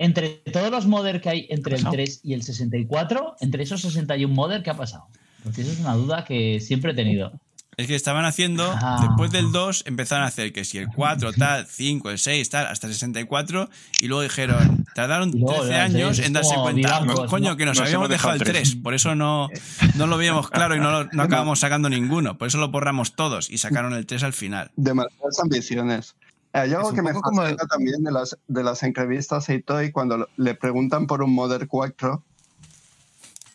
entre 0.00 0.28
todos 0.52 0.70
los 0.70 0.86
modder 0.86 1.20
que 1.20 1.28
hay 1.28 1.46
entre 1.50 1.76
el 1.76 1.82
pasado? 1.82 1.92
3 1.92 2.20
y 2.24 2.32
el 2.34 2.42
64? 2.42 3.36
Entre 3.40 3.62
esos 3.62 3.82
61 3.82 4.34
modder, 4.34 4.62
¿qué 4.62 4.70
ha 4.70 4.76
pasado? 4.76 5.06
Porque 5.44 5.60
eso 5.60 5.70
es 5.72 5.78
una 5.78 5.94
duda 5.94 6.24
que 6.24 6.58
siempre 6.60 6.92
he 6.92 6.94
tenido. 6.94 7.32
Es 7.76 7.86
que 7.86 7.94
estaban 7.94 8.24
haciendo, 8.24 8.70
Ah. 8.82 8.98
después 9.06 9.30
del 9.30 9.52
2, 9.52 9.84
empezaron 9.86 10.24
a 10.24 10.28
hacer 10.28 10.52
que 10.52 10.64
si 10.64 10.76
el 10.78 10.88
4, 10.88 11.32
tal, 11.32 11.66
5, 11.66 12.10
el 12.10 12.18
6, 12.18 12.50
tal, 12.50 12.66
hasta 12.66 12.86
el 12.88 12.92
64, 12.92 13.70
y 14.00 14.08
luego 14.08 14.22
dijeron, 14.22 14.84
tardaron 14.94 15.30
Y 15.30 15.38
luego, 15.38 15.62
13 15.62 15.68
ya, 15.70 15.88
sí, 15.88 15.96
años 15.96 16.18
en 16.18 16.32
darse 16.32 16.54
cuenta, 16.56 17.00
coño, 17.28 17.56
que 17.56 17.64
nos, 17.64 17.78
Nos 17.78 17.86
habíamos 17.86 18.08
dejado 18.10 18.34
dejado 18.34 18.50
el 18.50 18.52
tres. 18.58 18.70
3, 18.72 18.82
por 18.82 18.92
eso 18.94 19.14
no, 19.14 19.48
no 19.94 20.06
lo 20.06 20.18
veíamos 20.18 20.50
claro 20.50 20.76
y 20.76 20.80
no 20.80 20.90
lo, 20.90 21.04
no 21.12 21.22
acabamos 21.22 21.60
sacando 21.60 21.88
ninguno, 21.88 22.36
por 22.36 22.48
eso 22.48 22.58
lo 22.58 22.68
borramos 22.68 23.14
todos 23.14 23.48
y 23.48 23.56
sacaron 23.58 23.94
el 23.94 24.04
3 24.04 24.24
al 24.24 24.32
final. 24.32 24.70
Demasiadas 24.76 25.38
ambiciones. 25.42 26.16
Hay 26.52 26.72
algo 26.72 26.88
Es 26.88 26.90
un 26.90 26.96
que 26.96 27.02
me 27.02 27.12
como 27.12 27.42
fascina 27.42 27.66
también 27.66 28.02
de 28.02 28.10
las, 28.10 28.36
de 28.48 28.64
las 28.64 28.82
entrevistas 28.82 29.48
a 29.48 29.54
Itoy 29.54 29.92
cuando 29.92 30.28
le 30.36 30.54
preguntan 30.54 31.06
por 31.06 31.22
un 31.22 31.34
Modern 31.34 31.66
4 31.66 32.22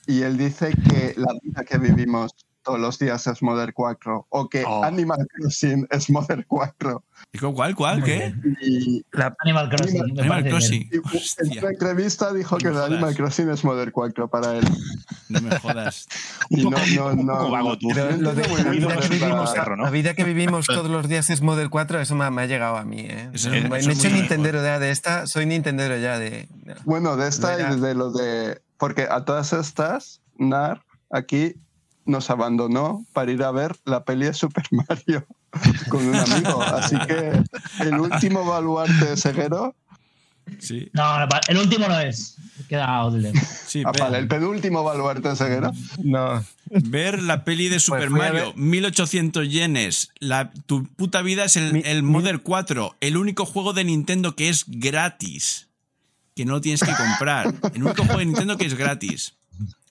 y 0.07 0.21
él 0.21 0.37
dice 0.37 0.71
que 0.71 1.13
la 1.17 1.33
vida 1.41 1.63
que 1.63 1.77
vivimos 1.77 2.33
todos 2.63 2.79
los 2.79 2.97
días 2.99 3.27
es 3.27 3.41
Modern 3.41 3.73
4 3.73 4.27
o 4.29 4.49
que 4.49 4.63
Oh. 4.65 4.83
Animal 4.83 5.27
Crossing 5.33 5.87
es 5.89 6.09
Modern 6.09 6.45
4. 6.47 7.03
¿Cuál, 7.39 7.75
cuál, 7.75 8.03
qué? 8.03 8.33
Y 8.61 9.03
Animal 9.39 9.69
Crossing. 9.69 10.01
Animal 10.19 10.45
en 11.39 11.57
una 11.59 11.69
entrevista 11.69 12.33
dijo 12.33 12.55
No 12.55 12.59
que 12.59 12.67
el. 12.67 12.77
Animal 12.77 13.15
Crossing 13.15 13.49
es 13.49 13.63
Modern 13.63 13.91
4 13.91 14.27
para 14.27 14.57
él. 14.57 14.65
no 15.29 15.41
me 15.41 15.57
jodas. 15.59 16.07
Y 16.49 16.63
no, 16.63 16.71
poco- 16.71 16.81
no, 16.95 17.05
un 17.07 17.25
no, 17.25 17.33
poco 17.37 17.51
vago 17.51 17.69
no- 17.69 17.77
tú. 17.77 17.87
Pero 17.93 18.11
lo 18.17 18.33
de 18.33 18.47
la 18.47 18.69
vida, 18.71 18.95
que 18.97 19.07
vivimos, 19.09 19.51
perro, 19.51 19.75
¿no? 19.75 19.83
la 19.83 19.89
vida 19.89 20.13
que 20.13 20.23
vivimos 20.23 20.65
todos 20.67 20.89
los 20.89 21.07
días 21.07 21.29
es 21.29 21.41
Model 21.41 21.69
4, 21.69 21.99
eso 22.01 22.15
me, 22.15 22.29
me 22.31 22.43
ha 22.43 22.45
llegado 22.45 22.77
a 22.77 22.83
mí. 22.85 23.01
¿eh? 23.01 23.29
Eso- 23.33 23.49
me 23.49 23.77
eso 23.79 23.89
he 23.89 23.93
hecho 23.93 24.09
Nintendero 24.09 24.61
ya 24.63 24.79
de 24.79 24.91
esta, 24.91 25.27
soy 25.27 25.45
Nintendero 25.45 25.97
ya 25.97 26.19
de... 26.19 26.47
Bueno, 26.85 27.17
de 27.17 27.27
esta 27.27 27.73
y 27.73 27.79
de 27.79 27.95
lo 27.95 28.11
de. 28.11 28.61
Porque 28.77 29.07
a 29.09 29.23
todas 29.25 29.53
estas, 29.53 30.21
Nar 30.37 30.81
aquí 31.09 31.55
nos 32.05 32.29
abandonó 32.29 33.05
para 33.13 33.31
ir 33.31 33.43
a 33.43 33.51
ver 33.51 33.75
la 33.85 34.03
peli 34.03 34.25
de 34.25 34.33
Super 34.33 34.65
Mario 34.71 35.25
con 35.89 36.07
un 36.07 36.15
amigo. 36.15 36.61
Así 36.61 36.95
que 37.07 37.41
el 37.81 37.99
último 37.99 38.45
baluarte 38.45 39.05
de 39.05 39.17
Seguero, 39.17 39.75
Sí, 40.59 40.89
No, 40.93 41.03
el 41.47 41.57
último 41.57 41.87
no 41.87 41.99
es. 41.99 42.35
Queda 42.69 43.03
Odler. 43.03 43.33
sí, 43.65 43.81
ah, 43.83 43.91
el 44.15 44.27
penúltimo 44.27 44.83
baluarte 44.83 45.29
de 45.29 45.35
Seguero. 45.35 45.71
No, 46.03 46.45
Ver 46.69 47.21
la 47.23 47.43
peli 47.43 47.67
de 47.67 47.79
Super 47.79 48.09
fui 48.09 48.19
a 48.19 48.23
Mario, 48.23 48.45
ver- 48.53 48.55
1800 48.57 49.49
yenes. 49.49 50.11
La, 50.19 50.51
tu 50.67 50.85
puta 50.95 51.23
vida 51.23 51.45
es 51.45 51.57
el, 51.57 51.73
Mi- 51.73 51.81
el 51.83 52.03
mi- 52.03 52.11
Modern 52.11 52.37
4, 52.37 52.95
el 53.01 53.17
único 53.17 53.45
juego 53.47 53.73
de 53.73 53.85
Nintendo 53.85 54.35
que 54.35 54.49
es 54.49 54.65
gratis. 54.67 55.67
Que 56.35 56.45
no 56.45 56.53
lo 56.53 56.61
tienes 56.61 56.81
que 56.83 56.93
comprar. 56.93 57.51
El 57.73 57.83
único 57.83 58.03
juego 58.03 58.19
de 58.19 58.25
Nintendo 58.25 58.55
que 58.57 58.65
es 58.67 58.75
gratis. 58.75 59.33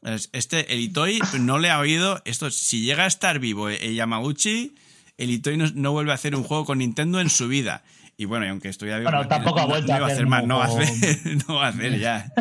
Es- 0.05 0.29
Este, 0.33 0.73
el 0.73 0.81
Itoy 0.81 1.19
no 1.41 1.59
le 1.59 1.71
ha 1.71 1.79
oído. 1.79 2.21
Esto, 2.25 2.51
si 2.51 2.83
llega 2.83 3.05
a 3.05 3.07
estar 3.07 3.39
vivo 3.39 3.69
el 3.69 3.95
Yamauchi, 3.95 4.75
el 5.19 5.31
Itoy 5.31 5.57
no, 5.57 5.67
no 5.75 5.93
vuelve 5.93 6.13
a 6.13 6.15
hacer 6.15 6.35
un 6.35 6.45
juego 6.45 6.65
con 6.65 6.79
Nintendo 6.79 7.21
en 7.21 7.31
su 7.31 7.49
vida. 7.49 7.83
Y 8.17 8.27
bueno, 8.27 8.47
y 8.47 8.49
aunque 8.49 8.69
estuviera 8.69 8.99
vivo, 8.99 9.11
Bueno, 9.11 9.25
no- 9.25 9.29
tampoco 9.29 9.59
ha 9.59 9.63
no- 9.63 9.69
vuelto 9.69 9.97
no 9.99 10.05
a 10.05 10.07
hacer 10.09 10.27
más, 10.27 10.45
no 10.45 10.59
va 10.59 10.65
a 10.67 10.69
ningún 10.69 10.83
hacer, 10.83 11.37
no 11.49 11.55
va 11.57 11.67
a 11.67 11.69
hacer 11.71 11.99
ya. 11.99 12.33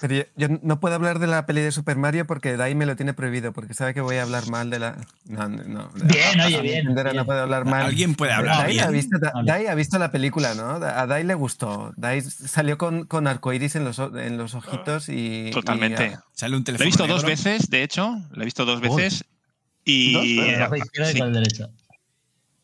Pero 0.00 0.14
yo, 0.14 0.22
yo 0.36 0.48
no 0.62 0.80
puedo 0.80 0.94
hablar 0.94 1.18
de 1.18 1.26
la 1.26 1.46
peli 1.46 1.60
de 1.60 1.72
Super 1.72 1.96
Mario 1.96 2.26
porque 2.26 2.56
Dai 2.56 2.74
me 2.74 2.86
lo 2.86 2.96
tiene 2.96 3.14
prohibido, 3.14 3.52
porque 3.52 3.74
sabe 3.74 3.94
que 3.94 4.00
voy 4.00 4.16
a 4.16 4.22
hablar 4.22 4.48
mal 4.48 4.70
de 4.70 4.78
la... 4.78 4.96
No, 5.26 5.48
no, 5.48 5.62
no. 5.64 5.90
Bien, 5.94 6.40
oye, 6.40 6.60
bien. 6.60 6.94
No 6.94 7.24
puede 7.24 7.40
hablar 7.40 7.64
mal. 7.64 7.86
Alguien 7.86 8.14
puede 8.14 8.32
hablar 8.32 8.58
Dai 8.58 8.78
ha, 8.78 8.88
visto. 8.88 9.16
Dai 9.44 9.66
ha 9.66 9.74
visto 9.74 9.98
la 9.98 10.10
película, 10.10 10.54
¿no? 10.54 10.70
A 10.76 11.06
Dai 11.06 11.24
le 11.24 11.34
gustó. 11.34 11.92
Dai 11.96 12.20
salió 12.22 12.78
con, 12.78 13.06
con 13.06 13.26
arcoiris 13.26 13.76
en 13.76 13.84
los, 13.84 13.98
en 13.98 14.36
los 14.36 14.54
ojitos 14.54 15.08
y... 15.08 15.50
Totalmente. 15.52 16.06
y- 16.06 16.16
Sale 16.38 16.56
un 16.56 16.64
teléfono 16.64 16.84
he 16.84 16.86
visto 16.86 17.06
dos 17.06 17.22
negro. 17.24 17.28
veces, 17.28 17.70
de 17.70 17.82
hecho. 17.82 18.16
La 18.32 18.42
he 18.42 18.44
visto 18.44 18.64
dos 18.64 18.80
veces. 18.80 19.24
Y, 19.84 20.14
Dos 20.14 20.24
izquierdo 20.24 20.76
y 20.76 20.80
sí, 21.12 21.18
con 21.18 21.28
el 21.28 21.34
derecho. 21.34 21.70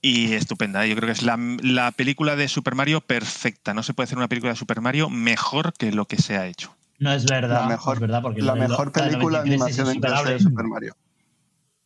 y 0.02 0.32
estupenda. 0.32 0.86
Yo 0.86 0.96
creo 0.96 1.06
que 1.06 1.12
es 1.12 1.22
la, 1.22 1.38
la 1.62 1.92
película 1.92 2.34
de 2.34 2.48
Super 2.48 2.74
Mario 2.74 3.00
perfecta. 3.02 3.74
No 3.74 3.82
se 3.82 3.92
puede 3.94 4.04
hacer 4.06 4.16
una 4.18 4.28
película 4.28 4.52
de 4.52 4.56
Super 4.58 4.80
Mario 4.80 5.10
mejor 5.10 5.72
que 5.74 5.92
lo 5.92 6.06
que 6.06 6.16
se 6.16 6.36
ha 6.36 6.46
hecho. 6.46 6.74
No 7.00 7.12
es 7.12 7.24
verdad. 7.26 7.62
La 7.62 7.66
mejor, 7.68 7.96
es 7.96 8.00
verdad 8.00 8.22
porque 8.22 8.42
la 8.42 8.54
mejor 8.54 8.92
película 8.92 9.42
de 9.42 9.56
93 9.56 9.72
es 9.72 9.78
animación 9.78 9.86
en 9.88 9.92
3D 9.92 9.96
insuperable. 9.96 10.32
de 10.32 10.38
Super 10.40 10.64
Mario. 10.66 10.96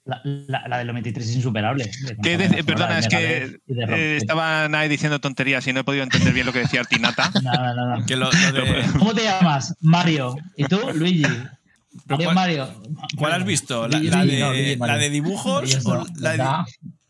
La, 0.06 0.20
la, 0.24 0.68
la 0.68 0.78
del 0.78 0.86
93 0.88 1.28
es 1.30 1.36
insuperable. 1.36 1.90
Que 2.22 2.36
de- 2.36 2.62
perdona, 2.62 2.98
es 2.98 3.08
que 3.08 3.16
eh, 3.36 3.58
Rocksteady. 3.68 4.16
estaba 4.16 4.68
Nae 4.68 4.88
diciendo 4.90 5.18
tonterías 5.20 5.66
y 5.66 5.72
no 5.72 5.80
he 5.80 5.84
podido 5.84 6.04
entender 6.04 6.34
bien 6.34 6.44
lo 6.44 6.52
que 6.52 6.58
decía 6.58 6.80
Artinata. 6.80 7.30
No, 7.42 7.52
no, 7.52 7.74
no, 7.74 7.96
no. 7.96 8.04
De- 8.30 8.84
¿Cómo 8.98 9.14
te 9.14 9.24
llamas? 9.24 9.74
Mario. 9.80 10.36
¿Y 10.58 10.64
tú? 10.64 10.78
Luigi. 10.94 11.22
Mario, 11.22 12.24
cuál- 12.26 12.34
Mario. 12.34 12.68
¿Cuál 13.16 13.32
has 13.32 13.44
visto? 13.46 13.88
¿La, 13.88 13.96
Luigi, 13.98 14.10
la 14.10 14.24
de, 14.26 14.40
no, 14.40 14.50
Luigi, 14.52 14.76
Mario. 14.76 14.94
la 14.94 15.00
de 15.00 15.10
dibujos? 15.10 15.86
O 15.86 16.04
la, 16.18 16.32
de, 16.32 16.44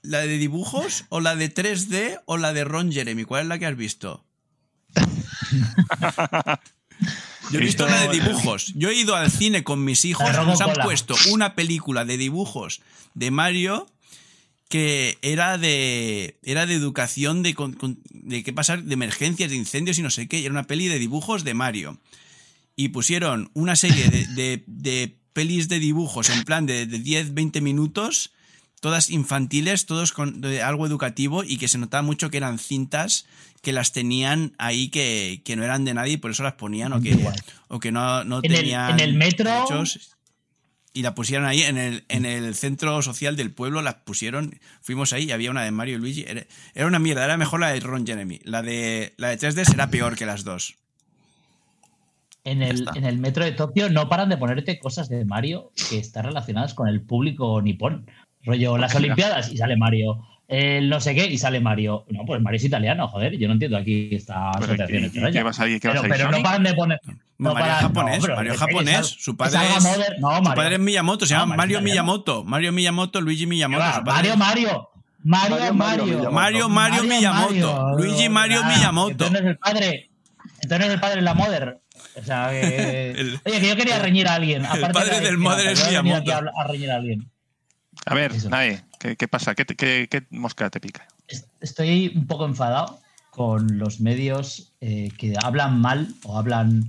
¿La 0.02 0.18
de 0.20 0.38
dibujos 0.38 1.06
o 1.08 1.20
la 1.20 1.34
de 1.34 1.52
3D 1.52 2.20
o 2.26 2.36
la 2.36 2.52
de 2.52 2.62
Ron 2.64 2.92
Jeremy? 2.92 3.24
¿Cuál 3.24 3.42
es 3.42 3.48
la 3.48 3.58
que 3.58 3.66
has 3.66 3.76
visto? 3.76 4.24
Yo 7.50 7.58
he 7.60 7.62
visto 7.64 7.86
la 7.86 8.00
de 8.00 8.08
dibujos. 8.32 8.72
Yo 8.74 8.88
he 8.90 8.94
ido 8.94 9.14
al 9.16 9.30
cine 9.30 9.64
con 9.64 9.84
mis 9.84 10.04
hijos. 10.04 10.26
Y 10.42 10.46
nos 10.46 10.60
han 10.60 10.68
puesto 10.84 11.14
una 11.30 11.54
película 11.54 12.04
de 12.04 12.16
dibujos 12.16 12.80
de 13.14 13.30
Mario 13.30 13.86
que 14.68 15.18
era 15.22 15.56
de 15.58 16.38
era 16.42 16.66
de 16.66 16.74
educación 16.74 17.42
de, 17.42 17.54
de 18.10 18.42
qué 18.42 18.52
pasar 18.52 18.82
de 18.82 18.94
emergencias 18.94 19.50
de 19.50 19.56
incendios 19.56 19.98
y 19.98 20.02
no 20.02 20.10
sé 20.10 20.26
qué. 20.26 20.40
Era 20.40 20.50
una 20.50 20.66
peli 20.66 20.88
de 20.88 20.98
dibujos 20.98 21.44
de 21.44 21.54
Mario. 21.54 22.00
Y 22.76 22.88
pusieron 22.88 23.50
una 23.54 23.76
serie 23.76 24.08
de, 24.08 24.26
de- 24.26 24.64
de 24.66 25.16
pelis 25.32 25.68
de 25.68 25.78
dibujos 25.80 26.28
en 26.30 26.44
plan 26.44 26.66
de, 26.66 26.86
de 26.86 26.98
10, 26.98 27.34
20 27.34 27.60
minutos, 27.60 28.32
todas 28.84 29.08
infantiles, 29.08 29.86
todos 29.86 30.12
con 30.12 30.42
de 30.42 30.62
algo 30.62 30.86
educativo 30.86 31.42
y 31.42 31.56
que 31.56 31.68
se 31.68 31.78
notaba 31.78 32.02
mucho 32.02 32.28
que 32.28 32.36
eran 32.36 32.58
cintas 32.58 33.24
que 33.62 33.72
las 33.72 33.92
tenían 33.92 34.52
ahí 34.58 34.90
que, 34.90 35.40
que 35.42 35.56
no 35.56 35.64
eran 35.64 35.86
de 35.86 35.94
nadie 35.94 36.12
y 36.12 36.16
por 36.18 36.30
eso 36.30 36.42
las 36.42 36.52
ponían 36.52 36.92
o 36.92 37.00
que, 37.00 37.16
o 37.68 37.80
que 37.80 37.90
no, 37.92 38.24
no 38.24 38.40
En 38.42 38.52
el- 38.52 38.58
tenían 38.58 38.90
en 38.90 39.00
el 39.00 39.14
metro- 39.14 39.50
derechos. 39.50 40.10
y 40.92 41.00
la 41.00 41.14
pusieron 41.14 41.46
ahí 41.46 41.62
en 41.62 41.78
el, 41.78 42.04
en 42.10 42.26
el 42.26 42.54
centro 42.54 43.00
social 43.00 43.36
del 43.36 43.50
pueblo, 43.52 43.80
las 43.80 43.94
pusieron, 44.04 44.60
fuimos 44.82 45.14
ahí 45.14 45.24
y 45.24 45.32
había 45.32 45.50
una 45.50 45.62
de 45.64 45.70
Mario 45.70 45.96
y 45.96 45.98
Luigi, 46.00 46.24
era, 46.28 46.44
era 46.74 46.86
una 46.86 46.98
mierda, 46.98 47.24
era 47.24 47.38
mejor 47.38 47.60
la 47.60 47.68
de 47.70 47.80
Ron 47.80 48.06
Jeremy, 48.06 48.38
la 48.44 48.60
de, 48.60 49.14
la 49.16 49.28
de 49.30 49.38
3D 49.38 49.64
será 49.64 49.88
peor 49.88 50.14
que 50.14 50.26
las 50.26 50.44
dos. 50.44 50.74
En 52.46 52.60
el, 52.62 52.84
en 52.94 53.04
el 53.06 53.16
metro 53.16 53.42
de 53.46 53.52
Tokio 53.52 53.88
no 53.88 54.10
paran 54.10 54.28
de 54.28 54.36
ponerte 54.36 54.78
cosas 54.78 55.08
de 55.08 55.24
Mario 55.24 55.72
que 55.88 55.96
están 55.98 56.24
relacionadas 56.26 56.74
con 56.74 56.86
el 56.88 57.00
público 57.00 57.62
nipón. 57.62 58.04
Rollo, 58.44 58.76
las 58.78 58.94
Olimpiadas 58.94 59.50
y 59.52 59.56
sale 59.56 59.76
Mario. 59.76 60.18
El 60.46 60.90
no 60.90 61.00
sé 61.00 61.14
qué 61.14 61.24
y 61.26 61.38
sale 61.38 61.58
Mario. 61.60 62.04
No, 62.10 62.24
pues 62.26 62.40
Mario 62.42 62.58
es 62.58 62.64
italiano, 62.64 63.08
joder. 63.08 63.38
Yo 63.38 63.46
no 63.48 63.54
entiendo 63.54 63.78
aquí 63.78 64.10
esta 64.12 64.50
Pero, 64.52 64.64
asociación 64.66 64.98
¿y- 65.00 65.02
y 65.02 65.06
extraña. 65.06 65.32
qué 65.32 65.42
vas 65.42 65.60
a 65.60 65.66
ir- 65.68 65.80
qué 65.80 65.88
vas 65.88 66.00
pero, 66.02 66.12
a 66.14 66.16
pero 66.16 66.30
no 66.30 66.42
paran 66.42 66.62
de 66.62 66.74
poner. 66.74 67.00
No 67.38 67.54
Mario 67.54 67.60
paran- 67.66 67.80
japonés, 67.80 68.16
no, 68.18 68.22
pero 68.22 68.36
Mario 68.36 68.54
japonés, 68.56 69.06
su 69.06 69.36
padre 69.36 69.58
es, 69.76 69.82
Mother- 69.84 70.16
no, 70.20 70.36
su 70.36 70.42
Mario. 70.42 70.54
padre 70.54 70.74
es 70.74 70.80
Miyamoto, 70.80 71.26
se 71.26 71.34
No, 71.34 71.40
llama 71.40 71.56
Mario. 71.56 71.80
Miyamoto, 71.80 72.44
Mario 72.44 72.72
Miyamoto, 72.72 73.20
Luigi 73.22 73.46
Miyamoto. 73.46 73.80
Va, 73.82 73.94
su 73.94 74.02
Mario, 74.02 74.36
Mario. 74.36 74.90
Mario, 75.22 75.74
Mario. 75.74 76.30
Mario, 76.30 76.68
Mario 76.68 77.04
Miyamoto. 77.04 77.90
Luigi 77.96 78.28
Mario 78.28 78.60
Ah, 78.62 78.68
Miyamoto. 78.76 79.10
Entonces 79.12 79.32
no 79.32 79.38
es 79.38 79.44
el 79.52 79.58
padre. 79.58 80.10
Entonces 80.60 80.88
es 80.88 80.94
el 80.94 81.00
padre 81.00 81.16
de 81.16 81.22
la 81.22 81.34
Mother. 81.34 81.78
O 82.16 82.22
sea, 82.22 82.50
que. 82.50 83.38
Oye, 83.46 83.60
que 83.60 83.68
yo 83.68 83.76
quería 83.76 83.98
reñir 83.98 84.28
a 84.28 84.34
alguien. 84.34 84.66
aparte 84.66 84.92
padre 84.92 85.20
de- 85.20 85.26
del 85.26 85.38
Mother 85.38 85.68
es 85.68 85.86
Miyamoto. 85.86 86.32
A, 86.34 86.42
a 86.62 86.66
reñir 86.68 86.90
a 86.90 86.96
alguien. 86.96 87.30
A 88.06 88.14
ver, 88.14 88.32
Nae, 88.50 88.84
¿qué, 88.98 89.16
qué 89.16 89.28
pasa? 89.28 89.54
¿Qué, 89.54 89.64
te- 89.64 89.74
qué- 89.76 90.08
qué 90.10 90.24
mosca 90.30 90.70
te 90.70 90.80
pica? 90.80 91.06
Estoy 91.60 92.12
un 92.14 92.26
poco 92.26 92.44
enfadado 92.44 93.00
con 93.30 93.78
los 93.78 94.00
medios 94.00 94.72
eh, 94.80 95.10
que 95.18 95.34
hablan 95.42 95.80
mal 95.80 96.08
o 96.24 96.38
hablan 96.38 96.84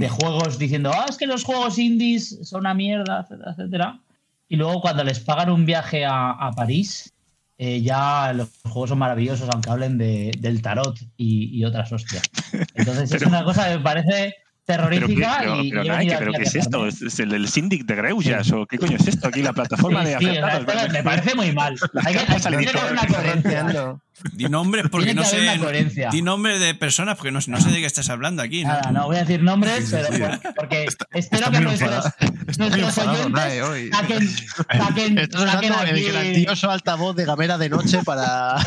de, 0.00 0.08
juegos 0.08 0.58
diciendo, 0.58 0.90
ah, 0.94 1.06
es 1.08 1.16
que 1.18 1.26
los 1.26 1.44
juegos 1.44 1.78
indies 1.78 2.38
son 2.44 2.60
una 2.60 2.74
mierda, 2.74 3.20
etcétera, 3.20 3.50
etcétera. 3.52 4.00
Y 4.48 4.56
luego 4.56 4.80
cuando 4.80 5.04
les 5.04 5.20
pagan 5.20 5.50
un 5.50 5.66
viaje 5.66 6.04
a, 6.04 6.30
a 6.30 6.52
París, 6.52 7.12
eh, 7.58 7.82
ya 7.82 8.32
los 8.32 8.48
juegos 8.62 8.90
son 8.90 8.98
maravillosos, 8.98 9.48
aunque 9.50 9.70
hablen 9.70 9.98
de- 9.98 10.32
del 10.38 10.62
tarot 10.62 10.98
y, 11.16 11.58
y 11.58 11.64
otras 11.64 11.92
hostias. 11.92 12.22
Entonces 12.74 13.12
es 13.12 13.22
una 13.22 13.44
cosa 13.44 13.68
que 13.68 13.78
me 13.78 13.84
parece 13.84 14.34
terrorífica 14.64 15.36
pero, 15.40 15.56
y, 15.62 15.70
pero, 15.70 15.82
y 15.82 15.86
¿pero 15.88 15.94
aquí 15.96 16.10
a 16.10 16.18
qué 16.38 16.42
es 16.42 16.54
esto? 16.54 16.86
¿Es, 16.86 17.18
el, 17.20 17.32
el 17.34 17.48
Syndic 17.48 17.84
de 17.84 17.94
Greullas 17.96 18.52
o 18.52 18.66
qué 18.66 18.78
coño 18.78 18.96
es 18.96 19.08
esto? 19.08 19.28
Aquí 19.28 19.42
la 19.42 19.52
plataforma 19.52 20.04
de 20.04 20.16
Sí, 20.18 20.24
sí, 20.24 20.30
o 20.30 20.34
sea, 20.34 20.46
afectados. 20.46 20.92
me 20.92 21.02
parece 21.02 21.34
muy 21.34 21.52
mal. 21.52 21.76
Hay 22.04 22.14
que, 22.14 22.20
hay- 22.32 22.40
tiene 22.40 22.66
que 22.66 22.78
haber 22.78 22.92
una 22.92 23.06
coherencia. 23.06 23.96
Di 24.34 24.44
nombres 24.48 24.84
porque 24.90 25.06
Tiene 25.06 25.22
no 25.22 25.28
que 25.28 25.90
sé. 25.90 26.08
Di 26.12 26.22
nombres 26.22 26.60
de 26.60 26.74
personas 26.74 27.16
porque 27.16 27.32
no, 27.32 27.40
no 27.46 27.60
sé 27.60 27.70
de 27.70 27.80
qué 27.80 27.86
estás 27.86 28.08
hablando 28.08 28.40
aquí. 28.42 28.62
Nada, 28.64 28.92
no 28.92 29.06
voy 29.06 29.16
a 29.16 29.20
decir 29.20 29.42
nombres, 29.42 29.88
pero 29.90 30.08
por- 30.40 30.54
porque 30.54 30.86
espero 31.12 31.50
que 31.50 31.56
muy 31.58 31.66
nuestros, 31.66 32.04
nuestros 32.58 32.98
oyentes 32.98 33.62
hoy. 33.62 33.90
saquen, 33.90 34.28
saquen, 34.28 35.18
Estás 35.18 35.40
saquen 35.50 35.72
usando 35.72 35.90
el 35.90 35.96
aquí 35.96 36.04
grandioso 36.04 36.70
altavoz 36.70 37.16
de 37.16 37.24
Gamera 37.24 37.58
de 37.58 37.68
noche 37.68 37.98
para, 38.04 38.56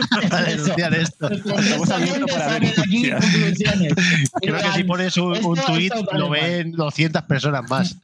para 0.30 0.44
denunciar 0.44 0.94
esto. 0.94 1.26
aquí 1.28 3.10
conclusiones. 3.10 3.94
Creo 4.40 4.58
que 4.58 4.72
si 4.74 4.84
pones 4.84 5.16
un, 5.18 5.44
un 5.44 5.56
tuit 5.56 5.92
lo 6.12 6.30
ven 6.30 6.72
200 6.72 7.22
personas 7.24 7.68
más. 7.70 7.96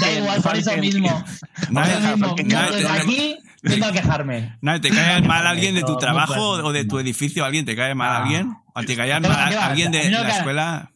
Da 0.00 0.12
igual, 0.16 0.42
por 0.42 0.56
eso 0.56 0.76
mismo. 0.78 1.24
Por 1.72 1.82
eso 1.86 2.00
mismo. 2.16 2.36
Nadie- 2.44 2.74
Desde 2.76 2.88
aquí 2.88 3.38
vengo 3.62 3.86
a 3.86 3.92
quejarme. 3.92 4.56
Nadie, 4.60 4.80
¿te 4.80 4.90
cae 4.90 5.20
mal 5.22 5.46
alguien 5.46 5.74
de 5.74 5.82
tu 5.82 5.92
No, 5.92 5.97
trabajo 5.98 6.50
o 6.50 6.72
de 6.72 6.84
tu 6.84 6.98
edificio? 6.98 7.44
¿Alguien 7.44 7.64
te 7.64 7.76
cae 7.76 7.94
mal 7.94 8.10
Ah. 8.10 8.22
alguien? 8.22 8.54
¿O 8.74 8.82
te 8.82 8.96
cae 8.96 9.12
¿Qué 9.20 9.20
mal 9.28 9.54
alguien 9.58 9.92
de 9.92 10.10
la 10.10 10.28
escuela? 10.28 10.90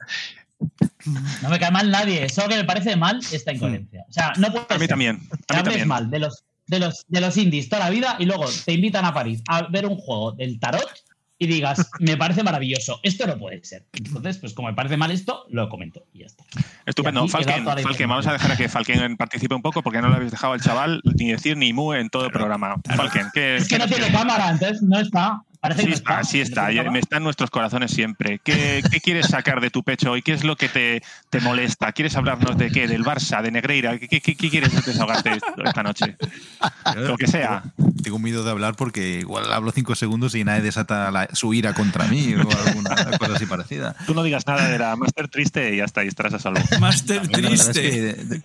No 1.43 1.49
me 1.49 1.59
cae 1.59 1.71
mal 1.71 1.91
nadie. 1.91 2.29
Solo 2.29 2.49
que 2.49 2.57
me 2.57 2.65
parece 2.65 2.97
mal 2.97 3.21
esta 3.33 3.53
incoherencia. 3.53 4.05
O 4.09 4.13
sea, 4.13 4.33
no 4.39 4.51
puede 4.53 4.67
A 4.69 4.75
mí 4.75 4.79
ser 4.81 4.89
también. 4.89 5.17
A 5.17 5.21
mí 5.21 5.31
hables 5.49 5.65
también. 5.65 5.89
mal 5.89 6.11
de 6.11 6.19
los, 6.21 6.45
de, 6.67 6.79
los, 6.79 7.05
de 7.09 7.21
los 7.21 7.37
indies 7.37 7.69
toda 7.69 7.85
la 7.85 7.91
vida 7.91 8.17
y 8.19 8.27
luego 8.27 8.47
te 8.65 8.73
invitan 8.73 9.05
a 9.05 9.13
París 9.13 9.43
a 9.49 9.63
ver 9.69 9.87
un 9.87 9.97
juego 9.97 10.33
del 10.33 10.61
tarot 10.61 10.89
y 11.39 11.47
digas, 11.49 11.91
me 11.99 12.17
parece 12.17 12.45
maravilloso. 12.45 13.01
Esto 13.03 13.27
no 13.27 13.37
puede 13.37 13.65
ser. 13.65 13.85
Entonces, 13.93 14.39
pues 14.39 14.55
como 14.55 14.69
me 14.69 14.75
parece 14.75 14.97
mal 14.97 15.11
esto, 15.11 15.45
lo 15.51 15.69
comento 15.69 16.05
y 16.13 16.21
ya 16.21 16.27
está. 16.27 16.45
Estupendo. 16.87 17.27
Falken, 17.29 17.65
Falken, 17.65 18.09
vamos 18.09 18.27
a 18.27 18.33
dejar 18.33 18.53
a 18.53 18.57
que 18.57 18.69
Falken 18.69 19.17
participe 19.17 19.55
un 19.55 19.63
poco 19.63 19.83
porque 19.83 20.01
no 20.01 20.09
le 20.09 20.17
habéis 20.17 20.31
dejado 20.31 20.53
al 20.53 20.61
chaval 20.61 21.01
ni 21.05 21.31
decir 21.31 21.57
ni 21.57 21.73
mu 21.73 21.93
en 21.95 22.11
todo 22.11 22.27
el 22.27 22.31
programa. 22.31 22.77
Falken, 22.97 23.29
¿qué, 23.33 23.57
Es 23.57 23.69
que 23.69 23.77
qué 23.77 23.79
no 23.79 23.87
tiene 23.87 24.11
cámara, 24.11 24.51
entonces 24.51 24.83
no 24.83 24.99
está. 24.99 25.43
Parece 25.63 25.81
Sí 25.83 25.87
que 25.87 25.91
no 25.91 25.95
está, 25.97 26.25
sí 26.25 26.41
está, 26.41 26.63
¿No 26.65 26.71
y 26.71 26.75
tiene 26.75 26.91
me 26.91 26.99
está 26.99 27.19
en 27.19 27.23
nuestros 27.23 27.49
corazones 27.49 27.93
siempre. 27.93 28.41
¿Qué, 28.43 28.83
qué 28.91 29.01
quieres 29.01 29.27
sacar 29.29 29.61
de 29.61 29.71
tu 29.71 29.85
pecho 29.85 30.17
y 30.17 30.23
qué 30.23 30.33
es 30.33 30.43
lo 30.43 30.57
que 30.57 30.69
te, 30.69 31.05
te 31.31 31.41
molesta? 31.41 31.93
¿Quieres 31.93 32.17
hablarnos 32.17 32.59
de 32.59 32.69
qué? 32.73 32.89
¿Del 32.89 33.05
Barça? 33.05 33.41
¿De 33.43 33.53
Negreira? 33.53 33.97
¿Qué, 33.97 34.09
qué, 34.09 34.21
qué- 34.21 34.35
quieres 34.51 34.85
desahogarte 34.85 35.39
esta 35.65 35.83
noche? 35.85 36.17
Lo 36.97 37.17
que 37.17 37.29
sea. 37.29 37.63
Tengo 38.03 38.19
miedo 38.19 38.43
de 38.43 38.51
hablar 38.51 38.75
porque 38.75 39.21
igual 39.21 39.53
hablo 39.53 39.71
cinco 39.71 39.95
segundos 39.95 40.35
y 40.35 40.43
nadie 40.43 40.63
desata 40.63 41.13
la- 41.13 41.29
su 41.33 41.55
ira 41.55 41.73
contra 41.75 42.07
mí 42.09 42.35
o 42.35 42.41
alguna 42.67 42.97
cosa 43.19 43.35
así 43.37 43.47
parecida. 43.47 43.95
Tú 44.05 44.15
no 44.15 44.25
digas 44.25 44.45
nada 44.49 44.69
de 44.69 44.79
la 44.81 44.97
Master 44.97 45.29
triste 45.29 45.73
y 45.75 45.77
ya 45.77 45.85
está, 45.85 46.03
y 46.05 46.09
estarás 46.09 46.35
a 46.35 46.39
salvo. 46.41 46.59
Master 46.81 47.29
triste. 47.29 48.43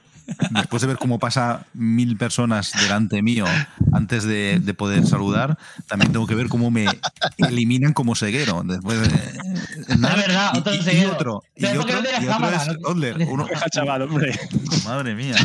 Después 0.51 0.81
de 0.81 0.87
ver 0.87 0.97
cómo 0.97 1.19
pasa 1.19 1.65
mil 1.73 2.17
personas 2.17 2.71
delante 2.81 3.21
mío 3.21 3.45
antes 3.93 4.23
de, 4.23 4.59
de 4.61 4.73
poder 4.73 5.05
saludar, 5.05 5.57
también 5.87 6.11
tengo 6.11 6.27
que 6.27 6.35
ver 6.35 6.47
cómo 6.47 6.69
me 6.71 6.85
eliminan 7.37 7.93
como 7.93 8.15
ceguero. 8.15 8.63
Después 8.65 8.99
de- 9.01 9.97
nada, 9.97 10.15
verdad, 10.15 10.51
y- 10.53 10.57
otro 10.59 10.73
y, 10.73 10.77
y 10.77 10.81
ceguero. 10.83 11.13
otro, 11.13 11.43
y 11.55 11.61
¿por 11.65 11.71
qué 11.71 11.77
otro, 11.79 11.95
no 11.95 12.09
y 12.09 12.15
otro 12.15 12.27
cámara? 12.27 12.57
es 12.57 12.67
No-. 13.17 13.27
Uno- 13.27 13.47
chaval, 13.71 14.01
hombre. 14.03 14.39
Madre 14.85 15.15
mía. 15.15 15.35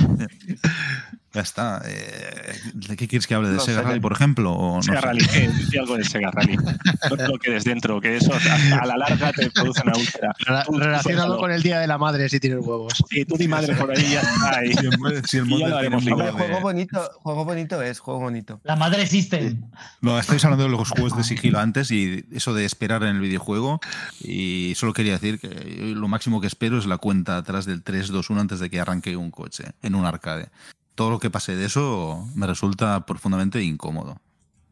Ya 1.35 1.41
está. 1.41 1.81
Eh, 1.87 2.53
¿De 2.75 2.95
qué 2.97 3.09
quieres 3.09 3.27
que 3.27 3.35
hable? 3.35 3.49
¿De 3.49 3.55
No 3.57 3.61
Sega. 3.61 3.83
Rally, 3.83 4.01
por 4.01 4.13
ejemplo? 4.13 4.53
O 4.53 4.77
no 4.77 4.83
Sega 4.83 5.01
sé? 5.01 5.07
Rally, 5.07 5.25
¿qué? 5.27 5.51
Di 5.71 5.79
algo 5.79 5.97
de 5.97 6.05
Sega 6.05 6.31
Rally. 6.31 6.57
No 6.57 7.27
lo 7.29 7.39
quedes 7.39 7.65
dentro, 7.65 8.01
que 8.03 8.17
eso 8.19 8.33
a, 8.35 8.79
a 8.83 8.87
la 8.87 8.97
larga 8.99 9.33
te 9.33 9.51
produce 9.51 9.81
una 9.83 9.97
úlcera. 9.97 10.35
Relacionado 10.71 11.39
con 11.39 11.51
el 11.51 11.63
Día 11.63 11.81
de 11.81 11.87
la 11.87 11.97
Madre, 11.99 12.29
si 12.29 12.39
tienes 12.39 12.61
huevos. 12.61 12.93
Sí, 13.09 13.25
tú 13.25 13.37
di 13.37 13.49
madre 13.49 13.75
por 13.75 13.91
ahí 13.97 14.13
ya 14.13 14.21
está. 14.21 14.61
Si 14.61 14.87
el, 14.87 15.25
si 15.27 15.39
el 15.39 15.49
ya 15.59 15.69
lo 15.69 15.77
haremos 15.79 16.07
Hombre, 16.07 16.27
de- 16.27 16.33
juego 16.33 16.61
bonito, 16.61 17.11
juego 17.23 17.45
bonito 17.45 17.83
es, 17.83 17.99
juego 17.99 18.21
bonito. 18.21 18.61
La 18.65 18.77
madre 18.77 19.03
existe. 19.03 19.57
No, 20.03 20.19
estáis 20.19 20.45
hablando 20.45 20.65
de 20.65 20.71
los 20.71 20.91
juegos 20.91 21.17
de 21.17 21.25
sigilo 21.25 21.59
antes 21.61 21.91
y 21.91 22.25
eso 22.33 22.53
de 22.55 22.65
esperar 22.65 23.03
en 23.05 23.17
el 23.17 23.21
videojuego. 23.21 23.81
Y 24.21 24.75
solo 24.77 24.93
quería 24.93 25.13
decir 25.13 25.39
que 25.41 25.49
lo 25.95 26.09
máximo 26.09 26.41
que 26.41 26.47
espero 26.47 26.79
es 26.79 26.87
la 26.87 26.99
cuenta 26.99 27.37
atrás 27.39 27.65
del 27.65 27.83
3-2-1 27.83 28.39
antes 28.41 28.61
de 28.61 28.69
que 28.69 28.81
arranque 28.81 29.17
un 29.17 29.31
coche 29.31 29.65
en 29.83 29.95
un 29.95 30.05
arcade. 30.05 30.49
Todo 30.95 31.11
lo 31.11 31.19
que 31.19 31.31
pase 31.31 31.57
de 31.57 31.67
eso 31.67 32.29
me 32.35 32.47
resulta 32.47 33.05
profundamente 33.07 33.63
incómodo. 33.63 34.21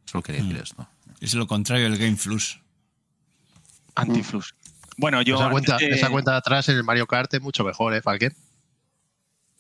Solo 0.04 0.22
quería 0.22 0.42
decir 0.42 0.58
esto. 0.58 0.86
Es 1.20 1.34
lo 1.34 1.46
contrario 1.46 1.88
del 1.88 1.98
Game 1.98 2.16
Flux. 2.16 2.60
Antiflux. 3.94 4.54
Bueno, 4.96 5.22
yo. 5.22 5.36
esa, 5.36 5.50
cuenta, 5.50 5.76
de- 5.78 5.88
esa 5.90 6.10
cuenta 6.10 6.32
de 6.32 6.36
atrás 6.38 6.68
en 6.68 6.76
el 6.76 6.84
Mario 6.84 7.06
Kart 7.06 7.32
es 7.34 7.40
mucho 7.40 7.64
mejor, 7.64 7.94
¿eh, 7.94 8.02
Falken? 8.02 8.34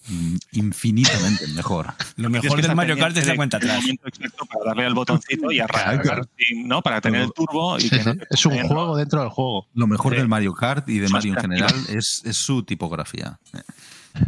Mm, 0.08 0.36
Infinitamente 0.52 1.46
mejor. 1.54 1.92
Lo 2.16 2.30
mejor 2.30 2.56
que 2.60 2.66
del 2.66 2.74
Mario 2.76 2.96
Kart 2.98 3.16
es 3.16 3.26
la 3.26 3.36
cuenta 3.36 3.56
el 3.58 3.64
atrás. 3.64 3.82
momento 3.82 4.08
exacto 4.08 4.46
para 4.46 4.64
darle 4.66 4.86
al 4.86 4.94
botoncito 4.94 5.50
y 5.52 5.60
arrancar. 5.60 6.02
Claro, 6.02 6.24
sí, 6.36 6.62
¿no? 6.64 6.82
Para 6.82 7.00
tener 7.00 7.22
el 7.22 7.32
turbo 7.32 7.78
y 7.78 7.88
que 7.90 8.02
no 8.04 8.16
te 8.16 8.26
Es 8.30 8.44
un 8.46 8.58
juego 8.66 8.96
dentro 8.96 9.20
del 9.20 9.28
juego. 9.30 9.66
Lo 9.74 9.86
mejor 9.86 10.12
Sí. 10.12 10.18
del 10.18 10.28
Mario 10.28 10.52
Kart 10.54 10.88
y 10.88 10.98
de 10.98 11.08
Mario 11.08 11.34
en 11.34 11.40
general 11.40 11.74
es, 11.88 12.22
es 12.24 12.36
su 12.36 12.62
tipografía. 12.62 13.38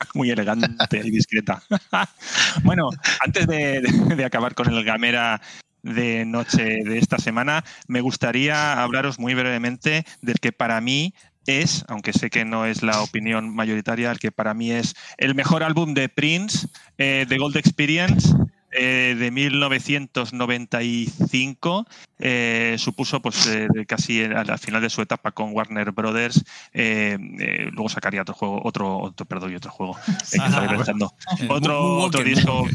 muy 0.14 0.30
elegante 0.30 0.68
y 0.92 1.10
discreta. 1.10 1.62
bueno, 2.64 2.90
antes 3.24 3.46
de, 3.46 4.24
acabar 4.24 4.54
con 4.54 4.72
el 4.72 4.84
Gamera 4.84 5.40
de 5.82 6.24
noche 6.24 6.80
de 6.84 6.98
esta 6.98 7.18
semana, 7.18 7.64
me 7.86 8.00
gustaría 8.00 8.82
hablaros 8.82 9.18
muy 9.18 9.34
brevemente 9.34 10.04
del 10.20 10.38
que 10.38 10.52
para 10.52 10.80
mí 10.80 11.14
es, 11.46 11.84
aunque 11.88 12.12
sé 12.12 12.28
que 12.28 12.44
no 12.44 12.66
es 12.66 12.82
la 12.82 13.02
opinión 13.02 13.54
mayoritaria, 13.54 14.10
el 14.10 14.18
que 14.18 14.30
para 14.30 14.52
mí 14.52 14.72
es 14.72 14.94
el 15.16 15.34
mejor 15.34 15.62
álbum 15.62 15.94
de 15.94 16.08
Prince, 16.08 16.68
eh, 16.98 17.24
The 17.28 17.38
Gold 17.38 17.56
Experience, 17.56 18.34
eh, 18.80 19.14
de 19.14 19.30
1995 19.30 21.86
eh, 22.18 22.76
supuso 22.78 23.20
pues 23.20 23.46
eh, 23.46 23.68
casi 23.86 24.24
al 24.24 24.48
al 24.50 24.58
final 24.58 24.80
de 24.80 24.88
su 24.88 25.02
etapa 25.02 25.32
con 25.32 25.52
Warner 25.52 25.92
Brothers 25.92 26.42
eh, 26.72 27.18
eh, 27.38 27.68
luego 27.72 27.90
sacaría 27.90 28.22
otro 28.22 28.34
juego 28.34 28.62
otro 28.64 28.98
otro 28.98 29.26
perdón 29.26 29.52
y 29.52 29.56
otro 29.56 29.70
juego 29.70 29.98
eh, 30.08 30.12
que 30.30 30.36
estaba 30.38 30.66
pensando 30.66 31.12
Eh, 31.40 31.46
otro 31.50 31.98
otro 31.98 32.24
disco. 32.24 32.66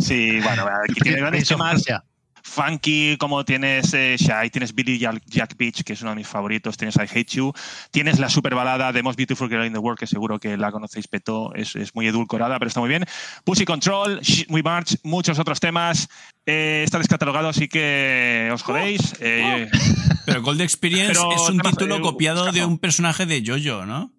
Sí 0.00 0.40
bueno 0.40 0.66
aquí 0.88 1.00
tiene 1.00 1.18
grandes 1.20 1.48
temas. 1.48 1.82
Funky, 2.44 3.16
como 3.16 3.44
tienes 3.44 3.92
eh, 3.94 4.16
Shy, 4.18 4.50
tienes 4.50 4.74
Billy 4.74 4.98
Jack, 4.98 5.22
Jack 5.26 5.56
Beach, 5.56 5.82
que 5.82 5.94
es 5.94 6.02
uno 6.02 6.10
de 6.10 6.16
mis 6.16 6.28
favoritos, 6.28 6.76
tienes 6.76 6.94
I 6.96 7.02
Hate 7.02 7.32
You, 7.32 7.52
tienes 7.90 8.18
la 8.18 8.28
super 8.28 8.54
balada 8.54 8.92
de 8.92 9.02
Most 9.02 9.16
Beautiful 9.16 9.48
Girl 9.48 9.64
in 9.64 9.72
the 9.72 9.78
World, 9.78 9.98
que 9.98 10.06
seguro 10.06 10.38
que 10.38 10.56
la 10.56 10.70
conocéis, 10.70 11.08
Peto, 11.08 11.54
es, 11.54 11.74
es 11.74 11.94
muy 11.94 12.06
edulcorada, 12.06 12.58
pero 12.58 12.68
está 12.68 12.80
muy 12.80 12.90
bien. 12.90 13.06
Pussy 13.44 13.64
Control, 13.64 14.20
Shit 14.20 14.50
We 14.50 14.62
March, 14.62 14.98
muchos 15.02 15.38
otros 15.38 15.58
temas. 15.58 16.08
Eh, 16.46 16.82
está 16.84 16.98
descatalogado, 16.98 17.48
así 17.48 17.68
que 17.68 18.50
os 18.52 18.62
jodéis. 18.62 19.14
Eh, 19.20 19.68
Pero 20.26 20.42
Gold 20.42 20.60
Experience 20.60 21.12
Pero 21.14 21.32
es 21.32 21.50
un 21.50 21.58
temas, 21.58 21.72
título 21.72 21.96
eh, 21.96 22.00
copiado 22.00 22.50
de 22.52 22.64
un 22.64 22.78
personaje 22.78 23.26
de 23.26 23.42
Jojo, 23.44 23.84
¿no? 23.84 24.10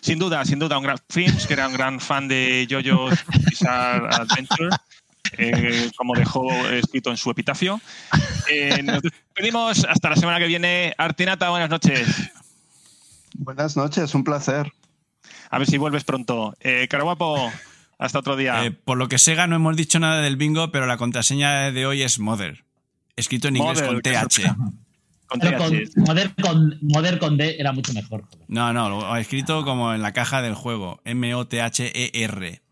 Sin 0.00 0.18
duda, 0.18 0.44
sin 0.44 0.58
duda, 0.58 0.78
un 0.78 0.84
gran 0.84 0.98
Films, 1.08 1.46
que 1.46 1.54
era 1.54 1.66
un 1.66 1.74
gran 1.74 2.00
fan 2.00 2.28
de 2.28 2.66
JoJo's 2.70 3.24
Bizarre 3.50 4.08
Adventure, 4.10 4.70
eh, 5.38 5.90
como 5.96 6.14
dejó 6.14 6.50
escrito 6.68 7.10
en 7.10 7.16
su 7.16 7.30
epitafio. 7.30 7.80
Eh, 8.50 8.82
nos 8.82 9.02
despedimos 9.02 9.86
hasta 9.88 10.10
la 10.10 10.16
semana 10.16 10.38
que 10.38 10.46
viene. 10.46 10.94
Artinata, 10.98 11.50
buenas 11.50 11.70
noches. 11.70 12.30
Buenas 13.34 13.76
noches, 13.76 14.14
un 14.14 14.24
placer. 14.24 14.72
A 15.50 15.58
ver 15.58 15.66
si 15.66 15.78
vuelves 15.78 16.04
pronto. 16.04 16.54
Eh, 16.60 16.86
Caraguapo, 16.88 17.50
hasta 17.98 18.18
otro 18.18 18.36
día. 18.36 18.64
Eh, 18.64 18.70
por 18.70 18.98
lo 18.98 19.08
que 19.08 19.18
Sega 19.18 19.46
no 19.46 19.56
hemos 19.56 19.76
dicho 19.76 19.98
nada 19.98 20.20
del 20.20 20.36
bingo, 20.36 20.72
pero 20.72 20.86
la 20.86 20.96
contraseña 20.96 21.70
de 21.70 21.86
hoy 21.86 22.02
es 22.02 22.18
Mother. 22.18 22.64
Escrito 23.16 23.48
en 23.48 23.56
inglés 23.56 23.82
Mother, 23.82 23.92
con 23.92 24.02
TH. 24.02 24.56
Con 25.26 25.40
Pero 25.40 25.58
con, 25.58 26.78
Moder 26.82 27.18
con 27.18 27.36
D 27.38 27.56
era 27.58 27.72
mucho 27.72 27.92
mejor. 27.94 28.24
No, 28.48 28.72
no, 28.72 28.90
lo 28.90 29.12
ha 29.12 29.20
escrito 29.20 29.64
como 29.64 29.94
en 29.94 30.02
la 30.02 30.12
caja 30.12 30.42
del 30.42 30.54
juego. 30.54 31.00
M-O-T-H-E-R. 31.04 32.62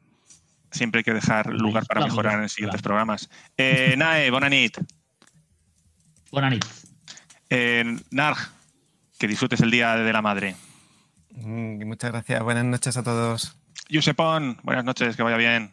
Siempre 0.71 1.01
hay 1.01 1.05
que 1.05 1.15
dejar 1.15 1.47
lugar 1.53 1.85
para 1.87 2.05
mejorar 2.05 2.41
en 2.41 2.49
siguientes 2.49 2.83
programas. 2.83 3.29
Eh, 3.57 3.95
Nae, 3.97 4.31
Bonanit. 4.31 4.79
Bonanit. 6.31 6.65
Eh, 7.49 7.85
Narg, 8.11 8.39
que 9.19 9.27
disfrutes 9.27 9.61
el 9.61 9.71
Día 9.71 9.97
de 9.97 10.13
la 10.13 10.23
Madre. 10.23 10.55
Mm, 11.33 11.85
Muchas 11.87 12.13
gracias. 12.13 12.43
Buenas 12.43 12.65
noches 12.65 12.97
a 12.97 13.03
todos. 13.03 13.57
Yusepon, 13.89 14.59
buenas 14.63 14.85
noches, 14.85 15.17
que 15.17 15.23
vaya 15.23 15.37
bien. 15.37 15.73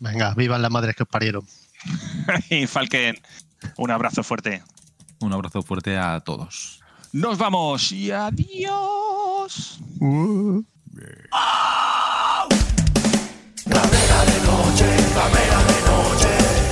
Venga, 0.00 0.34
vivan 0.34 0.60
las 0.60 0.70
madres 0.70 0.94
que 0.94 1.04
os 1.04 1.08
parieron. 1.08 1.46
y 2.50 2.66
Falken, 2.66 3.16
un 3.78 3.90
abrazo 3.90 4.22
fuerte. 4.22 4.62
Un 5.20 5.32
abrazo 5.32 5.62
fuerte 5.62 5.96
a 5.96 6.20
todos. 6.20 6.82
Nos 7.12 7.38
vamos 7.38 7.92
y 7.92 8.10
adiós. 8.10 9.80
Gamera 10.00 11.34
de 14.34 14.40
noche, 14.46 14.86
ramera 15.14 15.58
de 15.70 15.78
noche. 15.90 16.28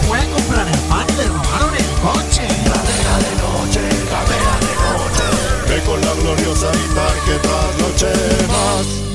Fue 0.09 0.19
a 0.19 0.31
comprar 0.31 0.67
el 0.67 0.79
pan, 0.91 1.07
le 1.17 1.27
robaron 1.29 1.75
el 1.75 1.89
coche. 2.03 2.47
Ramera 2.73 3.15
de 3.27 3.33
noche, 3.45 3.83
ramera 4.11 4.55
de 4.67 4.73
noche. 4.83 5.25
Ve 5.69 5.83
con 5.83 6.01
la 6.01 6.15
gloriosa 6.15 6.71
y 6.75 6.87
que 7.27 7.39
tras 7.39 7.79
noche. 7.79 9.12